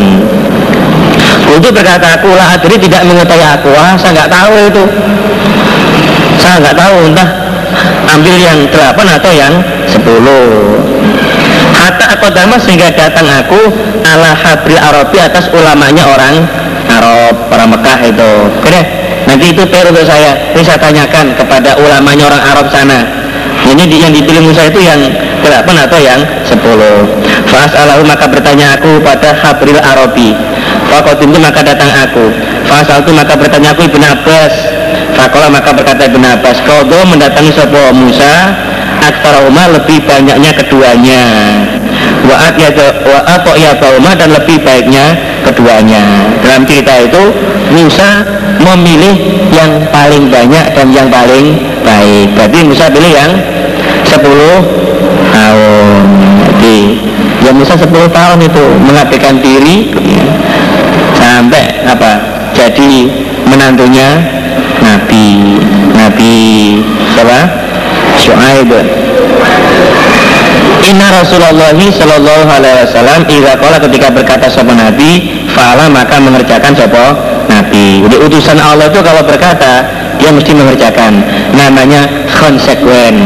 untuk 1.49 1.71
berkata 1.73 2.19
aku 2.19 2.29
lah 2.35 2.59
jadi 2.59 2.77
tidak 2.83 3.03
mengetahui 3.07 3.47
aku 3.47 3.71
ah, 3.73 3.95
saya 3.95 4.11
nggak 4.19 4.31
tahu 4.31 4.55
itu 4.67 4.85
saya 6.43 6.55
nggak 6.61 6.77
tahu 6.77 6.97
entah 7.09 7.29
ambil 8.19 8.37
yang 8.37 8.59
8 8.69 9.17
atau 9.19 9.31
yang 9.31 9.55
10 9.87 10.99
Hatta 11.79 12.05
aku 12.19 12.27
dama 12.35 12.59
sehingga 12.59 12.91
datang 12.91 13.25
aku 13.31 13.61
ala 14.03 14.35
habril 14.35 14.83
Arabi 14.83 15.19
atas 15.23 15.47
ulamanya 15.55 16.05
orang 16.11 16.43
Arab, 16.89 17.37
orang 17.53 17.69
Mekah 17.77 17.99
itu. 18.09 18.33
Oke 18.65 18.81
nanti 19.29 19.53
itu 19.53 19.63
per 19.69 19.85
untuk 19.89 20.05
saya. 20.09 20.53
Ini 20.57 20.63
saya 20.65 20.81
tanyakan 20.81 21.37
kepada 21.37 21.77
ulamanya 21.77 22.33
orang 22.33 22.43
Arab 22.43 22.67
sana. 22.73 23.18
Ini 23.69 23.85
yang 23.85 24.13
dipilih 24.17 24.43
Musa 24.49 24.65
itu 24.69 24.81
yang 24.81 25.01
delapan 25.45 25.77
atau 25.85 25.99
yang 26.01 26.21
sepuluh. 26.49 27.05
Fas 27.53 27.73
alahu 27.77 28.03
maka 28.09 28.25
bertanya 28.29 28.81
aku 28.81 29.01
pada 29.05 29.37
habril 29.37 29.77
Arabi. 29.77 30.33
Fakotim 30.89 31.37
itu 31.37 31.39
maka 31.41 31.61
datang 31.61 31.93
aku. 31.93 32.33
Fas 32.65 32.89
itu 32.89 33.11
maka 33.13 33.37
bertanya 33.37 33.77
aku 33.77 33.85
Ibn 33.85 34.03
Abbas. 34.17 34.55
Fakola 35.15 35.53
maka 35.53 35.71
berkata 35.77 36.09
Ibn 36.09 36.25
Abbas. 36.41 36.57
Kodo 36.65 36.99
mendatangi 37.09 37.53
sopo 37.53 37.93
Musa 37.93 38.57
Umar 39.49 39.73
lebih 39.73 40.05
banyaknya 40.05 40.53
keduanya 40.53 41.23
Wa'at 42.29 42.55
ya 42.61 42.69
wa'at 42.77 43.45
ya 43.57 43.73
dan 44.19 44.29
lebih 44.37 44.61
baiknya 44.61 45.17
keduanya 45.49 46.03
dalam 46.45 46.69
cerita 46.69 46.93
itu 47.01 47.23
Musa 47.73 48.27
memilih 48.61 49.17
yang 49.49 49.89
paling 49.89 50.29
banyak 50.29 50.67
dan 50.77 50.93
yang 50.93 51.09
paling 51.09 51.57
baik 51.81 52.29
berarti 52.37 52.59
Musa 52.69 52.93
pilih 52.93 53.13
yang 53.17 53.33
10 54.09 54.25
tahun. 55.31 56.03
Jadi 56.49 56.79
ya 57.45 57.51
Musa 57.53 57.77
10 57.77 57.89
tahun 57.93 58.39
itu 58.43 58.65
mengabdikan 58.83 59.39
diri 59.39 59.93
ya, 59.93 60.25
sampai 61.15 61.85
apa? 61.85 62.13
Jadi 62.57 63.13
menantunya 63.45 64.19
Nabi. 64.81 65.61
Nabi 65.95 66.35
siapa? 67.13 67.41
Syuaib. 68.19 68.71
Inna 70.79 71.11
Rasulullah 71.21 71.75
Sallallahu 71.75 72.49
Alaihi 72.49 72.87
Wasallam 72.87 73.21
Ira 73.29 73.59
kola 73.59 73.77
ketika 73.83 74.09
berkata 74.15 74.47
sama 74.47 74.73
Nabi 74.79 75.43
Fa'ala 75.53 75.91
maka 75.91 76.23
mengerjakan 76.23 76.73
sopo 76.73 77.03
Nabi. 77.51 78.07
Jadi 78.07 78.17
utusan 78.23 78.57
Allah 78.63 78.87
itu 78.87 79.01
kalau 79.03 79.27
berkata 79.27 79.85
Dia 80.19 80.31
mesti 80.35 80.53
mengerjakan. 80.55 81.23
Namanya 81.55 82.07
konsekuen. 82.39 83.17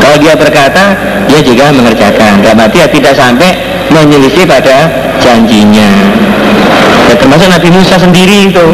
Kalau 0.00 0.16
dia 0.18 0.34
berkata 0.34 0.94
Dia 1.30 1.40
juga 1.42 1.70
mengerjakan. 1.70 2.42
Dan 2.42 2.52
berarti 2.58 2.82
ya 2.82 2.88
tidak 2.90 3.14
sampai 3.14 3.54
menyelisih 3.90 4.46
pada 4.46 4.90
janjinya. 5.22 5.90
Ya, 7.06 7.14
Termasuk 7.14 7.46
Nabi 7.50 7.68
Musa 7.70 7.96
sendiri 7.98 8.50
itu. 8.50 8.66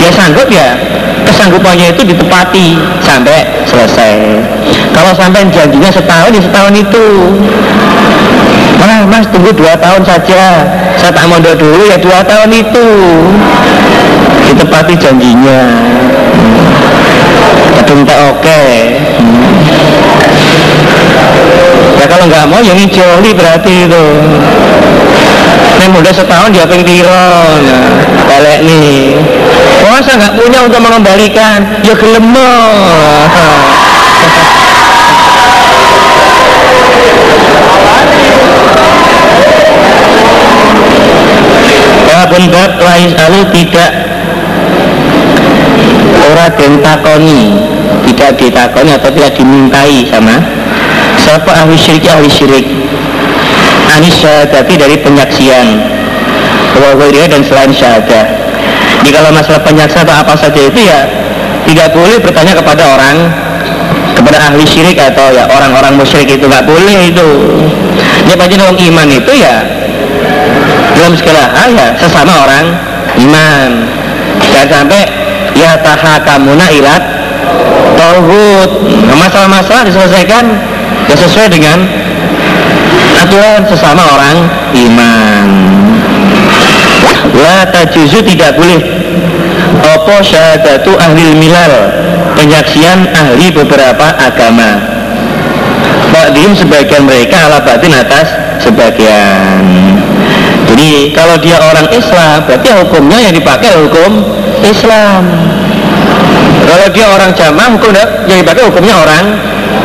Dia 0.00 0.10
sanggup 0.12 0.48
ya 0.52 0.76
kesanggupannya 1.24 1.96
itu 1.96 2.02
ditepati 2.04 2.78
sampai 3.00 3.42
selesai. 3.66 4.14
Kalau 4.92 5.12
sampai 5.16 5.48
janjinya 5.50 5.90
setahun 5.90 6.30
ya 6.30 6.42
setahun 6.44 6.74
itu 6.76 7.06
Nah, 8.84 9.08
mas 9.08 9.24
tunggu 9.32 9.48
dua 9.56 9.72
tahun 9.80 10.04
saja. 10.04 10.68
Saya 11.00 11.12
tak 11.16 11.24
mau 11.24 11.40
dulu 11.40 11.88
ya 11.88 11.96
dua 11.96 12.20
tahun 12.20 12.52
itu. 12.52 12.88
Ditepati 14.44 14.94
janjinya. 15.00 15.62
Kadung 17.80 18.04
tak 18.04 18.18
oke. 18.28 18.64
Ya 21.96 22.04
kalau 22.12 22.24
nggak 22.28 22.44
mau 22.44 22.60
yang 22.60 22.76
joli 22.92 23.32
berarti 23.32 23.88
itu. 23.88 24.04
Ini 25.74 25.86
muda 25.88 26.12
setahun 26.12 26.52
dia 26.52 26.68
pengen 26.68 26.84
nah, 26.84 27.56
Balik 28.28 28.68
nih. 28.68 29.16
Masa 29.88 30.16
nggak 30.16 30.36
punya 30.36 30.58
untuk 30.68 30.80
mengembalikan? 30.84 31.64
Ya 31.80 31.96
gelem 31.96 32.36
Babun 42.34 42.50
bab 42.50 42.82
alu 42.82 43.46
tidak. 43.54 43.90
Ora 46.18 46.50
den 46.58 46.82
takoni 46.82 47.54
tidak 48.10 48.34
ditakoni 48.42 48.90
atau 48.90 49.06
tidak 49.14 49.38
dimintai 49.38 50.02
sama 50.10 50.42
siapa 51.14 51.46
ahli 51.62 51.78
syirik 51.78 52.10
ahli 52.10 52.26
syirik. 52.26 52.66
Anis 53.94 54.18
syahadati 54.18 54.74
dari 54.74 54.98
penyaksian. 54.98 55.78
Wa 56.74 56.98
dan 57.06 57.46
selain 57.46 57.70
syahadah 57.70 58.26
jadi 58.98 59.10
kalau 59.14 59.30
masalah 59.30 59.62
penyaksa 59.62 60.02
atau 60.02 60.18
apa 60.18 60.34
saja 60.34 60.58
itu 60.58 60.80
ya 60.90 61.06
tidak 61.70 61.94
boleh 61.94 62.18
bertanya 62.18 62.58
kepada 62.58 62.98
orang 62.98 63.30
kepada 64.18 64.50
ahli 64.50 64.66
syirik 64.66 64.98
atau 64.98 65.30
ya 65.30 65.46
orang-orang 65.46 65.94
musyrik 65.94 66.26
itu 66.34 66.50
nggak 66.50 66.66
boleh 66.66 67.14
itu. 67.14 67.28
Dia 68.26 68.34
pasti 68.34 68.58
orang 68.58 68.74
iman 68.74 69.08
itu 69.14 69.32
ya 69.38 69.73
dalam 71.04 71.20
segala 71.20 71.52
hal 71.52 71.68
ya 71.76 71.92
sesama 72.00 72.32
orang 72.48 72.64
iman. 73.28 73.70
Jangan 74.40 74.68
sampai 74.72 75.04
ya 75.52 75.76
tahakamuna 75.84 76.64
ilat 76.72 77.02
tauhid. 77.92 78.70
Nah, 79.12 79.16
masalah-masalah 79.20 79.84
diselesaikan 79.84 80.48
ya 81.04 81.12
sesuai 81.12 81.52
dengan 81.52 81.84
aturan 83.20 83.68
sesama 83.68 84.00
orang 84.16 84.48
iman. 84.72 85.46
La 87.36 87.68
tajuzu 87.68 88.24
tidak 88.24 88.56
boleh. 88.56 88.80
Apa 89.84 90.24
syahadatu 90.24 90.96
ahli 90.96 91.36
milal? 91.36 92.00
Penyaksian 92.32 93.12
ahli 93.12 93.52
beberapa 93.52 94.08
agama. 94.16 94.80
Ba'dim 96.16 96.56
sebagian 96.56 97.04
mereka 97.04 97.44
ala 97.44 97.60
batin 97.60 97.92
atas 97.92 98.32
sebagian 98.64 99.93
jadi 100.74 101.14
kalau 101.14 101.36
dia 101.38 101.56
orang 101.60 101.86
Islam 101.94 102.44
berarti 102.50 102.68
hukumnya 102.82 103.18
yang 103.30 103.34
dipakai 103.36 103.70
hukum 103.78 104.26
Islam. 104.64 105.22
Kalau 106.64 106.86
dia 106.90 107.06
orang 107.06 107.30
jamaah 107.36 107.68
hukum 107.76 107.94
yang 108.26 108.38
dipakai 108.42 108.64
hukumnya 108.66 108.94
orang 108.98 109.24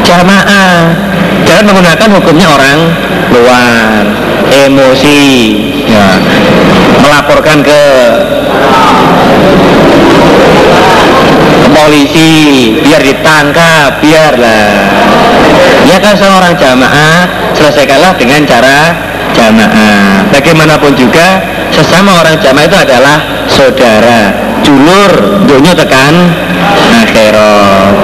jamaah. 0.01 0.89
Jangan 1.45 1.63
menggunakan 1.69 2.09
hukumnya 2.17 2.47
orang 2.49 2.77
luar. 3.35 4.01
Emosi. 4.49 5.21
Ya, 5.89 6.17
melaporkan 7.01 7.61
ke 7.61 7.81
polisi 11.69 12.31
biar 12.81 13.01
ditangkap 13.01 14.01
biarlah. 14.01 14.73
Ya 15.85 15.97
kan 16.01 16.17
seorang 16.17 16.53
jamaah 16.57 17.29
selesaikanlah 17.53 18.17
dengan 18.17 18.45
cara 18.45 19.08
jamaah. 19.35 20.29
Bagaimanapun 20.33 20.93
juga 20.95 21.41
sesama 21.73 22.21
orang 22.21 22.37
jamaah 22.39 22.65
itu 22.65 22.77
adalah 22.77 23.17
saudara 23.49 24.19
julur 24.65 25.43
dunia 25.47 25.73
tekan 25.73 26.13
akhirat. 27.03 27.95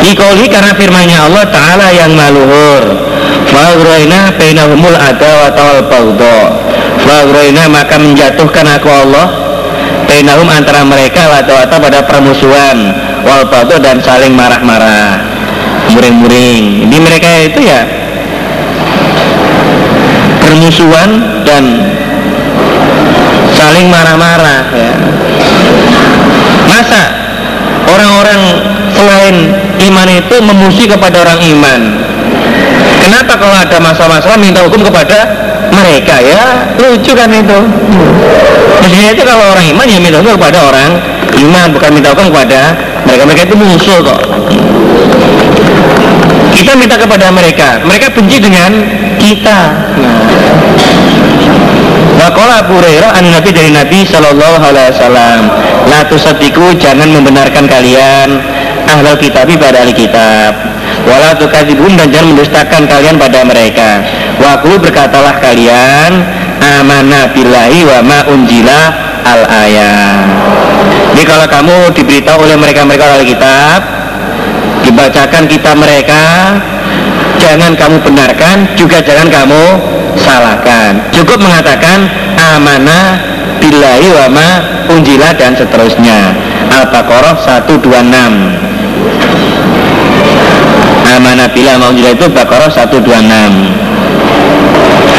Dikoli 0.00 0.48
karena 0.48 0.72
firmannya 0.74 1.18
Allah 1.20 1.44
Ta'ala 1.52 1.92
yang 1.92 2.16
maluhur 2.16 2.82
Faghroina 3.52 4.32
bainahumul 4.32 4.96
ada 4.96 5.52
wal 5.52 5.84
bagdo 5.86 6.38
Faghroina 7.04 7.68
maka 7.68 8.00
menjatuhkan 8.00 8.64
aku 8.80 8.88
Allah 8.88 9.28
Bainahum 10.08 10.48
antara 10.48 10.82
mereka 10.88 11.28
wata 11.30 11.76
pada 11.76 12.00
permusuhan 12.08 12.96
Wal 13.20 13.44
dan 13.84 14.00
saling 14.00 14.32
marah-marah. 14.32 15.20
Muring-muring. 15.92 16.88
Di 16.88 16.98
mereka 17.02 17.28
itu 17.44 17.60
ya 17.66 17.84
bermusuhan 20.50 21.10
dan 21.46 21.62
saling 23.54 23.86
marah-marah 23.86 24.66
ya. 24.74 24.92
masa 26.66 27.02
orang-orang 27.86 28.40
selain 28.90 29.36
iman 29.78 30.08
itu 30.10 30.36
memusuhi 30.42 30.90
kepada 30.90 31.22
orang 31.22 31.38
iman? 31.54 31.80
Kenapa 32.98 33.38
kalau 33.38 33.54
ada 33.54 33.78
masalah-masalah 33.78 34.38
minta 34.42 34.66
hukum 34.66 34.82
kepada 34.82 35.22
mereka 35.70 36.18
ya? 36.18 36.66
Lucu 36.82 37.14
kan 37.14 37.30
itu. 37.30 37.58
Mestinya 38.82 39.10
itu 39.14 39.22
kalau 39.22 39.54
orang 39.54 39.66
iman 39.70 39.86
ya 39.86 39.98
minta 40.02 40.18
hukum 40.18 40.34
kepada 40.34 40.66
orang 40.66 40.98
iman 41.46 41.66
bukan 41.70 41.90
minta 41.94 42.10
hukum 42.10 42.26
kepada 42.34 42.74
mereka. 43.06 43.22
Mereka 43.22 43.42
itu 43.46 43.54
musuh 43.54 43.98
kok. 44.02 44.20
Kita 46.58 46.74
minta 46.74 46.98
kepada 46.98 47.30
mereka. 47.30 47.80
Mereka 47.86 48.12
benci 48.12 48.36
dengan 48.42 48.70
kita. 49.20 49.60
Wakola 52.20 52.64
Abu 52.64 52.80
Hurairah 52.80 53.16
an 53.16 53.24
Nabi 53.28 53.50
dari 53.52 53.70
Nabi 53.72 54.04
Shallallahu 54.04 54.60
Alaihi 54.60 54.92
Wasallam 54.92 55.40
La 55.88 56.04
tusadiku 56.04 56.76
jangan 56.76 57.08
membenarkan 57.08 57.64
kalian 57.64 58.40
ahlul 58.88 59.16
kitabi 59.20 59.56
pada 59.60 59.84
ahli 59.84 59.92
kitab. 59.92 60.52
Wala 61.06 61.32
tukadzibun 61.36 61.96
dan 61.96 62.12
jangan 62.12 62.36
mendustakan 62.36 62.84
kalian 62.84 63.16
pada 63.16 63.40
mereka. 63.46 64.04
Wakulu 64.40 64.80
berkatalah 64.80 65.36
kalian 65.36 66.24
Amanah 66.60 67.32
billahi 67.32 67.84
wa 67.84 68.00
ma 68.00 68.20
unjila 68.28 68.80
al 69.24 69.42
ayat 69.44 70.24
Jadi 71.12 71.24
kalau 71.28 71.46
kamu 71.48 71.76
diberitahu 71.92 72.48
oleh 72.48 72.56
mereka-mereka 72.56 73.04
ahli 73.04 73.36
kitab 73.36 73.80
Dibacakan 74.80 75.44
kita 75.44 75.76
mereka 75.76 76.22
Jangan 77.40 77.72
kamu 77.74 77.96
benarkan 78.04 78.68
Juga 78.76 79.00
jangan 79.00 79.32
kamu 79.32 79.64
salahkan. 80.20 81.00
Cukup 81.16 81.40
mengatakan 81.40 82.04
amanah 82.36 83.16
billahi 83.58 84.08
wa 84.12 84.28
ma 84.28 84.48
unjila 84.92 85.32
dan 85.34 85.56
seterusnya. 85.56 86.36
Al-Baqarah 86.70 87.34
126 87.66 88.70
amanah 91.10 91.50
bila 91.52 91.76
ma 91.76 91.90
unjila 91.90 92.14
itu 92.14 92.30
Baqarah 92.30 92.70
126 92.70 93.10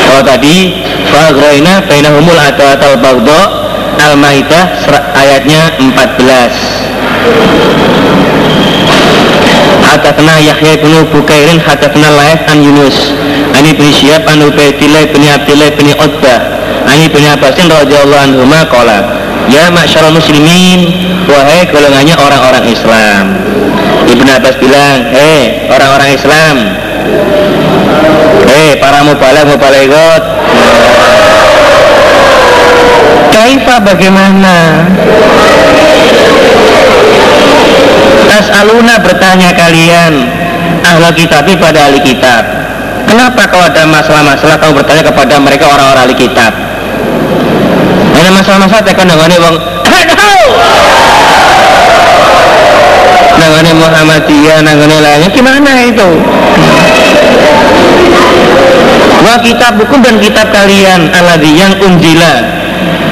kalau 0.07 0.23
tadi 0.25 0.81
Fagroina 1.11 1.83
bainahumul 1.85 2.39
atau 2.39 2.65
atau 2.73 2.97
bagdo 2.97 3.41
Al-Maidah 4.01 4.81
ayatnya 5.13 5.77
14 5.77 8.30
Hadatna 9.91 10.39
Yahya 10.39 10.79
bin 10.79 10.95
Bukairin 11.11 11.59
Hadatna 11.59 12.15
Laif 12.15 12.39
an 12.47 12.63
Yunus. 12.63 12.95
Ani 13.51 13.75
bin 13.75 13.91
Syihab 13.91 14.23
an 14.23 14.39
Ubaidillah 14.39 15.03
bin 15.11 15.27
Abdillah 15.27 15.69
bin 15.75 15.87
Ani 16.87 17.11
bin 17.11 17.23
Abbasin 17.27 17.67
radhiyallahu 17.67 18.23
anhu 18.23 18.47
qala 18.71 19.19
Ya 19.51 19.67
ma'syarul 19.67 20.15
muslimin 20.15 20.95
Wahai 21.27 21.67
golongannya 21.67 22.15
orang-orang 22.15 22.71
Islam. 22.71 23.25
Ibn 24.07 24.27
Abbas 24.39 24.55
bilang 24.63 25.11
Hei 25.11 25.67
orang-orang 25.67 26.09
Islam. 26.15 26.55
Hei 28.47 28.79
para 28.79 29.03
mubalag 29.03 29.43
mubalagot 29.43 30.23
Kaifa 33.35 33.75
bagaimana 33.83 34.87
Tas 38.27 38.47
aluna 38.63 38.95
bertanya 38.99 39.51
kalian 39.53 40.13
ahli 40.81 41.09
kitab 41.15 41.47
pada 41.47 41.91
ahli 41.91 41.99
kitab. 42.03 42.43
Kenapa 43.07 43.43
kalau 43.49 43.67
ada 43.67 43.83
masalah-masalah? 43.87 44.55
Kamu 44.55 44.73
bertanya 44.77 45.03
kepada 45.03 45.35
mereka 45.41 45.67
orang-orang 45.67 46.07
ahli 46.07 46.15
kitab. 46.15 46.51
Ada 48.15 48.29
masalah-masalah 48.31 48.83
tekan 48.85 49.07
dengan 49.09 49.31
wong 49.41 49.57
Nangane 53.41 53.73
Muhammadiyah, 53.73 54.61
nangane 54.61 55.01
lainnya 55.01 55.29
gimana 55.33 55.81
itu? 55.81 56.09
Wa 59.25 59.35
kitab 59.41 59.81
hukum 59.81 60.05
dan 60.05 60.21
kitab 60.21 60.53
kalian 60.53 61.09
aladhi 61.09 61.57
yang 61.57 61.73
unjila 61.81 62.61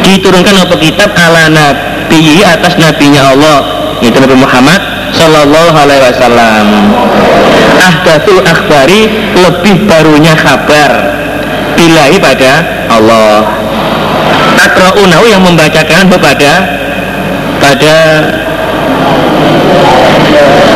diturunkan 0.06 0.70
untuk 0.70 0.80
kitab 0.82 1.14
ala 1.18 1.50
nabi 1.50 2.41
atas 2.45 2.78
nabinya 2.78 3.34
Allah 3.34 3.78
itu 4.00 4.18
Nabi 4.20 4.36
Muhammad 4.39 4.82
Sallallahu 5.16 5.76
Alaihi 5.76 6.02
Wasallam. 6.12 6.68
Ahdatul 7.80 8.41
akhbari 8.43 9.10
lebih 9.36 9.88
barunya 9.89 10.36
kabar. 10.38 10.91
Bilahi 11.76 12.18
pada 12.20 12.52
Allah. 12.91 13.47
Akra'unahu 14.60 15.26
yang 15.32 15.41
membacakan 15.43 16.12
kepada 16.12 16.52
pada 17.60 17.95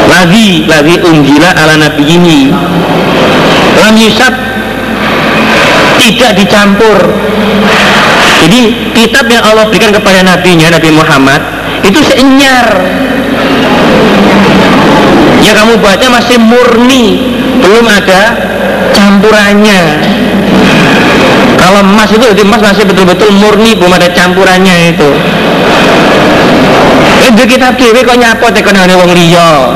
lagi 0.07 0.63
lagi 0.67 0.95
unjila 1.03 1.49
ala 1.55 1.75
nabi 1.79 2.03
ini. 2.07 2.41
Lam 3.79 3.95
yusab 3.99 4.33
tidak 5.99 6.31
dicampur. 6.39 6.99
Jadi 8.43 8.91
kitab 8.91 9.31
yang 9.31 9.43
Allah 9.43 9.71
berikan 9.71 9.95
kepada 9.95 10.19
nabinya 10.19 10.67
Nabi 10.67 10.91
Muhammad 10.91 11.39
itu 11.87 11.99
seenyar 12.03 12.67
ya 15.43 15.51
kamu 15.57 15.73
baca 15.79 16.07
masih 16.09 16.37
murni. 16.39 17.05
Belum 17.63 17.85
ada 17.87 18.21
campurannya. 18.91 19.81
Kalau 21.55 21.79
emas 21.79 22.09
itu 22.11 22.25
emas 22.43 22.59
masih 22.59 22.83
betul-betul 22.83 23.31
murni 23.31 23.71
belum 23.77 23.93
ada 23.95 24.11
campurannya 24.11 24.95
itu. 24.95 25.09
Itu 27.23 27.43
kitab 27.47 27.79
dewi 27.79 28.03
kok 28.03 28.19
nyapot 28.19 28.51
tekan 28.51 28.75
ada 28.75 28.99
wong 28.99 29.15
liya? 29.15 29.71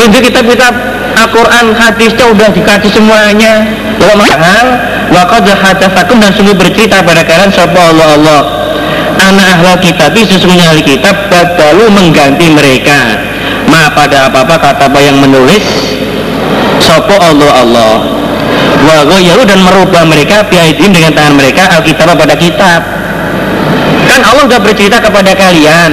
Itu 0.00 0.18
kitab-kitab 0.20 0.72
Al-Quran 1.16 1.72
hadisnya 1.76 2.24
udah 2.32 2.48
dikasih 2.52 2.90
semuanya. 2.92 3.64
Wa 4.00 4.16
mahal 4.16 4.66
Wa 5.10 5.26
qad 5.26 5.42
hadafakum 5.42 6.22
dan 6.22 6.30
sungguh 6.30 6.54
bercerita 6.54 7.02
pada 7.02 7.26
kalian 7.26 7.50
Sapa 7.50 7.90
Allah 7.90 8.14
Allah 8.14 8.59
Anak 9.30 9.46
ahla 9.62 9.72
kitab 9.78 10.10
sesungguhnya 10.18 10.74
ahli 10.74 10.82
kitab 10.82 11.30
mengganti 11.94 12.50
mereka. 12.50 13.14
Ma 13.70 13.94
pada 13.94 14.26
apa-apa 14.26 14.58
kata 14.58 14.90
apa 14.90 14.98
yang 14.98 15.22
menulis 15.22 15.62
Sopo 16.82 17.14
Allah 17.14 17.52
Allah. 17.62 17.96
Wa 18.82 19.06
dan 19.46 19.60
merubah 19.62 20.02
mereka 20.02 20.42
Biaidin 20.50 20.90
dengan 20.90 21.14
tangan 21.14 21.38
mereka 21.38 21.70
Alkitab 21.78 22.18
pada 22.18 22.34
kitab. 22.34 22.80
Kan 24.10 24.20
Allah 24.26 24.50
sudah 24.50 24.58
bercerita 24.58 24.98
kepada 24.98 25.30
kalian 25.38 25.92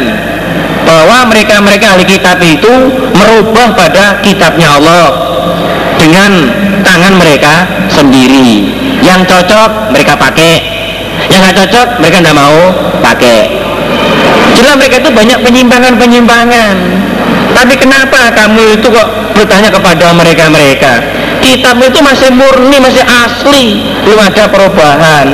bahwa 0.87 1.29
mereka-mereka 1.29 1.93
ahli 1.93 2.05
kitab 2.07 2.41
itu 2.41 2.73
merubah 3.13 3.77
pada 3.77 4.17
kitabnya 4.25 4.81
Allah 4.81 5.05
dengan 6.01 6.49
tangan 6.81 7.13
mereka 7.21 7.69
sendiri. 7.93 8.73
Yang 9.05 9.29
cocok 9.29 9.93
mereka 9.93 10.17
pakai 10.17 10.56
yang 11.31 11.39
nggak 11.43 11.55
cocok 11.63 11.87
mereka 11.99 12.17
tidak 12.23 12.37
mau 12.37 12.57
pakai. 13.03 13.39
Jelas 14.55 14.75
mereka 14.79 14.95
itu 15.03 15.11
banyak 15.13 15.39
penyimpangan-penyimpangan. 15.43 16.75
Tapi 17.53 17.73
kenapa 17.77 18.31
kamu 18.33 18.77
itu 18.77 18.87
kok 18.89 19.07
bertanya 19.33 19.69
kepada 19.73 20.13
mereka-mereka? 20.13 21.01
Kitab 21.41 21.77
itu 21.81 21.99
masih 22.01 22.29
murni, 22.33 22.77
masih 22.81 23.03
asli. 23.05 23.85
Belum 24.05 24.19
ada 24.21 24.49
perubahan. 24.49 25.27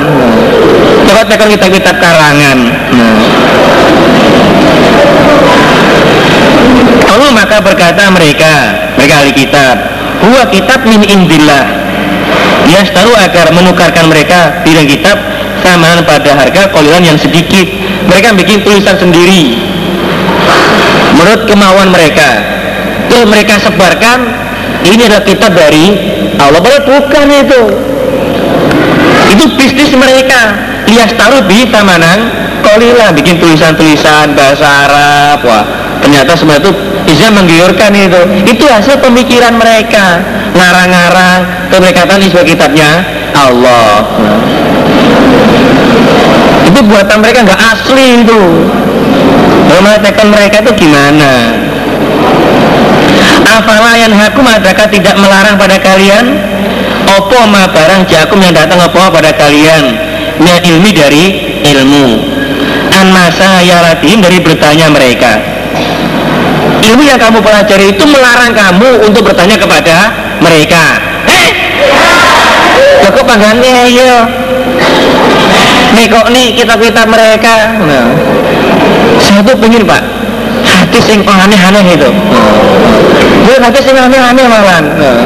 Coba 1.04 1.22
tekan 1.28 1.48
kitab-kitab 1.52 1.96
karangan. 2.00 2.58
Nah. 2.92 3.44
Maka 7.44 7.60
berkata 7.70 8.08
mereka, 8.08 8.52
mereka 8.96 9.14
ahli 9.20 9.36
kitab, 9.36 9.76
huwa 10.24 10.48
kitab 10.48 10.80
min 10.88 11.04
indillah. 11.04 11.66
Dia 12.64 12.82
selalu 12.88 13.12
agar 13.20 13.52
menukarkan 13.52 14.08
mereka 14.08 14.64
bidang 14.64 14.88
kitab 14.88 15.20
samaan 15.64 16.04
pada 16.04 16.36
harga 16.36 16.68
kolilan 16.68 17.00
yang 17.00 17.16
sedikit. 17.16 17.64
Mereka 18.04 18.36
bikin 18.36 18.60
tulisan 18.60 19.00
sendiri 19.00 19.56
menurut 21.16 21.48
kemauan 21.48 21.88
mereka. 21.88 22.44
Terus 23.08 23.24
mereka 23.24 23.56
sebarkan 23.64 24.28
ini 24.84 25.08
adalah 25.08 25.24
kitab 25.24 25.56
dari 25.56 25.84
Allah. 26.36 26.60
Padahal 26.60 26.84
bukan 26.84 27.26
itu. 27.32 27.62
Itu 29.32 29.44
bisnis 29.56 29.96
mereka. 29.96 30.52
Lias 30.84 31.16
taruh 31.16 31.40
di 31.48 31.64
tamanan 31.72 32.28
kolilah 32.60 33.16
bikin 33.16 33.40
tulisan-tulisan 33.40 34.36
bahasa 34.36 34.68
Arab. 34.84 35.40
Wah, 35.48 35.64
ternyata 36.04 36.36
semua 36.36 36.60
itu 36.60 36.68
bisa 37.04 37.28
menggiurkan 37.32 37.92
itu 37.92 38.20
itu 38.48 38.64
hasil 38.64 39.00
pemikiran 39.00 39.56
mereka 39.56 40.20
ngarang-ngarang 40.56 41.68
itu 41.68 41.76
mereka 41.80 42.00
ini 42.16 42.26
sebagai 42.32 42.56
kitabnya 42.56 42.90
Allah 43.36 44.04
itu 46.64 46.80
buatan 46.90 47.18
mereka 47.22 47.38
nggak 47.46 47.62
asli 47.70 48.24
itu. 48.24 48.42
Kalau 49.70 49.80
mengatakan 49.82 50.26
mereka 50.30 50.56
itu 50.62 50.72
gimana? 50.86 51.32
Afala 53.44 53.94
yang 53.94 54.10
hakum 54.10 54.42
adakah 54.42 54.90
tidak 54.90 55.14
melarang 55.14 55.54
pada 55.54 55.78
kalian? 55.78 56.42
Opo 57.06 57.38
ma 57.46 57.70
barang 57.70 58.10
jakum 58.10 58.42
yang 58.42 58.56
datang 58.56 58.82
opo 58.82 58.98
pada 59.14 59.30
kalian? 59.30 59.94
Min 60.42 60.58
ilmi 60.58 60.90
dari 60.90 61.24
ilmu. 61.62 62.06
An 62.90 63.14
masa 63.14 63.62
yaratim 63.62 64.18
dari 64.18 64.42
bertanya 64.42 64.90
mereka. 64.90 65.38
Ilmu 66.82 67.02
yang 67.06 67.22
kamu 67.22 67.38
pelajari 67.38 67.94
itu 67.94 68.04
melarang 68.10 68.50
kamu 68.50 69.06
untuk 69.06 69.30
bertanya 69.30 69.54
kepada 69.54 69.96
mereka. 70.42 70.98
Eh 71.30 71.50
Loh 73.04 73.10
kok 73.12 73.24
panggannya 73.28 73.84
iya 73.92 74.43
Nih 75.94 76.06
kok 76.10 76.26
nih 76.34 76.46
kitab-kitab 76.58 77.06
mereka? 77.06 77.70
Nah. 77.86 78.10
Saya 79.22 79.40
tuh 79.46 79.54
pengen 79.56 79.86
pak 79.86 80.02
Hadis 80.64 81.04
yang 81.06 81.22
aneh-aneh 81.22 81.84
itu. 81.94 82.10
Gue 83.44 83.56
hadis 83.62 83.84
yang 83.86 84.10
aneh-aneh 84.10 84.44
malah 84.48 84.80
nah. 84.82 85.18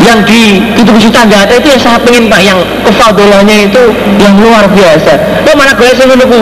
Yang 0.00 0.18
di 0.32 0.42
kitab 0.78 0.96
juta 0.96 1.20
nggak 1.28 1.40
ada 1.50 1.54
itu 1.60 1.68
yang 1.76 1.80
saya 1.82 1.98
pengen 2.00 2.30
pak 2.30 2.40
Yang 2.46 2.58
kefadolanya 2.86 3.56
itu 3.66 3.82
yang 4.22 4.38
luar 4.38 4.64
biasa. 4.70 5.12
Lo 5.44 5.50
mana 5.58 5.74
gue 5.74 5.90
sih 5.90 6.06
menunggu 6.06 6.40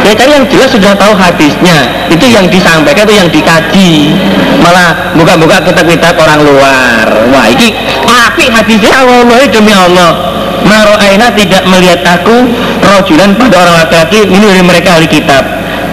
Ya 0.00 0.16
kan 0.16 0.28
yang 0.32 0.44
jelas 0.48 0.70
sudah 0.72 0.96
tahu 0.96 1.12
hadisnya. 1.12 2.08
Itu 2.08 2.24
yang 2.24 2.48
disampaikan 2.48 3.04
itu 3.04 3.14
yang 3.20 3.28
dikaji. 3.28 4.16
Malah 4.64 5.12
buka-buka 5.12 5.60
kitab-kitab 5.60 6.16
orang 6.16 6.40
luar. 6.40 7.04
Wah 7.34 7.46
ini 7.52 7.74
api 8.06 8.48
hadisnya. 8.48 9.02
Allah 9.04 9.44
demi 9.50 9.72
Allah 9.76 10.29
Maro'aina 10.64 11.32
tidak 11.34 11.62
melihat 11.68 12.00
aku 12.04 12.48
Rojulan 12.80 13.36
pada 13.36 13.54
orang 13.64 13.76
laki-laki 13.84 14.28
Ini 14.28 14.44
dari 14.44 14.62
mereka 14.64 14.98
ahli 14.98 15.08
kitab. 15.08 15.42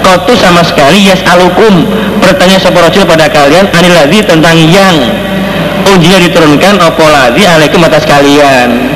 Kotu 0.03 0.37
sama 0.39 0.63
sekali 0.63 1.09
Yes 1.09 1.19
alukum. 1.27 1.83
Bertanya 2.23 2.57
sopa 2.61 2.85
rojul 2.85 3.03
pada 3.03 3.27
kalian 3.27 3.67
Aniladzi 3.75 4.23
tentang 4.23 4.55
yang. 4.55 4.97
Ujian 5.87 6.19
diturunkan 6.27 6.79
Opoladi 6.79 7.43
alaikum 7.47 7.83
atas 7.83 8.03
kalian. 8.07 8.87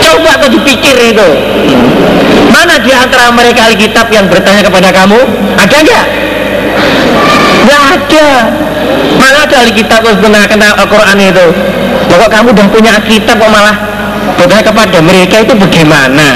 Coba 0.00 0.40
tuh 0.40 0.50
dipikir 0.56 0.96
itu. 0.96 1.28
Mana 2.48 2.80
di 2.80 2.92
antara 2.92 3.28
mereka 3.32 3.68
ahli 3.68 3.76
kitab 3.76 4.08
yang 4.08 4.26
bertanya 4.32 4.64
kepada 4.64 4.88
kamu? 4.92 5.20
Ada 5.60 5.76
nggak? 5.76 6.04
Nggak 7.68 7.82
ada. 7.96 8.28
Mana 9.20 9.38
ada 9.44 9.54
ahli 9.60 9.72
kitab 9.76 10.00
yang 10.04 10.16
kenal 10.48 10.72
Al-Quran 10.80 11.16
itu? 11.20 11.46
Bahwa 12.10 12.26
kamu 12.32 12.46
udah 12.56 12.66
punya 12.72 12.92
kitab 13.04 13.36
kok 13.38 13.50
malah 13.52 13.89
Bertanya 14.36 14.64
kepada 14.64 14.98
mereka 15.04 15.36
itu 15.44 15.54
bagaimana? 15.56 16.28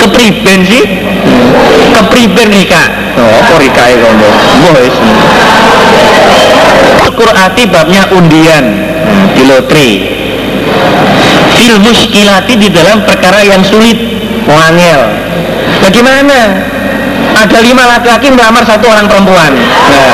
Kepriben 0.00 0.60
sih. 0.64 0.84
Kepriben 1.94 2.48
Rika 2.52 2.84
Oh, 3.18 3.30
apa 3.42 3.54
Rika 3.58 3.84
itu 3.90 4.06
kamu? 4.06 4.28
Boys 4.62 4.96
Qur'ati 7.18 7.66
babnya 7.66 8.06
undian 8.14 8.64
di 9.34 9.42
lotre 9.42 9.90
fil 11.58 11.82
muskilati 11.82 12.54
di 12.54 12.70
dalam 12.70 13.02
perkara 13.02 13.42
yang 13.42 13.66
sulit. 13.66 13.98
Wangel 14.46 15.02
bagaimana? 15.82 16.62
Ada 17.34 17.58
lima 17.58 17.84
laki-laki 17.90 18.30
melamar 18.30 18.62
satu 18.62 18.86
orang 18.86 19.10
perempuan. 19.10 19.52
Nah. 19.58 20.10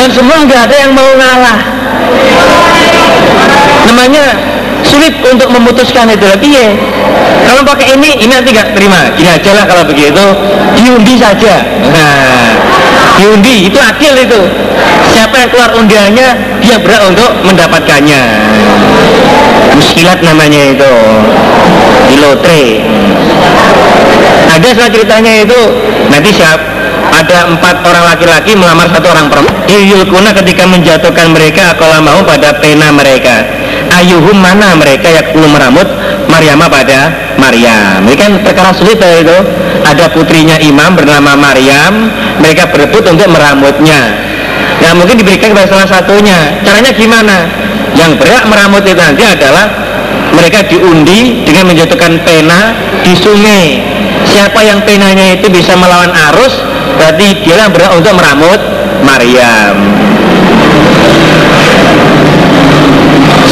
dan 0.00 0.08
semua 0.16 0.38
nggak 0.46 0.60
ada 0.70 0.76
yang 0.80 0.92
mau 0.96 1.10
ngalah 1.12 1.58
namanya 3.88 4.36
sulit 4.84 5.14
untuk 5.24 5.48
memutuskan 5.52 6.08
itu. 6.10 6.24
Lagi 6.24 6.48
ya 6.48 6.66
kalau 7.46 7.62
pakai 7.64 7.96
ini 7.96 8.20
ini 8.24 8.32
nanti 8.32 8.52
nggak 8.52 8.72
terima. 8.76 9.12
Gini 9.16 9.30
aja 9.30 9.50
lah 9.56 9.64
kalau 9.68 9.84
begitu. 9.84 10.24
Diundi 10.76 11.14
saja. 11.20 11.64
Nah 11.90 12.56
diundi. 13.20 13.68
Itu 13.68 13.78
adil 13.80 14.14
itu. 14.24 14.40
Siapa 15.12 15.34
yang 15.36 15.50
keluar 15.50 15.70
undiannya 15.76 16.28
dia 16.62 16.76
berhak 16.80 17.02
untuk 17.10 17.30
mendapatkannya. 17.44 18.22
Muskilat 19.76 20.20
namanya 20.24 20.60
itu. 20.72 20.92
Di 22.08 22.16
lotre. 22.18 22.62
Ada 24.50 24.68
salah 24.74 24.90
ceritanya 24.92 25.32
itu 25.46 25.60
nanti 26.10 26.30
siap 26.34 26.58
ada 27.10 27.48
empat 27.50 27.82
orang 27.86 28.04
laki-laki 28.12 28.54
melamar 28.58 28.90
satu 28.90 29.08
orang 29.10 29.30
perempuan. 29.30 29.56
Yulkuna 29.70 30.34
ketika 30.34 30.66
menjatuhkan 30.66 31.30
mereka 31.30 31.74
kalau 31.78 32.02
mau 32.02 32.20
pada 32.26 32.58
pena 32.58 32.90
mereka 32.90 33.59
ayuhum 33.90 34.38
mana 34.38 34.78
mereka 34.78 35.10
yang 35.10 35.26
belum 35.34 35.50
meramut 35.52 35.88
Maryama 36.30 36.66
pada 36.70 37.10
Maryam. 37.36 38.06
Ini 38.06 38.16
kan 38.16 38.30
perkara 38.40 38.70
sulit 38.74 38.96
ya 39.02 39.20
itu. 39.20 39.38
Ada 39.80 40.12
putrinya 40.14 40.56
imam 40.62 40.94
bernama 40.94 41.34
Maryam. 41.34 42.08
Mereka 42.38 42.70
berebut 42.70 43.04
untuk 43.10 43.28
meramutnya 43.28 44.30
ya 44.80 44.96
mungkin 44.96 45.20
diberikan 45.20 45.52
kepada 45.52 45.68
salah 45.68 45.88
satunya. 45.88 46.64
Caranya 46.64 46.90
gimana? 46.96 47.36
Yang 47.94 48.16
berhak 48.24 48.44
meramut 48.48 48.82
itu 48.82 48.96
nanti 48.96 49.22
adalah 49.28 49.68
mereka 50.32 50.64
diundi 50.66 51.44
dengan 51.44 51.68
menjatuhkan 51.68 52.16
pena 52.24 52.74
di 53.04 53.12
sungai. 53.14 53.84
Siapa 54.24 54.60
yang 54.64 54.80
penanya 54.84 55.36
itu 55.36 55.48
bisa 55.52 55.76
melawan 55.76 56.12
arus 56.32 56.52
berarti 57.00 57.44
dia 57.44 57.68
berhak 57.72 57.96
untuk 57.96 58.12
meramut 58.12 58.60
Maryam 59.00 59.76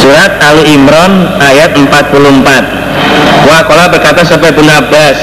Surat 0.09 0.41
Al 0.41 0.65
Imran 0.65 1.37
ayat 1.37 1.77
44 1.77 1.85
Wakola 3.45 3.93
berkata 3.93 4.25
sampai 4.25 4.49
Ibn 4.57 4.65
Abbas 4.81 5.17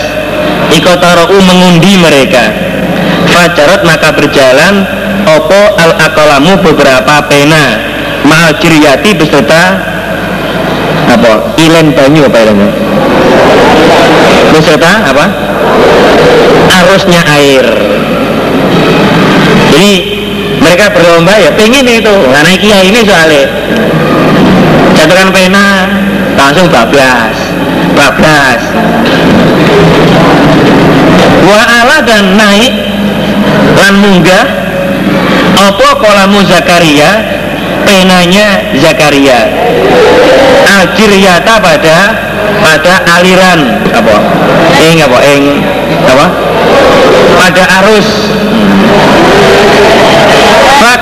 Ikotaro'u 0.78 1.42
mengundi 1.42 1.98
mereka 1.98 2.54
Fajarot 3.26 3.82
maka 3.82 4.14
berjalan 4.14 4.86
Opo 5.26 5.74
al 5.74 5.90
akolamu 5.98 6.62
beberapa 6.62 7.18
pena 7.26 7.82
Ma'al 8.30 8.62
jiryati 8.62 9.10
beserta 9.18 9.74
Apa? 11.10 11.58
Ilen 11.58 11.90
banyu 11.90 12.30
apa 12.30 12.38
ilmu? 12.46 12.70
Beserta 14.54 15.02
apa? 15.02 15.26
Arusnya 16.70 17.26
air 17.26 17.66
Jadi 19.74 19.94
mereka 20.62 20.94
berlomba 20.94 21.34
ya 21.42 21.50
pengen 21.58 21.90
itu 21.90 22.14
karena 22.30 22.54
kiai 22.54 22.86
ini 22.86 23.00
soalnya 23.02 23.44
jatuhkan 24.96 25.28
pena 25.30 25.86
langsung 26.36 26.66
bablas 26.72 27.46
bablas. 27.96 28.62
Wa 31.46 31.60
ala 31.64 31.96
dan 32.04 32.36
naik 32.36 32.74
lan 33.76 33.94
munggah 34.04 34.44
apa 35.56 35.88
kolamu 35.96 36.44
Zakaria? 36.44 37.24
Penanya 37.86 38.76
Zakaria. 38.76 39.48
Aljiryata 40.66 41.54
pada 41.62 41.98
pada 42.60 42.94
aliran. 43.16 43.60
Apa? 43.94 44.16
Ing 44.76 45.00
apa? 45.00 45.18
Ing 45.24 45.44
apa? 46.04 46.26
Pada 47.36 47.62
arus 47.82 48.08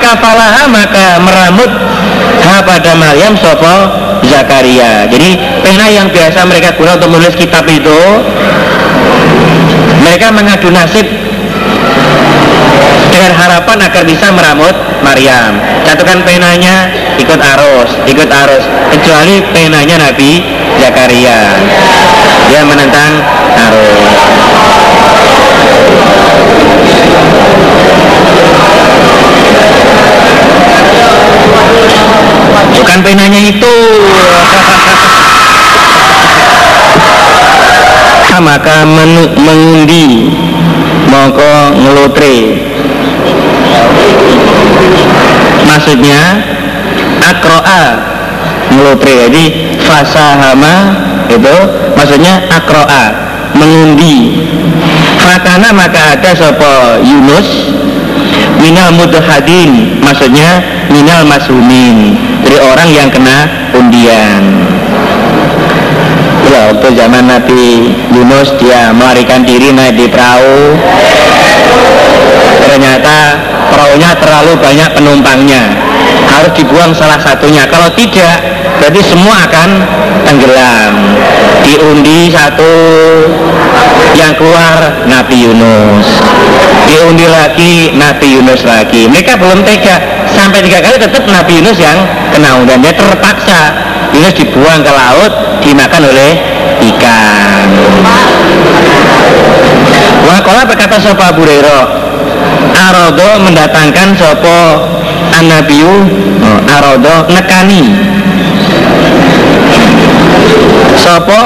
maka 0.05 0.21
falaha 0.21 0.63
maka 0.69 1.17
meramut 1.17 1.71
ha 2.45 2.61
pada 2.61 2.93
Maryam 2.93 3.33
sopo 3.41 3.73
Zakaria. 4.29 5.09
Jadi 5.09 5.33
pena 5.65 5.89
yang 5.89 6.13
biasa 6.13 6.45
mereka 6.45 6.77
guna 6.77 7.01
untuk 7.01 7.09
menulis 7.09 7.33
kitab 7.33 7.65
itu 7.65 8.01
mereka 10.05 10.29
mengadu 10.29 10.69
nasib 10.69 11.09
dengan 13.09 13.33
harapan 13.33 13.77
agar 13.81 14.05
bisa 14.05 14.29
meramut 14.29 14.77
Maryam. 15.01 15.57
Catukan 15.89 16.21
penanya 16.21 16.93
ikut 17.17 17.41
arus 17.41 17.89
ikut 18.05 18.29
arus. 18.29 18.61
Kecuali 18.93 19.41
penanya 19.57 20.05
Nabi 20.05 20.45
Zakaria. 20.77 21.57
Dia 22.53 22.61
menentang 22.61 23.25
arus 23.57 24.24
bukan 32.85 33.01
penanya 33.01 33.41
itu. 33.49 33.75
Maka 38.45 38.85
menu, 38.85 39.25
mengundi. 39.41 40.29
Mongko 41.09 41.81
ngelotre. 41.81 42.61
Maksudnya 45.65 46.45
akroa 47.25 47.83
ngelotre. 48.69 49.13
Jadi 49.25 49.43
fasahama 49.81 50.75
itu 51.25 51.57
maksudnya 51.97 52.45
akroa 52.53 53.05
mengundi. 53.57 54.45
Fakana 55.25 55.73
maka 55.73 56.21
ada 56.21 56.37
sopo 56.37 57.01
Yunus 57.01 57.73
minal 58.61 58.93
mudhadin. 58.93 59.97
Maksudnya 60.05 60.61
minal 60.93 61.25
masumin 61.25 62.24
dari 62.45 62.61
orang 62.61 62.89
yang 62.93 63.09
kena 63.09 63.49
undian. 63.73 64.43
Ya 66.45 66.69
waktu 66.69 66.93
zaman 66.93 67.25
Nabi 67.25 67.89
Yunus 68.13 68.53
dia 68.61 68.93
melarikan 68.93 69.41
diri 69.41 69.73
naik 69.73 69.97
di 69.97 70.05
perahu. 70.05 70.77
Ternyata 72.61 73.17
perahunya 73.73 74.11
terlalu 74.21 74.53
banyak 74.61 74.89
penumpangnya. 74.93 75.63
Harus 76.29 76.53
dibuang 76.53 76.93
salah 76.93 77.17
satunya. 77.17 77.65
Kalau 77.65 77.89
tidak 77.97 78.39
berarti 78.77 79.01
semua 79.01 79.35
akan 79.49 79.69
tenggelam. 80.29 80.93
Diundi 81.65 82.29
satu 82.29 82.73
yang 84.13 84.37
keluar 84.37 85.01
Nabi 85.09 85.49
Yunus. 85.49 86.07
Diundi 86.85 87.25
lagi 87.25 87.89
Nabi 87.97 88.37
Yunus 88.37 88.61
lagi. 88.69 89.09
Mereka 89.09 89.41
belum 89.41 89.65
tega 89.65 90.14
sampai 90.35 90.59
tiga 90.67 90.83
kali 90.83 90.99
tetap 90.99 91.23
Nabi 91.23 91.63
Yunus 91.63 91.79
yang 91.79 91.97
kena 92.35 92.59
undian 92.59 92.83
dia 92.83 92.91
terpaksa. 92.91 93.71
Yunus 94.11 94.35
dibuang 94.35 94.83
ke 94.83 94.91
laut 94.91 95.31
dimakan 95.63 96.11
oleh 96.11 96.31
ikan. 96.91 97.67
Wakola 100.27 100.67
berkata 100.67 100.99
Sopo 100.99 101.23
Abu 101.23 101.47
Arodo 102.75 103.29
mendatangkan 103.47 104.13
Sopo 104.19 104.83
Anabiu 105.35 106.03
oh, 106.43 106.59
Arodo 106.67 107.31
nekani. 107.31 107.95
Sopo 110.99 111.39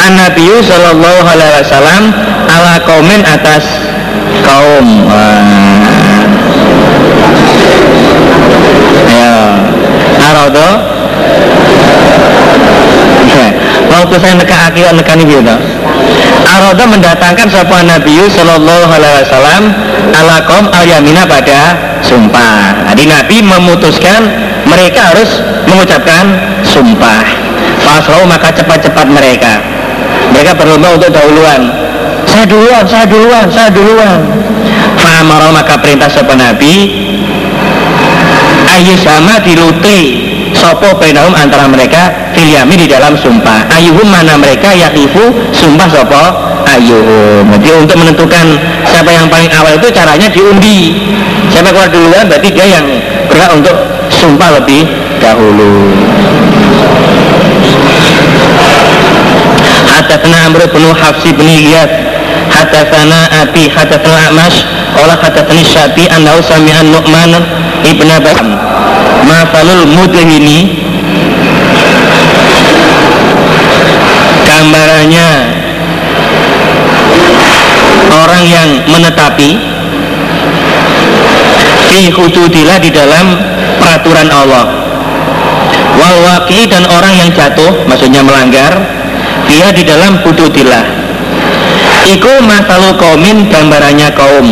Anabiu 0.00 0.58
Sallallahu 0.64 1.22
Alaihi 1.28 1.62
Wasallam 1.62 2.02
ala 2.50 2.74
komen 2.82 3.20
atas 3.22 3.64
kaum? 4.42 4.86
Ya 5.06 5.79
Arodo 10.50 10.70
waktu 13.90 14.14
saya 14.18 14.34
neka 14.34 14.56
akhir 14.70 14.90
nekani 14.98 15.22
gitu 15.22 15.54
Aroda 16.42 16.84
mendatangkan 16.90 17.46
sebuah 17.46 17.86
Nabi 17.86 18.18
Sallallahu 18.26 18.90
Alaihi 18.90 19.22
Wasallam 19.30 19.62
ala 20.10 20.42
kaum 20.50 20.66
al 20.74 20.82
yamina 20.82 21.22
pada 21.22 21.78
sumpah. 22.02 22.90
Jadi 22.90 23.06
Nabi 23.06 23.36
memutuskan 23.46 24.26
mereka 24.66 25.14
harus 25.14 25.38
mengucapkan 25.70 26.34
sumpah. 26.66 27.22
Fasrau 27.86 28.26
maka 28.26 28.50
cepat-cepat 28.50 29.06
mereka. 29.06 29.62
Mereka 30.34 30.58
berlomba 30.58 30.98
untuk 30.98 31.14
dahuluan. 31.14 31.70
Saya 32.26 32.50
duluan, 32.50 32.82
saya 32.82 33.06
duluan, 33.06 33.46
saya 33.46 33.70
duluan. 33.70 34.18
Fa'amara 34.98 35.54
maka 35.54 35.78
perintah 35.78 36.10
sebuah 36.10 36.34
Nabi 36.34 36.74
Ayu 38.70 38.94
sama 39.02 39.42
diluti 39.42 40.29
sopo 40.60 41.00
bainahum 41.00 41.32
antara 41.32 41.64
mereka 41.64 42.12
filiami 42.36 42.84
di 42.84 42.86
dalam 42.92 43.16
sumpah. 43.16 43.64
Ayuhum 43.72 44.04
mana 44.04 44.36
mereka? 44.36 44.76
Yakifu 44.76 45.32
sumpah 45.56 45.88
sopo? 45.88 46.22
Ayuhum. 46.68 47.48
Jadi 47.56 47.68
untuk 47.80 47.96
menentukan 47.96 48.46
siapa 48.84 49.08
yang 49.08 49.26
paling 49.32 49.48
awal 49.56 49.80
itu 49.80 49.88
caranya 49.88 50.28
diundi. 50.28 51.00
Siapa 51.48 51.72
keluar 51.72 51.88
duluan 51.88 52.24
berarti 52.28 52.48
dia 52.52 52.66
yang 52.78 52.84
berhak 53.32 53.50
untuk 53.56 53.76
sumpah 54.12 54.60
lebih 54.60 54.84
dahulu. 55.18 55.96
Hadatsana 59.90 60.36
Amr 60.52 60.68
bin 60.68 60.84
Hafsi 60.92 61.32
bin 61.32 61.48
Iyad. 61.48 61.90
Hadatsana 62.52 63.48
Abi 63.48 63.72
Hadatsana 63.72 64.28
Amash. 64.28 64.60
Qala 64.90 65.14
hadatsani 65.16 65.62
Syabi 65.62 66.04
annahu 66.10 66.42
sami'an 66.42 66.90
Nu'man 66.90 67.32
ibn 67.86 68.10
Abbas 68.10 68.69
Mafalul 69.24 69.86
mudhini 69.88 70.80
gambarannya 74.44 75.28
orang 78.10 78.42
yang 78.44 78.68
menetapi 78.90 79.48
fi 81.90 82.00
di 82.80 82.90
dalam 82.90 83.26
peraturan 83.78 84.28
Allah. 84.32 84.66
Wal 86.00 86.16
waqi 86.24 86.70
dan 86.70 86.88
orang 86.88 87.12
yang 87.12 87.28
jatuh 87.34 87.84
maksudnya 87.84 88.24
melanggar 88.24 88.72
dia 89.50 89.68
di 89.74 89.82
dalam 89.82 90.22
hududillah 90.22 90.84
iku 92.06 92.32
masalu 92.46 92.94
kaumin 92.96 93.50
gambarannya 93.50 94.08
kaum 94.14 94.46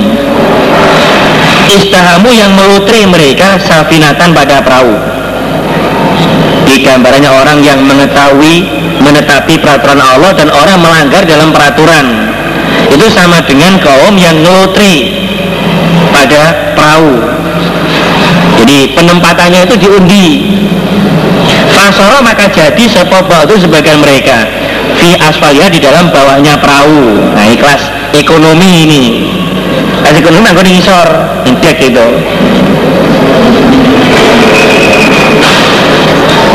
istahamu 1.68 2.32
yang 2.32 2.52
melutri 2.56 3.04
mereka 3.04 3.60
safinatan 3.60 4.32
pada 4.32 4.64
perahu. 4.64 4.96
Di 6.64 6.84
gambarannya 6.84 7.30
orang 7.32 7.58
yang 7.64 7.80
mengetahui 7.84 8.68
menetapi 9.00 9.56
peraturan 9.60 10.00
Allah 10.00 10.32
dan 10.36 10.48
orang 10.52 10.78
melanggar 10.80 11.24
dalam 11.24 11.52
peraturan. 11.52 12.28
Itu 12.92 13.06
sama 13.12 13.40
dengan 13.44 13.80
kaum 13.80 14.16
yang 14.16 14.40
melutri 14.40 15.24
pada 16.12 16.72
perahu. 16.76 17.14
Jadi 18.58 18.92
penempatannya 18.96 19.64
itu 19.64 19.74
diundi. 19.80 20.26
Fasoro 21.72 22.20
maka 22.20 22.50
jadi 22.50 22.84
sepobal 22.90 23.48
itu 23.48 23.64
sebagian 23.64 24.02
mereka. 24.02 24.44
Fi 24.98 25.14
asfalnya 25.20 25.70
di 25.70 25.78
dalam 25.78 26.10
bawahnya 26.10 26.58
perahu. 26.58 27.32
Nah 27.32 27.46
ikhlas 27.48 27.80
ekonomi 28.12 28.84
ini 28.84 29.04
Kasih 30.04 30.20
ekonomi 30.22 30.46
aku 30.50 30.62
ngisor 30.64 31.08
Indek 31.44 31.78
itu 31.82 32.06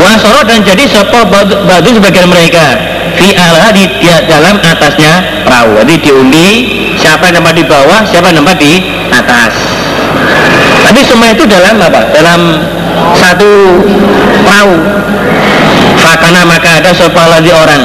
Wasoro 0.04 0.44
dan 0.44 0.60
jadi 0.68 0.84
sepo 0.84 1.24
batu 1.64 1.90
sebagian 1.96 2.28
mereka? 2.28 2.76
Fi 3.16 3.32
ala 3.38 3.72
di, 3.72 3.88
di 4.02 4.10
dalam 4.28 4.60
atasnya 4.60 5.46
perahu. 5.46 5.80
Jadi 5.86 5.96
diundi 6.04 6.48
siapa 7.00 7.30
yang 7.30 7.40
nampak 7.40 7.56
di 7.62 7.64
bawah 7.64 8.02
Siapa 8.04 8.34
yang 8.34 8.44
nampak 8.44 8.60
di 8.60 8.84
atas. 9.14 9.54
Tapi 10.84 11.00
semua 11.08 11.32
itu 11.32 11.48
dalam 11.48 11.80
apa? 11.80 12.12
Dalam 12.12 12.42
satu 13.16 13.80
perahu. 14.44 14.76
Fakana 16.04 16.44
maka 16.44 16.84
ada 16.84 16.92
sopa 16.92 17.24
lagi 17.32 17.54
orang. 17.54 17.84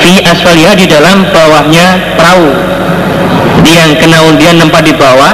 Fi 0.00 0.22
asfaliha 0.24 0.72
di 0.78 0.86
dalam 0.88 1.28
bawahnya 1.28 2.16
perahu 2.16 2.50
yang 3.70 3.96
kena 3.96 4.18
undian 4.28 4.60
nempat 4.60 4.84
di 4.84 4.94
bawah 4.96 5.32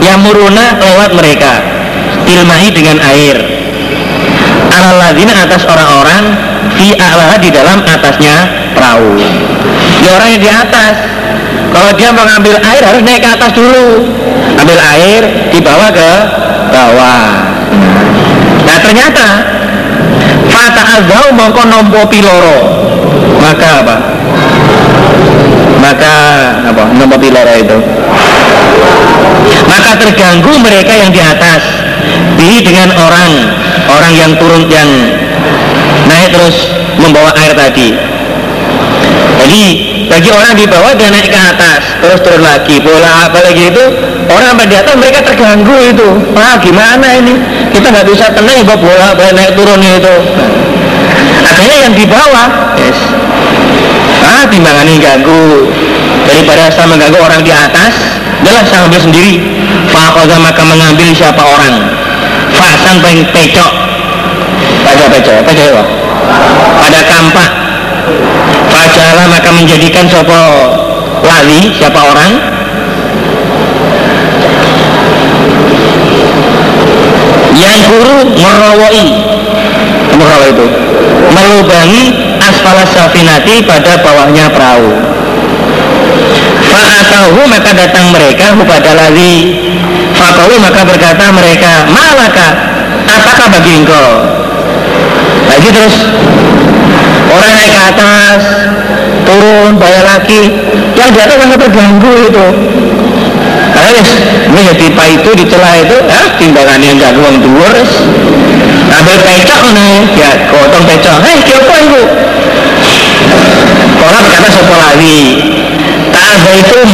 yang 0.00 0.18
muruna 0.24 0.80
lewat 0.80 1.10
mereka 1.14 1.62
ilmahi 2.26 2.68
dengan 2.74 2.98
air. 3.04 3.36
Alaladina 4.70 5.44
atas 5.44 5.66
orang-orang 5.66 6.24
fi 6.78 6.94
a'laha 6.96 7.36
di 7.38 7.50
dalam 7.52 7.82
atasnya 7.84 8.36
perahu. 8.74 9.18
Di 10.00 10.08
orang 10.08 10.28
yang 10.34 10.42
di 10.42 10.50
atas 10.50 10.94
kalau 11.70 11.92
dia 11.94 12.10
mengambil 12.10 12.58
air 12.58 12.82
harus 12.82 13.02
naik 13.02 13.22
ke 13.22 13.28
atas 13.28 13.50
dulu. 13.54 14.08
Ambil 14.58 14.78
air 14.78 15.22
dibawa 15.54 15.90
ke 15.92 16.10
bawah. 16.70 17.26
Nah 18.66 18.78
ternyata 18.82 19.26
Fata 20.50 20.82
azau 20.98 21.30
mongko 21.32 21.62
nompo 21.70 22.00
piloro 22.10 22.58
maka 23.40 23.66
apa 23.80 23.96
maka 25.80 26.14
apa 26.68 26.82
nomor 26.94 27.16
piloro 27.16 27.54
itu. 27.56 27.78
Maka 29.66 29.90
terganggu 29.98 30.52
mereka 30.60 30.92
yang 30.94 31.10
di 31.10 31.20
atas. 31.20 31.62
Di 32.36 32.64
dengan 32.64 32.92
orang 32.96 33.32
orang 33.88 34.12
yang 34.16 34.32
turun 34.40 34.64
yang 34.68 34.88
naik 36.08 36.30
terus 36.32 36.70
membawa 37.00 37.32
air 37.40 37.52
tadi. 37.56 37.96
Jadi 39.40 39.62
bagi 40.10 40.30
orang 40.30 40.52
di 40.52 40.66
bawah 40.68 40.92
dia 40.96 41.08
naik 41.08 41.32
ke 41.32 41.40
atas 41.40 41.80
terus 42.04 42.20
turun 42.20 42.42
lagi. 42.44 42.76
Bola 42.80 43.30
apa 43.30 43.38
lagi 43.40 43.72
itu? 43.72 43.84
Orang 44.30 44.56
yang 44.56 44.68
di 44.68 44.76
atas 44.76 44.94
mereka 45.00 45.20
terganggu 45.24 45.76
itu. 45.80 46.08
Ah 46.36 46.60
gimana 46.60 47.06
ini? 47.18 47.34
Kita 47.72 47.88
nggak 47.88 48.06
bisa 48.08 48.32
tenang 48.36 48.64
bawa 48.68 48.78
bola 48.78 49.06
boleh 49.16 49.32
naik 49.32 49.52
turun 49.56 49.80
itu? 49.80 50.14
Akhirnya 51.40 51.78
yang 51.88 51.94
di 51.96 52.04
bawah. 52.06 52.48
Yes, 52.80 52.98
ah 54.22 54.44
timbangannya 54.48 54.96
ganggu. 55.00 55.68
Daripada 56.28 56.70
saya 56.70 56.86
mengganggu 56.86 57.18
orang 57.18 57.42
di 57.42 57.50
atas 57.50 57.92
adalah 58.40 58.62
saya 58.64 58.86
ambil 58.86 59.00
sendiri. 59.00 59.34
Fakoda 59.90 60.36
maka 60.38 60.62
mengambil 60.64 61.10
siapa 61.12 61.42
orang. 61.42 61.74
Fasan 62.54 63.02
paling 63.02 63.24
pecok. 63.32 63.72
Pada 64.80 65.04
pecok 65.12 65.34
pecok 65.44 65.66
ya 65.70 65.84
pada 66.80 67.00
kampak. 67.04 67.50
Fajalah 68.70 69.26
maka 69.28 69.50
menjadikan 69.52 70.08
siapa 70.08 70.38
wali 71.20 71.60
siapa 71.76 72.00
orang. 72.00 72.32
Yang 77.60 77.78
guru 77.90 78.16
merawai. 78.34 79.06
Merawai 80.16 80.50
itu. 80.52 80.66
Melubangi 81.30 82.29
asfala 82.60 82.84
safinati 82.84 83.64
pada 83.64 84.04
bawahnya 84.04 84.52
perahu. 84.52 84.92
Fa'atahu 86.68 87.40
maka 87.48 87.72
datang 87.72 88.12
mereka 88.12 88.52
kepada 88.52 89.00
lagi. 89.00 89.64
Fakalu 90.12 90.60
maka 90.60 90.84
berkata 90.84 91.32
mereka 91.32 91.88
Malaka 91.88 92.48
Apakah 93.08 93.48
bagi 93.56 93.72
engkau? 93.80 94.08
Lagi 95.48 95.68
terus 95.72 95.96
Orang 97.32 97.52
naik 97.56 97.72
ke 97.72 97.80
atas 97.80 98.40
Turun 99.24 99.80
bayar 99.80 100.04
lagi. 100.04 100.60
Yang 101.00 101.10
di 101.16 101.20
atas 101.24 101.36
sangat 101.40 101.58
terganggu 101.64 102.12
itu. 102.28 102.46
Harus 103.72 104.10
ini 104.52 104.60
ya 104.68 104.74
pipa 104.76 105.04
itu 105.08 105.30
dicela 105.32 105.80
itu 105.80 105.96
ya 106.04 106.36
timbangannya 106.36 106.90
enggak 106.98 107.16
uang 107.16 107.36
dhuwur 107.40 107.74
ambil 108.90 109.18
pecok 109.22 109.62
nih 109.72 109.96
ya 110.18 110.30
gotong 110.50 110.84
pecok. 110.84 111.16
Hei 111.24 111.38
ki 111.46 111.52
apa 111.56 111.74
iku 111.86 112.02
Kala 114.00 114.18
berkata 114.24 114.48
sapa 114.52 114.74
lagi 114.76 115.20
Ta'azaitum 116.10 116.90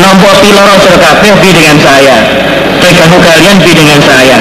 Nompo 0.00 0.30
piloro 0.42 0.74
kabeh 0.80 1.32
bi 1.42 1.50
dengan 1.54 1.76
saya 1.78 2.16
Pegamu 2.80 3.18
kalian 3.20 3.56
bi 3.60 3.72
dengan 3.76 4.00
saya 4.02 4.38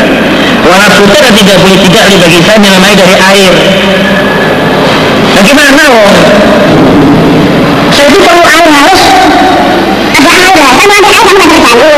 Wala 0.65 0.87
putih 0.97 1.19
dan 1.23 1.33
tidak 1.33 1.57
boleh 1.63 1.79
tidak 1.81 2.03
bagi 2.07 2.39
saya 2.43 2.57
menyamai 2.61 2.93
dari 2.95 3.15
air 3.15 3.53
Bagaimana 5.39 5.83
wong? 5.87 6.17
Jadi 7.89 8.15
perlu 8.19 8.43
air 8.43 8.67
harus 8.67 9.03
ada 10.09 10.31
air 10.35 10.55
lah. 10.57 10.73
Ada 10.75 10.95
air 10.99 11.23
sama 11.31 11.45
terganggu. 11.47 11.93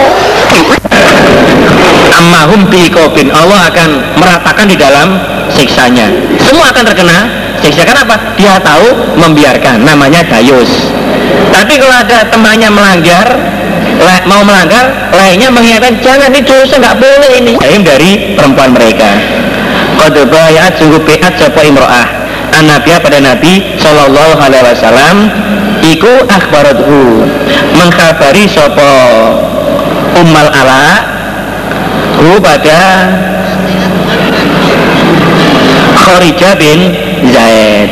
Ammahum 2.12 2.62
bi 2.70 2.92
kopin 2.92 3.34
Allah 3.34 3.72
akan 3.72 3.90
meratakan 4.20 4.70
di 4.70 4.78
dalam 4.78 5.18
siksanya 5.50 6.06
Semua 6.38 6.70
akan 6.70 6.84
terkena 6.86 7.41
siksa 7.62 7.86
Kenapa? 7.86 8.36
Dia 8.36 8.58
tahu 8.60 9.16
membiarkan 9.18 9.86
Namanya 9.86 10.26
dayus. 10.28 10.70
Tapi 11.52 11.78
kalau 11.78 11.96
ada 11.96 12.28
temannya 12.28 12.70
melanggar 12.74 13.28
le- 14.02 14.24
Mau 14.28 14.42
melanggar 14.44 15.14
Lainnya 15.16 15.54
mengingatkan 15.54 16.02
Jangan 16.02 16.30
ini 16.34 16.42
dosa 16.44 16.76
nggak 16.82 16.98
boleh 16.98 17.32
ini. 17.38 17.54
Ini 17.58 17.78
dari 17.86 18.12
perempuan 18.36 18.74
mereka. 18.74 19.10
Qadbayat 20.02 20.82
sungguh 20.82 20.98
biat 21.06 21.38
sapa 21.38 21.62
imro'ah. 21.62 22.08
An 22.52 22.68
pada 22.84 23.20
Nabi 23.22 23.78
Sallallahu 23.80 24.34
Alaihi 24.42 24.66
Wasallam 24.66 25.16
Iku 25.82 26.26
akhbarathu. 26.28 27.26
Mengkhabari 27.78 28.46
sapa 28.50 28.92
Ummal 30.20 30.50
ala 30.52 30.84
Hu 32.20 32.38
pada 32.44 32.82
Kharijah 36.02 36.54
bin 36.60 36.80
Zaid. 37.30 37.90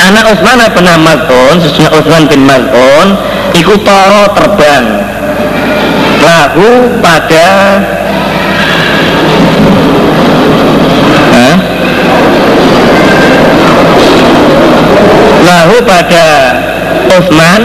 Anak 0.00 0.24
Utsman 0.32 0.58
bin 0.72 0.86
Maz'un 1.04 1.56
Sesungguhnya 1.60 1.92
Utsman 1.92 2.24
bin 2.26 2.42
Maz'un 2.48 3.08
Iku 3.52 3.76
toro 3.84 4.32
terbang. 4.32 4.86
Lahu 6.22 6.68
pada 7.04 7.48
Hah? 11.32 11.56
Lahu 15.42 15.76
pada 15.84 16.26
Utsman. 17.12 17.62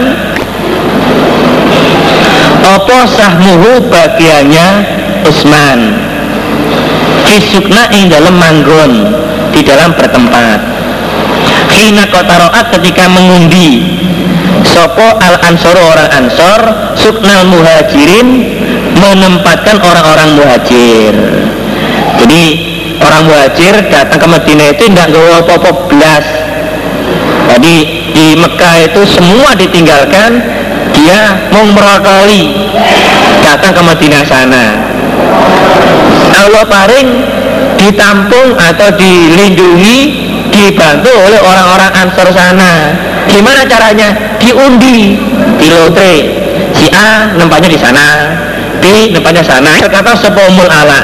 Apa 2.68 2.98
sahmuhu 3.08 3.80
bagiannya 3.88 4.68
Utsman? 5.24 5.96
Fisukna 7.24 7.88
ing 7.96 8.12
dalam 8.12 8.36
manggon 8.36 8.92
Di 9.56 9.64
dalam 9.64 9.96
bertempat 9.96 10.77
Hina 11.78 12.10
kotaroat 12.10 12.74
ketika 12.74 13.06
mengundi 13.06 13.86
Sopo 14.66 15.06
al 15.22 15.38
ansor 15.46 15.78
orang 15.78 16.10
ansor 16.10 16.60
Suknal 16.98 17.46
muhajirin 17.46 18.58
Menempatkan 18.98 19.78
orang-orang 19.78 20.34
muhajir. 20.34 21.14
Jadi 22.18 22.44
orang 22.98 23.30
muhajir 23.30 23.78
datang 23.94 24.18
ke 24.18 24.26
Medina 24.26 24.74
itu 24.74 24.90
tidak 24.90 25.14
gawa 25.14 25.38
apa-apa 25.38 25.70
belas 25.86 26.26
Jadi 27.54 27.74
di 28.10 28.26
Mekah 28.34 28.74
itu 28.90 29.06
semua 29.06 29.54
ditinggalkan 29.54 30.42
Dia 30.98 31.46
mau 31.54 31.62
Datang 33.46 33.72
ke 33.72 33.82
Medina 33.86 34.20
sana. 34.26 34.66
Allah 36.36 36.64
paring 36.68 37.08
ditampung 37.78 38.58
atau 38.58 38.88
dilindungi 38.92 40.27
dibantu 40.58 41.14
oleh 41.14 41.38
orang-orang 41.38 41.90
ansor 41.94 42.28
sana. 42.34 42.90
Gimana 43.30 43.62
caranya? 43.62 44.10
Diundi 44.42 45.14
di 45.54 45.66
lotre 45.70 46.14
si 46.74 46.90
A 46.90 47.34
nempatnya 47.38 47.70
di 47.70 47.78
sana 47.78 48.06
B 48.82 49.14
nempatnya 49.14 49.46
sana. 49.46 49.78
Kata 49.78 50.18
sepomul 50.18 50.66
ala 50.66 51.00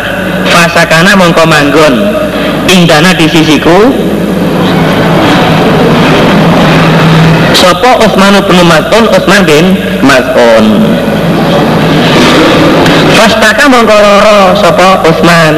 fasakana 0.51 1.15
mongko 1.15 1.47
manggon. 1.47 1.95
Indana 2.67 3.15
di 3.15 3.31
sisiku. 3.31 3.95
Sopo 7.55 7.91
Utsman 8.03 8.35
bin 8.51 8.67
Mas'un? 8.67 9.05
Utsman 9.15 9.43
bin 9.47 9.65
Mas'un. 10.03 10.65
Fastaka 13.15 13.65
mongko 13.71 13.95
loro 13.95 14.39
Utsman. 15.07 15.55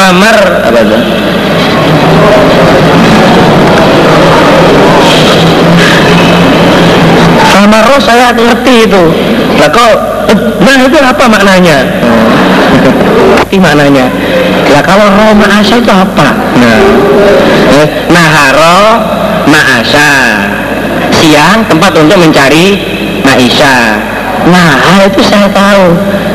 Famar 0.00 0.64
apa 0.64 0.78
itu? 0.80 0.98
Famaro 7.44 7.96
saya 8.00 8.32
ngerti 8.32 8.88
itu. 8.88 9.02
Lah 9.60 9.68
kok 9.68 9.94
nah 10.64 10.76
itu 10.80 10.96
apa 11.04 11.24
maknanya? 11.28 11.84
Ngerti 13.44 13.60
maknanya. 13.60 14.08
Lah 14.72 14.80
kalau 14.88 15.04
roh 15.04 15.36
ma'asa 15.36 15.76
itu 15.76 15.92
apa? 15.92 16.32
Nah, 16.56 16.80
eh, 17.76 17.86
naharo 18.08 18.80
ma'asa 19.52 20.08
siang 21.12 21.60
tempat 21.68 21.92
untuk 22.00 22.16
mencari 22.16 22.80
maisha 23.20 24.00
nah 24.48 25.04
itu 25.04 25.20
saya 25.20 25.48
tahu. 25.52 25.84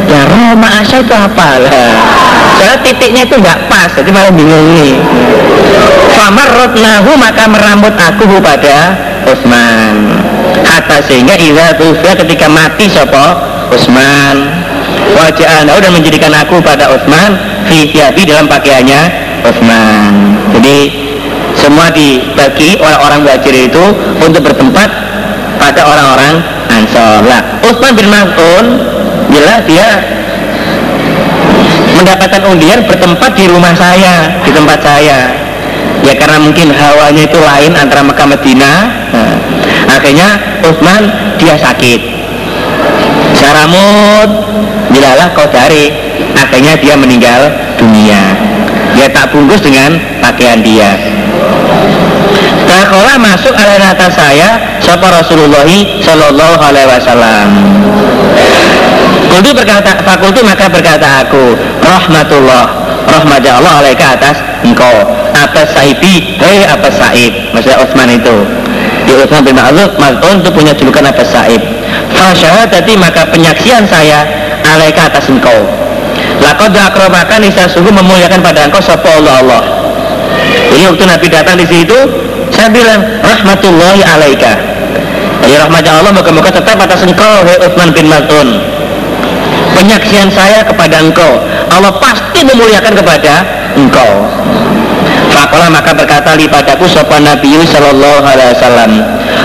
Ya 0.05 0.21
roh 0.29 0.53
ma'asa 0.53 1.01
itu 1.01 1.13
apa 1.17 1.65
lah 1.65 1.73
soalnya 2.55 2.77
titiknya 2.81 3.21
itu 3.27 3.35
nggak 3.37 3.59
pas 3.69 3.89
jadi 3.93 4.09
malah 4.09 4.33
bingung 4.33 4.73
nih 4.73 4.97
famar 6.17 6.49
maka 7.19 7.43
merambut 7.45 7.93
aku 7.93 8.25
pada 8.41 8.95
Utsman 9.29 10.21
hatta 10.65 11.01
sehingga 11.05 11.37
Iza 11.37 11.77
Tufya 11.77 12.13
ketika 12.17 12.47
mati 12.49 12.89
sopo 12.89 13.25
Utsman 13.69 14.49
wajah 15.13 15.61
anda 15.61 15.77
dan 15.77 15.91
menjadikan 15.93 16.33
aku 16.33 16.61
pada 16.61 16.89
Utsman 16.89 17.37
fi 17.69 17.91
dalam 18.25 18.49
pakaiannya 18.49 19.01
Utsman 19.45 20.11
jadi 20.57 20.77
semua 21.57 21.89
dibagi 21.93 22.77
orang-orang 22.81 23.19
muhajir 23.25 23.55
itu 23.69 23.85
untuk 24.21 24.41
bertempat 24.41 24.89
pada 25.57 25.81
orang-orang 25.87 26.54
ansor. 26.69 27.25
Lah 27.25 27.41
Utsman 27.65 27.93
bin 27.95 28.07
Mas'un 28.09 28.65
jelas 29.31 29.61
dia 29.67 29.89
mendapatkan 31.95 32.43
undian 32.51 32.83
bertempat 32.83 33.31
di 33.33 33.45
rumah 33.47 33.73
saya 33.73 34.41
di 34.43 34.51
tempat 34.51 34.79
saya. 34.83 35.19
Ya 36.03 36.13
karena 36.13 36.37
mungkin 36.37 36.69
hawanya 36.69 37.23
itu 37.25 37.39
lain 37.39 37.73
antara 37.73 38.05
Mekah 38.05 38.27
Medina 38.29 38.73
nah, 39.09 39.35
akhirnya 39.97 40.37
Utsman 40.61 41.09
dia 41.41 41.55
sakit. 41.57 42.01
Saramut 43.35 44.29
bilalah 44.91 45.33
kau 45.33 45.47
cari 45.49 45.91
akhirnya 46.35 46.77
dia 46.77 46.95
meninggal 46.99 47.51
dunia. 47.79 48.21
Dia 48.95 49.11
tak 49.11 49.35
bungkus 49.35 49.59
dengan 49.59 49.99
pakaian 50.23 50.63
dia. 50.63 50.95
Takola 52.65 53.19
masuk 53.19 53.53
ala 53.55 53.75
nata 53.79 54.07
saya 54.11 54.74
Sapa 54.85 55.09
Rasulullah 55.09 55.65
Sallallahu 56.05 56.61
alaihi 56.61 56.85
wasallam? 56.85 57.47
Kultu 59.33 59.49
berkata 59.57 59.97
Fakultu 60.05 60.45
maka 60.45 60.69
berkata 60.69 61.25
aku 61.25 61.57
Rahmatullah 61.81 62.85
Rahmatnya 63.09 63.57
Allah 63.57 63.81
alaika 63.81 64.13
atas 64.13 64.37
engkau 64.61 64.93
Atas 65.33 65.73
saibi 65.73 66.37
Hei 66.37 66.69
atas 66.69 67.01
saib. 67.01 67.33
Maksudnya 67.51 67.81
Utsman 67.81 68.13
itu. 68.13 68.35
Di 69.09 69.13
Utsman 69.17 69.41
bin 69.41 69.57
Ma'luf 69.57 69.97
Mazun 69.97 70.45
itu 70.45 70.49
punya 70.53 70.71
julukan 70.77 71.09
atas 71.09 71.33
saib. 71.33 71.59
Fasyahadati 72.13 72.93
maka 73.01 73.25
penyaksian 73.33 73.89
saya 73.89 74.21
Alaika 74.61 75.09
atas 75.09 75.25
engkau. 75.33 75.65
Lakon 76.45 76.77
akromakan 76.77 77.41
Nisa 77.41 77.65
sungguh 77.65 77.89
memuliakan 77.89 78.45
pada 78.45 78.69
engkau 78.69 78.79
Sapa 78.85 79.09
Allah 79.17 79.41
Allah. 79.41 79.63
Jadi 80.69 80.83
waktu 80.93 81.03
Nabi 81.09 81.27
datang 81.33 81.57
di 81.57 81.65
situ 81.65 81.97
saya 82.53 82.69
bilang 82.71 83.01
rahmatullahi 83.23 84.01
alaika 84.05 84.74
ya 85.45 85.65
rahmatnya 85.65 85.91
Allah 86.01 86.11
moga-moga 86.13 86.49
tetap 86.49 86.77
atas 86.77 87.01
engkau 87.05 87.45
Hei 87.45 87.57
Uthman 87.61 87.89
bin 87.93 88.09
Mazun 88.09 88.75
penyaksian 89.75 90.31
saya 90.31 90.63
kepada 90.63 91.03
engkau. 91.03 91.43
Allah 91.69 91.91
pasti 91.99 92.41
memuliakan 92.47 92.95
kepada 92.95 93.43
engkau. 93.75 94.11
Fakolah 95.35 95.67
maka 95.67 95.91
berkata 95.91 96.31
li 96.39 96.47
padaku 96.47 96.87
sopan 96.87 97.27
Nabi 97.27 97.59
Sallallahu 97.67 98.23
Alaihi 98.23 98.55
Wasallam. 98.55 98.91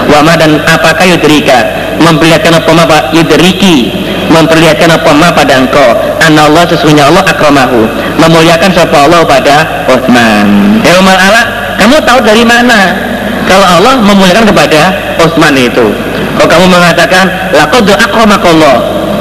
Wama 0.07 0.39
dan 0.39 0.63
apakah 0.71 1.03
yudrika? 1.03 1.67
Memperlihatkan 1.99 2.63
apa 2.63 2.71
ma 2.73 2.85
yudriki? 3.11 3.91
Memperlihatkan 4.31 4.87
apa 4.95 5.11
ma 5.11 5.35
pada 5.35 5.59
engkau? 5.59 5.89
Anna 6.23 6.47
Allah 6.47 6.65
sesungguhnya 6.71 7.11
Allah 7.11 7.27
akramahu. 7.27 7.91
Memuliakan 8.23 8.71
sopa 8.71 9.09
Allah 9.11 9.25
pada 9.25 9.87
Uthman 9.91 10.79
Ya 10.85 11.01
Umar 11.01 11.17
ala 11.17 11.43
kamu 11.81 11.97
tahu 12.05 12.21
dari 12.21 12.45
mana 12.45 13.10
kalau 13.51 13.67
Allah 13.67 13.99
memuliakan 13.99 14.47
kepada 14.47 14.95
Utsman 15.19 15.59
itu. 15.59 15.91
Kalau 16.39 16.47
kamu 16.47 16.67
mengatakan 16.71 17.27
laqad 17.51 17.91
akramakallah. 17.99 18.79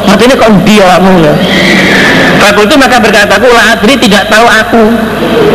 Ini 0.10 0.35
kok 0.35 0.51
diamu 0.65 1.22
itu 2.49 2.76
maka 2.76 2.97
berkataku 2.97 3.47
la 3.49 3.77
adri 3.77 3.93
tidak 3.97 4.30
tahu 4.30 4.45
aku. 4.45 4.84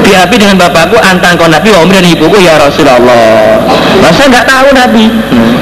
Diapi 0.04 0.34
dengan 0.36 0.56
bapakku 0.58 0.96
antang 1.00 1.38
kau 1.38 1.48
nabi 1.48 1.70
wa 1.70 1.84
dan 1.86 2.04
ibuku 2.04 2.38
ya 2.42 2.58
Rasulullah. 2.58 3.60
Masa 4.02 4.26
nggak 4.26 4.46
tahu 4.46 4.68
nabi. 4.74 5.04
Hmm. 5.10 5.52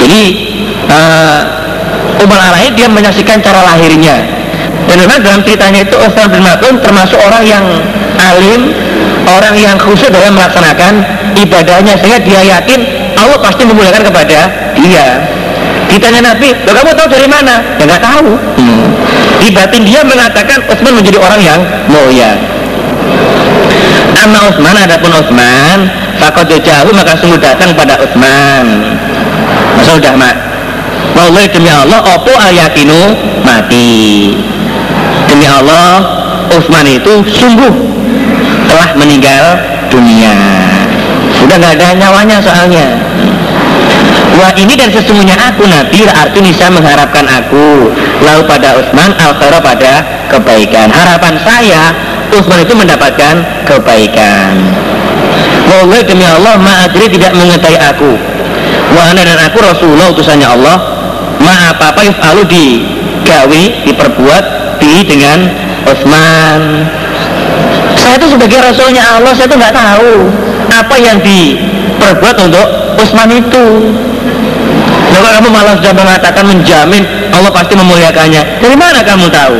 jadi 0.00 0.22
uh, 0.90 1.38
Umar 2.22 2.40
Alaid 2.52 2.72
dia 2.78 2.88
menyaksikan 2.88 3.42
cara 3.44 3.62
lahirnya. 3.66 4.24
Dan 4.86 5.02
memang 5.02 5.18
dalam 5.20 5.40
ceritanya 5.42 5.82
itu 5.82 5.96
Utsman 5.98 6.30
bin 6.30 6.42
Matun 6.46 6.78
termasuk 6.78 7.18
orang 7.18 7.42
yang 7.42 7.64
alim 8.18 8.60
orang 9.26 9.54
yang 9.58 9.76
khusus 9.76 10.08
dalam 10.08 10.34
melaksanakan 10.36 11.04
ibadahnya 11.36 11.94
sehingga 11.98 12.20
dia 12.22 12.40
yakin 12.58 12.80
Allah 13.16 13.38
pasti 13.40 13.62
memuliakan 13.64 14.02
kepada 14.06 14.38
dia. 14.78 15.06
Ditanya 15.86 16.34
Nabi 16.34 16.52
kamu 16.66 16.92
tahu 16.92 17.08
dari 17.08 17.28
mana? 17.30 17.62
Ya 17.78 17.84
nggak 17.86 18.02
tahu. 18.02 18.30
Hmm. 18.58 18.86
di 19.36 19.52
batin 19.52 19.86
dia 19.86 20.02
mengatakan 20.02 20.58
Utsman 20.66 20.98
menjadi 20.98 21.18
orang 21.22 21.40
yang 21.40 21.60
mulia. 21.86 22.34
Amma 24.18 24.50
Utsman 24.50 24.74
adapun 24.74 25.12
Utsman 25.12 25.86
fakot 26.18 26.50
jauh 26.50 26.92
maka 26.92 27.14
sungguh 27.20 27.38
datang 27.38 27.70
pada 27.76 28.00
Utsman. 28.00 28.96
Masa 29.76 30.00
sudah 30.00 30.14
mak? 30.16 30.36
Wallahi 31.16 31.48
demi 31.52 31.70
Allah 31.70 32.00
opo 32.16 32.32
ayakinu 32.32 33.14
mati. 33.44 34.34
Demi 35.30 35.46
Allah 35.46 36.02
Utsman 36.50 36.86
itu 36.88 37.22
sungguh 37.28 37.72
telah 38.68 38.88
meninggal 38.98 39.44
dunia. 39.88 40.34
Sudah 41.38 41.56
nggak 41.58 41.74
ada 41.80 41.88
nyawanya 41.96 42.38
soalnya. 42.42 42.86
Wah 44.36 44.52
ini 44.52 44.76
dan 44.76 44.92
sesungguhnya 44.92 45.32
aku 45.32 45.64
Nabi 45.64 46.04
arti 46.04 46.38
bisa 46.44 46.68
mengharapkan 46.68 47.24
aku. 47.24 47.88
Lalu 48.20 48.42
pada 48.44 48.76
Utsman 48.76 49.16
al 49.16 49.32
pada 49.40 49.92
kebaikan. 50.28 50.92
Harapan 50.92 51.34
saya 51.40 51.82
Utsman 52.36 52.60
itu 52.60 52.74
mendapatkan 52.76 53.34
kebaikan. 53.64 54.52
Wallahi 55.66 56.04
demi 56.04 56.26
Allah 56.28 56.60
ma'adri 56.60 57.08
tidak 57.10 57.32
mengetahui 57.32 57.80
aku. 57.80 58.12
Wahana 58.92 59.22
dan 59.24 59.38
aku 59.40 59.58
Rasulullah 59.64 60.12
utusannya 60.12 60.46
Allah. 60.46 60.76
Ma 61.40 61.72
apa-apa 61.72 62.00
yuf'alu 62.04 62.42
digawi, 62.48 63.88
diperbuat 63.88 64.44
di 64.80 65.04
dengan 65.04 65.48
Utsman 65.86 66.60
saya 68.06 68.22
itu 68.22 68.38
sebagai 68.38 68.62
rasulnya 68.62 69.02
Allah 69.02 69.34
saya 69.34 69.50
itu 69.50 69.58
nggak 69.58 69.74
tahu 69.74 70.14
apa 70.70 70.94
yang 70.94 71.18
diperbuat 71.26 72.38
untuk 72.38 72.66
Utsman 73.02 73.34
itu. 73.34 73.66
Lalu 75.10 75.26
kamu 75.26 75.48
malah 75.50 75.74
sudah 75.74 75.90
mengatakan 75.90 76.46
menjamin 76.46 77.02
Allah 77.34 77.50
pasti 77.50 77.74
memuliakannya. 77.74 78.62
Dari 78.62 78.76
mana 78.78 79.02
kamu 79.02 79.26
tahu? 79.26 79.58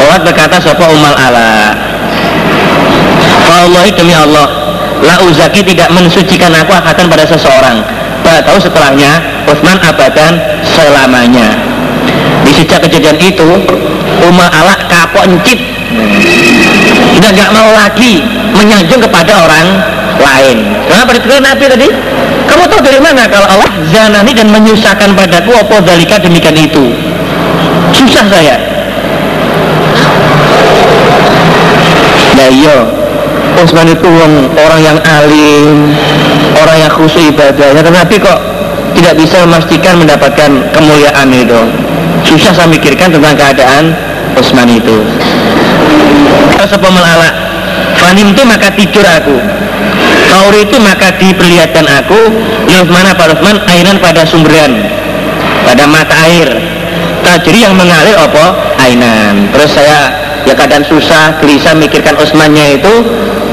Allah 0.00 0.18
berkata 0.24 0.56
Sopo 0.64 0.88
umal 0.88 1.12
ala. 1.12 1.76
Allah 3.44 3.84
demi 3.92 4.16
Allah 4.16 4.48
La 5.04 5.20
uzaki 5.20 5.60
tidak 5.60 5.92
mensucikan 5.92 6.56
aku 6.56 6.72
akan 6.72 7.04
pada 7.12 7.28
seseorang. 7.28 7.84
Tahu 8.24 8.56
setelahnya 8.64 9.20
Utsman 9.44 9.76
abadan 9.84 10.40
selamanya. 10.64 11.52
Di 12.48 12.52
sejak 12.56 12.80
kejadian 12.88 13.20
itu 13.20 13.60
Umar 14.24 14.48
ala 14.56 14.72
kapok 14.88 15.28
encit 15.28 15.83
sudah 17.24 17.30
nggak 17.40 17.50
mau 17.56 17.70
lagi 17.72 18.20
menyanjung 18.52 19.00
kepada 19.00 19.48
orang 19.48 19.66
lain. 20.20 20.56
Kenapa 20.92 21.10
ditegur 21.16 21.40
Nabi 21.40 21.64
tadi? 21.72 21.88
Kamu 22.44 22.68
tahu 22.68 22.80
dari 22.84 23.00
mana 23.00 23.24
kalau 23.32 23.48
Allah 23.48 23.72
zanani 23.88 24.36
dan 24.36 24.52
menyusahkan 24.52 25.16
padaku 25.16 25.56
apa 25.56 25.80
dalika 25.80 26.20
demikian 26.20 26.52
itu? 26.52 26.92
Susah 27.96 28.28
saya. 28.28 28.56
Ya 32.36 32.46
iya. 32.52 32.78
Utsman 33.54 33.86
itu 33.86 34.10
orang 34.58 34.80
yang 34.82 34.98
alim 35.06 35.94
orang 36.58 36.76
yang 36.84 36.90
khusus 36.90 37.30
ibadahnya 37.30 37.86
tetapi 37.86 38.18
kok 38.18 38.42
tidak 38.98 39.14
bisa 39.14 39.46
memastikan 39.46 39.94
mendapatkan 39.96 40.50
kemuliaan 40.74 41.28
itu. 41.32 41.60
Susah 42.26 42.52
saya 42.52 42.68
mikirkan 42.68 43.14
tentang 43.14 43.32
keadaan 43.32 43.96
Utsman 44.36 44.68
itu 44.68 45.00
Sapa 46.64 46.88
melala 46.88 47.30
Fanim 48.00 48.34
itu 48.34 48.42
maka 48.44 48.68
tidur 48.74 49.04
aku. 49.06 49.36
Kauri 50.28 50.66
itu 50.66 50.76
maka 50.82 51.14
diperlihatkan 51.16 51.86
aku. 52.04 52.20
Mana 52.90 53.14
Pak 53.16 53.38
Utsman 53.38 53.56
airan 53.70 53.96
pada 54.02 54.26
sumberan. 54.26 54.82
Pada 55.64 55.84
mata 55.88 56.14
air. 56.28 56.48
Tajri 57.24 57.64
yang 57.64 57.78
mengalir 57.78 58.18
apa? 58.18 58.76
Ainan. 58.76 59.48
Terus 59.56 59.70
saya 59.72 60.12
ya 60.44 60.52
keadaan 60.52 60.84
susah 60.84 61.40
gelisah 61.40 61.72
mikirkan 61.78 62.18
Utsmannya 62.18 62.82
itu. 62.82 62.94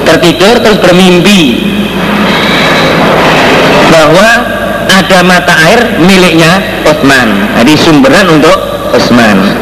Tertidur 0.04 0.60
terus 0.60 0.78
bermimpi. 0.82 1.64
Bahwa 3.88 4.28
ada 4.92 5.20
mata 5.24 5.54
air 5.72 5.80
miliknya 6.04 6.60
Utsman 6.84 7.56
jadi 7.56 7.74
sumberan 7.80 8.28
untuk 8.28 8.71
Utsman 8.92 9.62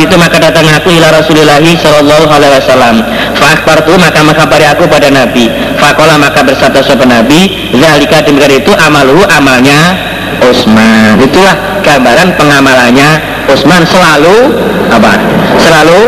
itu 0.00 0.16
maka 0.16 0.40
datang 0.40 0.64
aku 0.72 0.88
ila 0.88 1.12
Rasulullah 1.12 1.60
sallallahu 1.60 2.26
alaihi 2.32 2.52
wasallam. 2.56 2.96
Fakbartu 3.36 3.92
maka 4.00 4.24
mengkabari 4.24 4.66
aku 4.68 4.88
pada 4.88 5.12
Nabi. 5.12 5.52
Fakola 5.76 6.16
maka 6.16 6.40
bersabda 6.40 6.80
sahabat 6.80 7.08
Nabi, 7.08 7.72
zalika 7.76 8.24
demikian 8.24 8.64
itu 8.64 8.72
amaluhu 8.80 9.22
amalnya 9.28 9.96
Utsman. 10.40 11.20
Itulah 11.20 11.82
gambaran 11.84 12.36
pengamalannya 12.40 13.10
Utsman 13.52 13.84
selalu 13.84 14.56
apa? 14.88 15.20
Selalu 15.60 16.00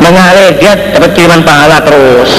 mengalir 0.00 0.56
dia 0.56 0.72
dapat 0.96 1.12
kiriman 1.12 1.44
pahala 1.44 1.84
terus. 1.84 2.32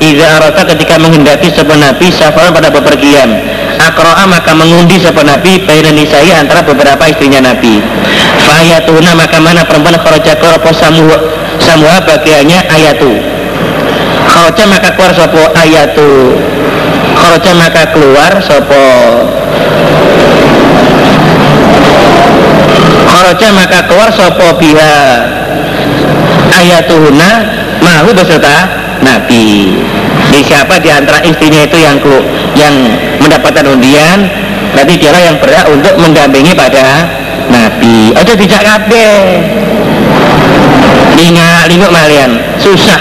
Iza 0.00 0.40
arata 0.40 0.64
ketika 0.64 0.96
menghendaki 0.96 1.52
sebuah 1.52 1.76
Nabi 1.76 2.08
safar 2.08 2.48
pada 2.56 2.72
bepergian 2.72 3.59
Akro'a 3.80 4.24
maka 4.28 4.52
mengundi 4.52 5.00
sebuah 5.00 5.24
Nabi 5.24 5.64
Baina 5.64 5.88
nisai 5.94 6.28
antara 6.36 6.60
beberapa 6.60 7.00
istrinya 7.08 7.40
Nabi. 7.40 7.80
Fayatuna 8.44 9.16
maka 9.16 9.40
mana 9.40 9.64
perempuan 9.64 9.96
kharaja 9.96 10.36
apa 10.36 10.70
samuha 10.74 11.16
Samuha 11.60 11.98
bagiannya 12.04 12.60
ayatu. 12.68 13.12
Kharaja 14.28 14.64
maka 14.68 14.88
keluar 14.96 15.12
sopo 15.16 15.42
ayatu. 15.56 16.10
Kharaja 17.16 17.52
maka 17.52 17.82
keluar 17.92 18.32
sopo 18.40 18.86
Kharaja 23.10 23.48
maka 23.52 23.78
keluar 23.88 24.08
sopo 24.12 24.46
biha. 24.56 24.96
Ayatuhuna 26.50 27.30
Mahu 27.80 28.12
beserta 28.12 28.68
Nabi. 29.00 29.72
Di 30.30 30.40
siapa 30.44 30.78
di 30.78 30.92
antara 30.92 31.24
istrinya 31.24 31.64
itu 31.64 31.76
yang 31.80 31.96
yang 32.54 32.74
mendapatkan 33.20 33.64
undian, 33.68 34.26
berarti 34.72 34.94
dialah 34.96 35.22
yang 35.22 35.36
berhak 35.38 35.66
untuk 35.68 35.94
mendampingi 36.00 36.52
pada 36.56 37.06
Nabi. 37.52 38.16
Ada 38.16 38.32
tidak 38.34 38.60
kabeh. 38.64 39.14
Linga 41.20 41.68
linguk 41.68 41.92
malian 41.92 42.40
susah. 42.56 43.00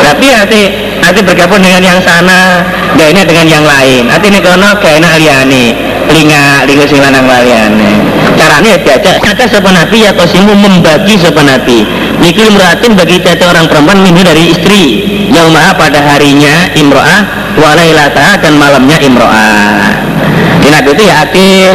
Tapi 0.00 0.26
hati 0.34 0.62
hati 1.00 1.20
bergabung 1.22 1.62
dengan 1.62 1.80
yang 1.80 2.00
sana, 2.02 2.66
ini 2.98 3.22
dengan 3.22 3.46
yang 3.46 3.64
lain. 3.64 4.10
Hati 4.10 4.26
ini 4.26 4.42
kono 4.42 4.74
gak 4.82 4.98
enak 4.98 5.14
liane. 5.22 5.64
Linga 6.10 6.66
linguk 6.66 6.90
sing 6.90 6.98
lanang 6.98 7.24
malian. 7.24 7.70
Caranya 8.34 8.78
diajak 8.80 9.20
ada 9.20 9.44
sepen 9.46 9.74
nabi 9.74 10.06
ya 10.06 10.12
kosimu 10.16 10.54
membagi 10.56 11.18
sepen 11.18 11.44
nabi 11.44 11.84
Nikil 12.20 12.52
muratin 12.52 12.92
bagi 12.96 13.16
tete 13.20 13.44
orang 13.48 13.68
perempuan 13.68 14.00
minhu 14.04 14.20
dari 14.20 14.52
istri 14.52 14.82
yang 15.32 15.48
maha 15.52 15.72
pada 15.76 16.00
harinya 16.00 16.68
imro'ah 16.76 17.39
walailata 17.58 18.38
dan 18.38 18.54
malamnya 18.58 18.98
imro'ah. 19.02 19.82
Di 20.60 20.68
Nabi 20.68 20.88
itu 20.92 21.02
ya 21.08 21.14
akil 21.24 21.74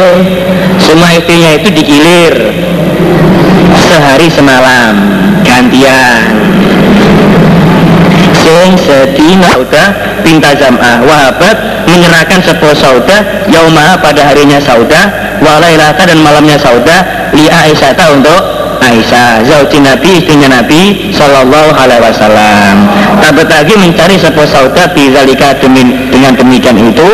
semua 0.80 1.10
istrinya 1.16 1.50
itu 1.56 1.68
digilir. 1.74 2.34
Sehari 3.86 4.28
semalam 4.30 4.94
gantian. 5.42 6.30
Sing 8.36 8.78
sedina 8.78 9.58
udah 9.58 9.88
pinta 10.22 10.54
jam'ah. 10.54 11.02
Wahabat 11.02 11.56
menyerahkan 11.90 12.42
sebuah 12.46 12.74
sauda 12.78 13.46
yaumaha 13.50 13.98
pada 13.98 14.22
harinya 14.26 14.58
sauda 14.62 15.10
walailata 15.42 16.06
dan 16.06 16.18
malamnya 16.22 16.58
sauda 16.58 17.30
li 17.34 17.46
Aisyata 17.50 18.14
untuk 18.14 18.55
Aisyah 18.86 19.42
Zawji 19.42 19.82
Nabi 19.82 20.22
istrinya 20.22 20.62
Nabi 20.62 21.10
Sallallahu 21.10 21.74
alaihi 21.74 22.02
wasallam. 22.06 22.74
Tabat 23.18 23.48
lagi 23.50 23.74
mencari 23.74 24.14
sebuah 24.14 24.46
sauda 24.46 24.94
Bizalika 24.94 25.58
dengan 25.58 26.32
demikian 26.38 26.78
itu 26.78 27.10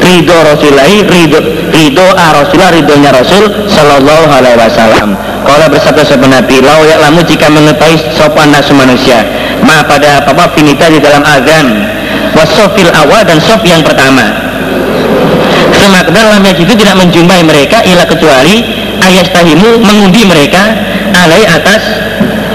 Ridho 0.00 0.36
Rasulullah 0.48 0.88
Ridho, 0.88 1.40
ridho 1.68 2.06
ah 2.16 2.40
Rasulullah 2.40 2.72
Ridhonya 2.72 3.10
Rasul 3.12 3.68
Sallallahu 3.68 4.26
alaihi 4.32 4.56
wasallam. 4.56 5.12
Kalau 5.44 5.66
bersabda 5.68 6.02
sebuah 6.08 6.30
Nabi 6.40 6.64
Lau 6.64 6.80
lamu 6.84 7.20
jika 7.28 7.52
mengetahui 7.52 8.00
sopan 8.16 8.48
nasu 8.52 8.72
manusia 8.72 9.24
ma 9.60 9.84
pada 9.84 10.24
apa 10.24 10.56
finita 10.56 10.88
di 10.88 10.98
dalam 11.04 11.20
azan. 11.20 11.66
Wasofil 12.30 12.88
awal 12.94 13.26
dan 13.26 13.42
sof 13.42 13.60
yang 13.66 13.82
pertama. 13.84 14.22
Semakna 15.76 16.36
lamnya 16.36 16.54
itu 16.54 16.72
tidak 16.78 16.96
menjumpai 16.96 17.42
mereka 17.42 17.82
ila 17.82 18.06
kecuali 18.06 18.62
ayat 19.00 19.32
tahimu 19.34 19.80
mengundi 19.82 20.22
mereka 20.28 20.62
alai 21.26 21.44
atas 21.44 21.82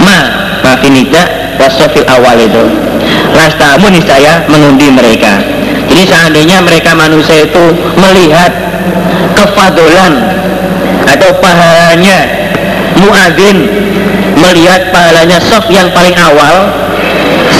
ma. 0.01 0.19
Ma 0.65 0.73
finita 0.81 1.21
wasofil 1.61 2.05
awal 2.09 2.37
itu. 2.41 2.63
Lastamu 3.37 3.93
niscaya 3.93 4.41
mengundi 4.49 4.89
mereka. 4.89 5.37
Jadi 5.85 6.03
seandainya 6.09 6.65
mereka 6.65 6.97
manusia 6.97 7.45
itu 7.45 7.63
melihat 8.01 8.49
kefadolan 9.37 10.13
atau 11.05 11.29
pahalanya 11.37 12.25
muadzin 12.97 13.57
melihat 14.35 14.89
pahalanya 14.89 15.37
sof 15.39 15.63
yang 15.69 15.87
paling 15.93 16.15
awal 16.17 16.73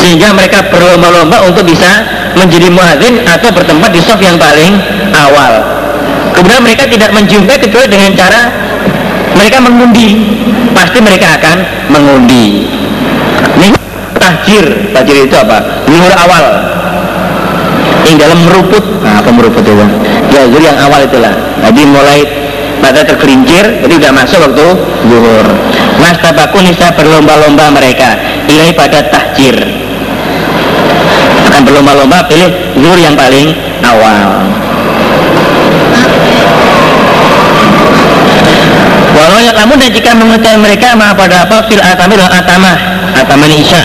sehingga 0.02 0.34
mereka 0.36 0.65
berlomba-lomba 0.73 1.45
untuk 1.48 1.64
bisa 1.64 2.03
menjadi 2.36 2.68
muadzin 2.68 3.23
atau 3.23 3.49
bertempat 3.53 3.90
di 3.95 4.02
sof 4.03 4.19
yang 4.19 4.36
paling 4.36 4.76
awal. 5.15 5.64
Kemudian 6.36 6.61
mereka 6.68 6.84
tidak 6.90 7.15
menjumpai 7.15 7.56
kecuali 7.64 7.88
dengan 7.88 8.11
cara 8.11 8.52
mereka 9.36 9.57
mengundi. 9.62 10.07
Pasti 10.72 10.99
mereka 11.03 11.38
akan 11.38 11.57
mengundi. 11.91 12.68
Ini 13.60 13.78
tahjir. 14.18 14.66
Tahjir 14.95 15.16
itu 15.28 15.36
apa? 15.36 15.86
nur 15.91 16.12
awal. 16.16 16.45
Yang 18.07 18.16
dalam 18.26 18.40
meruput. 18.48 18.84
Nah 19.03 19.22
apa 19.22 19.30
meruput 19.30 19.62
itu? 19.62 19.86
Ya 20.32 20.48
yang 20.48 20.78
awal 20.80 21.06
itulah. 21.06 21.34
Jadi 21.62 21.82
mulai 21.86 22.20
pada 22.84 23.02
tergelincir 23.07 23.82
jadi 23.82 23.94
tidak 23.98 24.14
masuk 24.14 24.40
waktu 24.45 24.68
zuhur 25.07 25.48
mas 25.98 26.20
tabaku 26.22 26.60
nisa 26.62 26.94
berlomba-lomba 26.94 27.72
mereka. 27.74 28.14
Ilai 28.45 28.78
pada 28.78 29.10
tahjir. 29.10 29.57
Akan 31.49 31.66
berlomba-lomba 31.66 32.30
pilih 32.30 32.78
zuhur 32.78 32.99
yang 32.99 33.18
paling 33.18 33.57
awal 33.82 34.55
yang 39.56 39.72
namun 39.72 39.80
dan 39.80 39.90
jika 39.95 40.11
mengetahui 40.11 40.60
mereka 40.60 40.99
ma 40.99 41.15
pada 41.15 41.48
apa? 41.48 41.64
Fil 41.72 41.80
atami 41.80 42.19
dan 42.19 42.27
atamah 42.27 42.76
atamah 43.23 43.48
isya. 43.48 43.82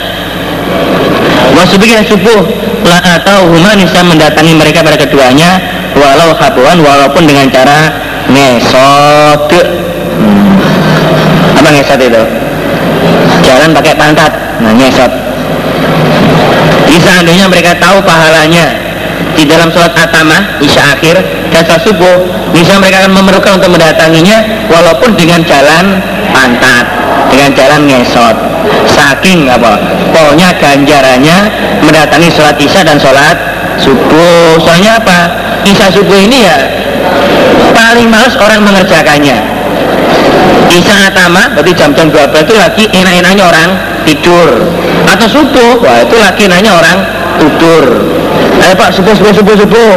Wasubi 1.54 1.86
dan 1.86 2.02
subuh 2.02 2.42
la 2.82 2.98
atau 3.18 3.46
huma 3.54 3.78
nisa 3.78 4.02
mendatangi 4.02 4.58
mereka 4.58 4.82
pada 4.82 4.98
keduanya 4.98 5.62
walau 5.94 6.34
habuan 6.34 6.82
walaupun 6.82 7.22
dengan 7.22 7.46
cara 7.54 7.94
ngesot. 8.26 9.46
Hmm. 10.18 10.58
apa 11.54 11.68
ngesot 11.70 12.00
itu? 12.02 12.22
Jalan 13.46 13.70
pakai 13.70 13.94
pantat. 13.94 14.32
Nah 14.58 14.74
ngesot. 14.74 15.12
Jadi 16.90 16.98
seandainya 16.98 17.46
mereka 17.46 17.78
tahu 17.78 18.02
pahalanya 18.02 18.74
di 19.38 19.46
dalam 19.46 19.70
sholat 19.70 19.94
atama 19.94 20.58
isya 20.58 20.98
akhir 20.98 21.22
sholat 21.50 21.82
subuh 21.82 22.16
bisa 22.54 22.78
mereka 22.78 23.06
akan 23.06 23.12
memerlukan 23.18 23.52
untuk 23.58 23.70
mendatanginya 23.74 24.42
walaupun 24.70 25.18
dengan 25.18 25.42
jalan 25.42 25.98
pantat 26.30 26.86
dengan 27.30 27.50
jalan 27.54 27.80
ngesot. 27.86 28.36
Saking 28.90 29.50
apa? 29.50 29.78
Pokoknya 30.14 30.54
ganjarannya 30.58 31.36
mendatangi 31.82 32.28
sholat 32.30 32.56
isya 32.58 32.82
dan 32.86 32.98
sholat 32.98 33.36
subuh. 33.80 34.60
Soalnya 34.62 35.00
apa? 35.00 35.18
Isya 35.64 35.92
subuh 35.92 36.18
ini 36.18 36.44
ya 36.44 36.58
paling 37.72 38.10
males 38.10 38.34
orang 38.36 38.60
mengerjakannya. 38.66 39.38
Isya 40.70 41.10
atama 41.10 41.50
berarti 41.54 41.72
jam-jam 41.74 42.06
12 42.14 42.46
itu 42.46 42.54
lagi 42.54 42.84
enak-enaknya 42.90 43.44
orang 43.46 43.70
tidur. 44.06 44.48
Atau 45.08 45.26
subuh 45.26 45.82
wah 45.82 45.98
itu 46.02 46.16
lagi 46.18 46.46
enaknya 46.46 46.72
orang 46.76 46.98
tidur. 47.40 47.84
Ayo 48.60 48.74
pak 48.76 48.92
subuh 48.92 49.14
subuh 49.16 49.32
subuh 49.32 49.54
subuh. 49.56 49.92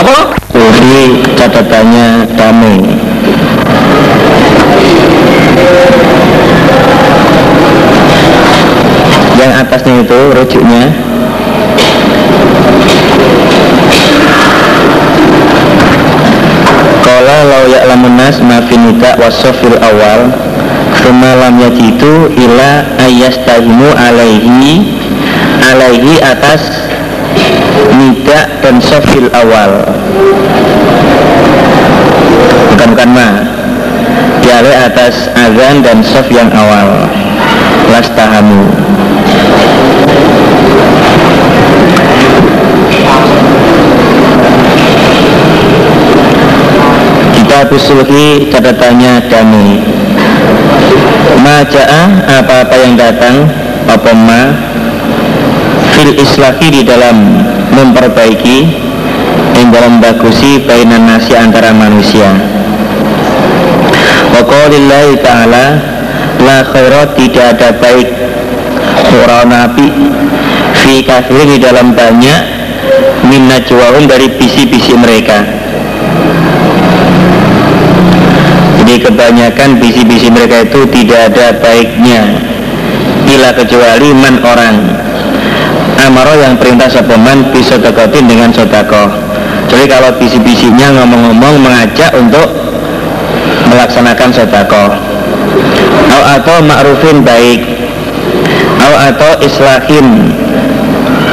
Apa? 0.00 0.38
Ini 0.62 1.22
catatannya 1.38 2.34
damai 2.34 2.78
yang 9.38 9.52
atasnya 9.54 10.02
itu 10.02 10.20
rujuknya. 10.34 10.90
Kala 17.06 17.38
lau 17.46 17.64
ya'lamun 17.70 18.18
nas 18.18 18.42
ma 18.42 18.58
finika 18.66 19.14
wasofil 19.16 19.78
awal 19.78 20.34
Suma 20.98 21.38
lam 21.38 21.62
yajidu 21.62 22.34
ila 22.34 22.70
ayastahimu 22.98 23.94
alaihi 23.94 24.98
Alaihi 25.62 26.18
atas 26.20 26.90
Nida 27.94 28.57
dan 28.68 28.84
sofil 28.84 29.32
awal. 29.32 29.80
Bukan 32.76 32.88
bukan 32.92 33.10
ma. 33.16 33.30
Dialih 34.44 34.76
atas 34.76 35.32
azan 35.32 35.80
dan 35.80 36.04
sof 36.04 36.28
yang 36.28 36.52
awal. 36.52 37.08
Lastahamu. 37.88 38.68
Kitab 47.32 47.72
Sulhi 47.80 48.52
catatannya 48.52 49.24
Dami 49.32 49.80
Maja'a 51.40 52.02
apa-apa 52.44 52.76
yang 52.76 52.98
datang 52.98 53.48
Apa 53.88 54.12
ma? 54.12 54.52
Fil 55.96 56.12
islahi 56.20 56.68
di 56.68 56.82
dalam 56.84 57.16
memperbaiki 57.72 58.88
dalam 59.88 60.04
bagusi 60.04 60.60
Bainan 60.68 61.08
nasi 61.08 61.32
antara 61.32 61.72
manusia. 61.72 62.28
Wa 64.36 64.42
ta'ala 65.24 65.66
La 66.44 66.58
khairat 66.60 67.16
tidak 67.16 67.56
ada 67.56 67.68
baik. 67.80 68.08
Orang 69.24 69.48
nabi 69.48 69.88
Fi 70.84 71.00
kafirin 71.08 71.56
di 71.56 71.58
dalam 71.58 71.96
banyak 71.96 72.60
Minna 73.24 73.64
dari 74.06 74.28
bisi-bisi 74.36 74.94
mereka. 74.94 75.42
Jadi 78.78 78.94
kebanyakan 79.04 79.80
bisi-bisi 79.82 80.28
mereka 80.28 80.64
itu 80.64 80.84
tidak 80.92 81.32
ada 81.32 81.56
baiknya 81.60 82.22
Bila 83.24 83.52
kecuali 83.52 84.08
man 84.16 84.36
orang 84.44 84.76
Amaro 85.98 86.38
yang 86.38 86.54
perintah 86.54 86.86
sepeman 86.86 87.50
bisa 87.50 87.74
deketin 87.74 88.30
dengan 88.30 88.54
sodako. 88.54 89.10
Jadi 89.66 89.84
kalau 89.90 90.14
bisi-bisinya 90.16 90.94
ngomong-ngomong 90.94 91.54
mengajak 91.58 92.14
untuk 92.14 92.48
melaksanakan 93.68 94.30
sodako. 94.30 94.84
Atau 96.38 96.62
ma'rufin 96.62 97.26
baik. 97.26 97.60
Atau 98.78 99.42
islahin. 99.42 100.32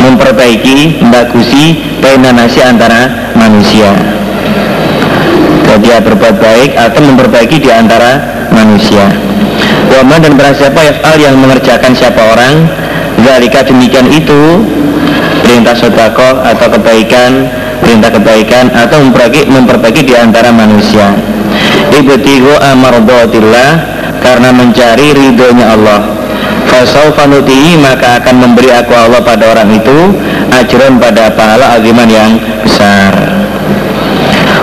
Memperbaiki, 0.01 1.01
membagusi 1.01 1.81
nasi 2.15 2.61
antara 2.61 3.33
manusia. 3.33 3.89
Dia 5.75 5.99
berbuat 5.99 6.39
baik 6.39 6.71
atau 6.77 7.03
memperbaiki 7.03 7.59
di 7.59 7.67
antara 7.67 8.21
manusia. 8.53 9.11
Waman 9.91 10.23
dan 10.23 10.33
berapa 10.39 10.55
siapa 10.55 10.79
yaf'al 10.81 11.17
yang 11.19 11.35
mengerjakan 11.35 11.91
siapa 11.91 12.21
orang 12.31 12.63
Zalika 13.25 13.65
demikian 13.65 14.05
itu. 14.13 14.61
Perintah 15.41 15.73
sodako 15.77 16.41
atau 16.41 16.67
kebaikan 16.77 17.49
Perintah 17.85 18.09
kebaikan 18.09 18.73
atau 18.73 18.97
memperbaiki, 18.97 19.45
memperbaiki 19.51 20.01
di 20.09 20.15
antara 20.17 20.49
manusia. 20.49 21.13
Ibtigo 21.93 22.57
amardotillah 22.57 23.71
Karena 24.21 24.49
mencari 24.49 25.13
ridhonya 25.13 25.73
Allah. 25.73 26.01
Fasaufa 26.65 27.29
nutihi 27.29 27.77
maka 27.77 28.17
akan 28.17 28.35
memberi 28.41 28.73
aku 28.73 28.89
Allah 28.89 29.21
pada 29.21 29.53
orang 29.53 29.69
itu 29.69 30.17
Ajron 30.49 30.97
pada 30.97 31.29
pahala 31.35 31.77
aziman 31.77 32.09
yang 32.09 32.41
besar. 32.65 33.13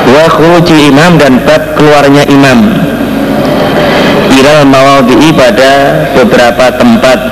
Wa 0.09 0.27
imam 0.67 1.21
dan 1.21 1.39
bab 1.47 1.79
keluarnya 1.79 2.27
imam. 2.27 2.59
Ilal 4.33 4.67
mawadi'i 4.67 5.31
pada 5.37 5.73
beberapa 6.17 6.75
tempat 6.75 7.32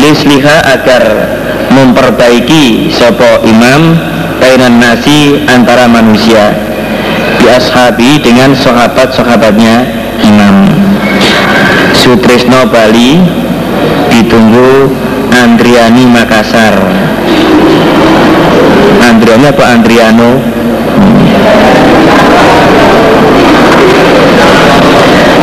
Lisliha 0.00 0.64
agar 0.64 1.04
memperbaiki 1.70 2.88
sopo 2.88 3.44
imam 3.44 4.10
Kainan 4.40 4.80
nasi 4.80 5.44
antara 5.44 5.84
manusia. 5.84 6.56
Di 7.36 7.46
ashabi 7.52 8.16
dengan 8.24 8.56
sahabat-sahabatnya 8.56 9.84
imam. 10.24 10.64
Sutrisno 11.92 12.64
Bali 12.72 13.20
ditunggu 14.08 14.88
Andriani 15.36 16.08
Makassar. 16.08 16.72
Andriani 19.04 19.46
apa 19.52 19.64
Andriano? 19.76 20.30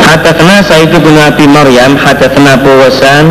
Hatta 0.09 0.31
kena 0.33 0.57
Hadatsana 0.57 0.65
Sa'id 0.65 0.93
bin 0.97 1.15
Abi 1.21 1.45
Maryam 1.45 1.93
hadatsana 1.93 2.57
Abu 2.57 2.71
Wasan 2.81 3.27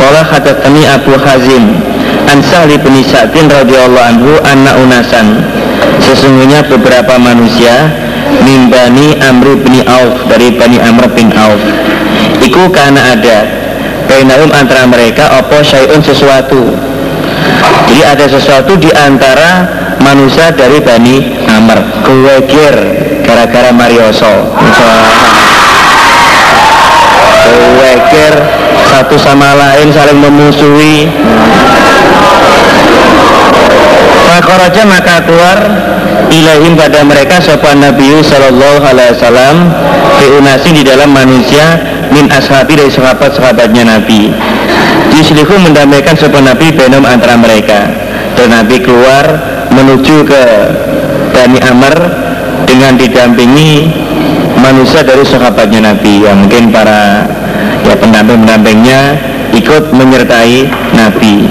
qala 0.00 0.24
hadatsani 0.24 0.88
Abu 0.88 1.12
Hazim 1.20 1.76
an 2.32 2.40
Sa'li 2.40 2.80
bin 2.80 3.04
Sa'din 3.04 3.52
radhiyallahu 3.52 4.08
anhu 4.08 4.32
anna 4.48 4.80
unasan. 4.80 5.44
Sesungguhnya 6.00 6.64
beberapa 6.64 7.20
manusia 7.20 7.92
mimbani 8.40 9.20
Amr 9.20 9.60
bin 9.60 9.84
Auf 9.84 10.24
dari 10.32 10.56
Bani 10.56 10.80
Amr 10.80 11.12
bin 11.12 11.28
Auf. 11.36 11.60
Iku 12.40 12.72
karena 12.72 13.12
ada 13.12 13.44
bainahum 14.08 14.48
antara 14.56 14.88
mereka 14.88 15.28
apa 15.28 15.60
syai'un 15.60 16.00
sesuatu. 16.00 16.72
Jadi 17.90 18.02
ada 18.06 18.26
sesuatu 18.30 18.78
di 18.80 18.88
antara 18.96 19.68
manusia 20.00 20.48
dari 20.54 20.80
Bani 20.80 21.44
Amr. 21.44 21.78
Kewekir 22.06 22.74
gara-gara 23.26 23.70
Marioso. 23.76 24.56
Kewekir 27.44 28.59
satu 28.90 29.14
sama 29.14 29.54
lain 29.54 29.94
saling 29.94 30.18
memusuhi. 30.18 31.06
Fakoroja 34.26 34.82
maka 34.82 35.22
keluar 35.22 35.58
ilahim 36.30 36.74
pada 36.74 37.06
mereka 37.06 37.38
sopan 37.38 37.78
Nabi 37.78 38.18
Sallallahu 38.22 38.82
Alaihi 38.82 39.14
Wasallam 39.14 39.56
Fiunasi 40.20 40.70
di 40.74 40.82
dalam 40.82 41.14
manusia 41.14 41.80
min 42.10 42.26
ashabi 42.28 42.76
dari 42.76 42.90
sahabat-sahabatnya 42.90 43.86
Nabi. 43.86 44.34
Yuslihu 45.14 45.54
mendamaikan 45.62 46.18
sopan 46.18 46.44
Nabi 46.50 46.74
benom 46.74 47.06
antara 47.06 47.38
mereka. 47.38 47.88
Dan 48.34 48.52
Nabi 48.52 48.82
keluar 48.82 49.24
menuju 49.70 50.26
ke 50.26 50.42
Bani 51.30 51.58
Amr 51.62 51.94
dengan 52.66 53.00
didampingi 53.00 53.88
manusia 54.60 55.00
dari 55.00 55.24
sahabatnya 55.24 55.94
Nabi 55.94 56.26
yang 56.26 56.44
mungkin 56.44 56.68
para 56.68 57.24
ya 57.86 57.94
pendamping-pendampingnya 57.98 59.00
ikut 59.56 59.90
menyertai 59.90 60.70
Nabi. 60.94 61.50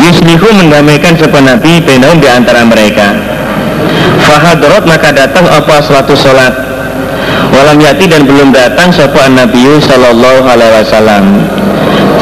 Yuslihu 0.00 0.48
mendamaikan 0.56 1.14
sebuah 1.20 1.44
Nabi 1.44 1.84
Benaum 1.84 2.18
di 2.18 2.28
antara 2.28 2.64
mereka. 2.64 3.12
Fahadrot 4.24 4.84
maka 4.88 5.12
datang 5.12 5.44
apa 5.46 5.84
suatu 5.84 6.16
sholat. 6.16 6.52
Walam 7.50 7.82
yati 7.82 8.08
dan 8.08 8.24
belum 8.24 8.54
datang 8.54 8.94
sebuah 8.94 9.28
Nabi 9.32 9.68
Sallallahu 9.82 10.46
Alaihi 10.48 10.72
Wasallam. 10.80 11.24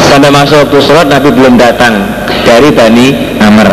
Sampai 0.08 0.30
masuk 0.32 0.66
waktu 0.66 0.78
sholat 0.82 1.06
Nabi 1.10 1.28
belum 1.34 1.60
datang 1.60 2.00
Dari 2.46 2.72
Bani 2.72 3.38
Amr. 3.44 3.68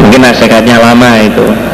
Mungkin 0.00 0.20
nasihatnya 0.24 0.80
lama 0.80 1.10
itu 1.20 1.73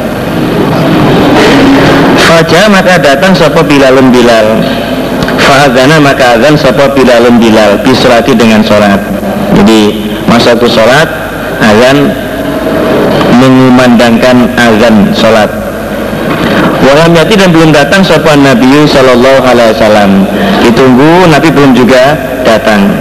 Fajar 2.31 2.71
maka 2.71 2.95
datang 2.95 3.35
sopo 3.35 3.59
Bilalun 3.59 4.07
Bilal. 4.07 4.63
Fa'adana 5.35 5.99
maka 5.99 6.39
azan 6.39 6.55
sopo 6.55 6.87
Bilalun 6.95 7.35
Bilal. 7.43 7.83
Bisurati 7.83 8.31
dengan 8.31 8.63
sholat. 8.63 9.03
Jadi 9.51 10.07
masa 10.31 10.55
itu 10.55 10.63
sholat 10.71 11.11
azan 11.59 12.07
mengumandangkan 13.35 14.47
azan 14.55 15.11
sholat. 15.11 15.51
Walam 16.87 17.11
yati 17.19 17.35
dan 17.35 17.51
belum 17.51 17.75
datang 17.75 17.99
sopan 17.99 18.47
Nabi 18.47 18.87
Sallallahu 18.87 19.43
Alaihi 19.43 19.75
Wasallam. 19.75 20.23
Ditunggu 20.63 21.27
Nabi 21.27 21.51
belum 21.51 21.75
juga 21.75 22.15
datang. 22.47 22.95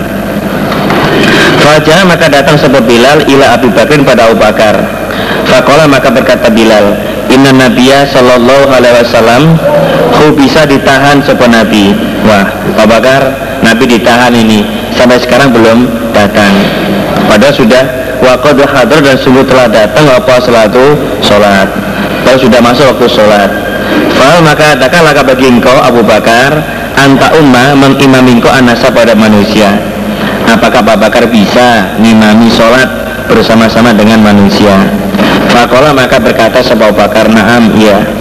Fajar 1.62 2.02
maka 2.02 2.26
datang 2.26 2.58
sebab 2.58 2.82
Bilal 2.82 3.22
ila 3.30 3.54
Abu 3.54 3.70
Bakar 3.70 3.94
pada 4.02 4.26
Abu 4.26 4.42
Bakar. 4.42 4.74
Fakola 5.46 5.86
maka 5.86 6.10
berkata 6.10 6.50
Bilal 6.50 6.98
Inna 7.30 7.54
Nabiya 7.54 8.10
Sallallahu 8.10 8.74
Alaihi 8.74 8.94
Wasallam 9.06 9.42
Hu 10.20 10.34
bisa 10.36 10.66
ditahan 10.68 11.22
sebuah 11.24 11.48
Nabi. 11.48 11.96
Wah 12.26 12.44
Abu 12.76 12.90
Bakar 12.90 13.22
Nabi 13.64 13.88
ditahan 13.88 14.34
ini. 14.34 14.66
Sampai 14.92 15.22
sekarang 15.22 15.54
belum 15.54 15.86
datang. 16.12 16.52
Padahal 17.30 17.54
sudah 17.54 17.84
Waqad 18.20 18.60
hadir 18.60 19.00
dan 19.00 19.16
sungguh 19.16 19.48
telah 19.48 19.64
datang 19.64 20.04
apa 20.12 20.36
salatu 20.44 20.92
sholat. 21.24 21.72
Kalau 22.20 22.36
sudah 22.36 22.60
masuk 22.60 22.84
waktu 22.92 23.06
sholat. 23.08 23.48
Fal 24.12 24.44
maka 24.44 24.76
katakanlah 24.76 25.24
bagi 25.24 25.48
engkau 25.48 25.72
Abu 25.72 26.04
Bakar 26.04 26.60
Anta 27.00 27.32
umma 27.40 27.72
mengimami 27.72 28.36
engkau 28.36 28.52
anasa 28.52 28.92
pada 28.92 29.16
manusia. 29.16 29.72
Apakah 30.44 30.84
Abu 30.84 31.00
Bakar 31.00 31.24
bisa 31.32 31.96
ngimami 31.96 32.52
sholat 32.52 32.90
bersama-sama 33.24 33.96
dengan 33.96 34.20
manusia 34.20 34.76
Fakola 35.50 35.90
maka 35.90 36.22
berkata 36.22 36.62
sebab 36.62 36.94
Bakar 36.94 37.26
Naam 37.26 37.74
iya 37.74 38.19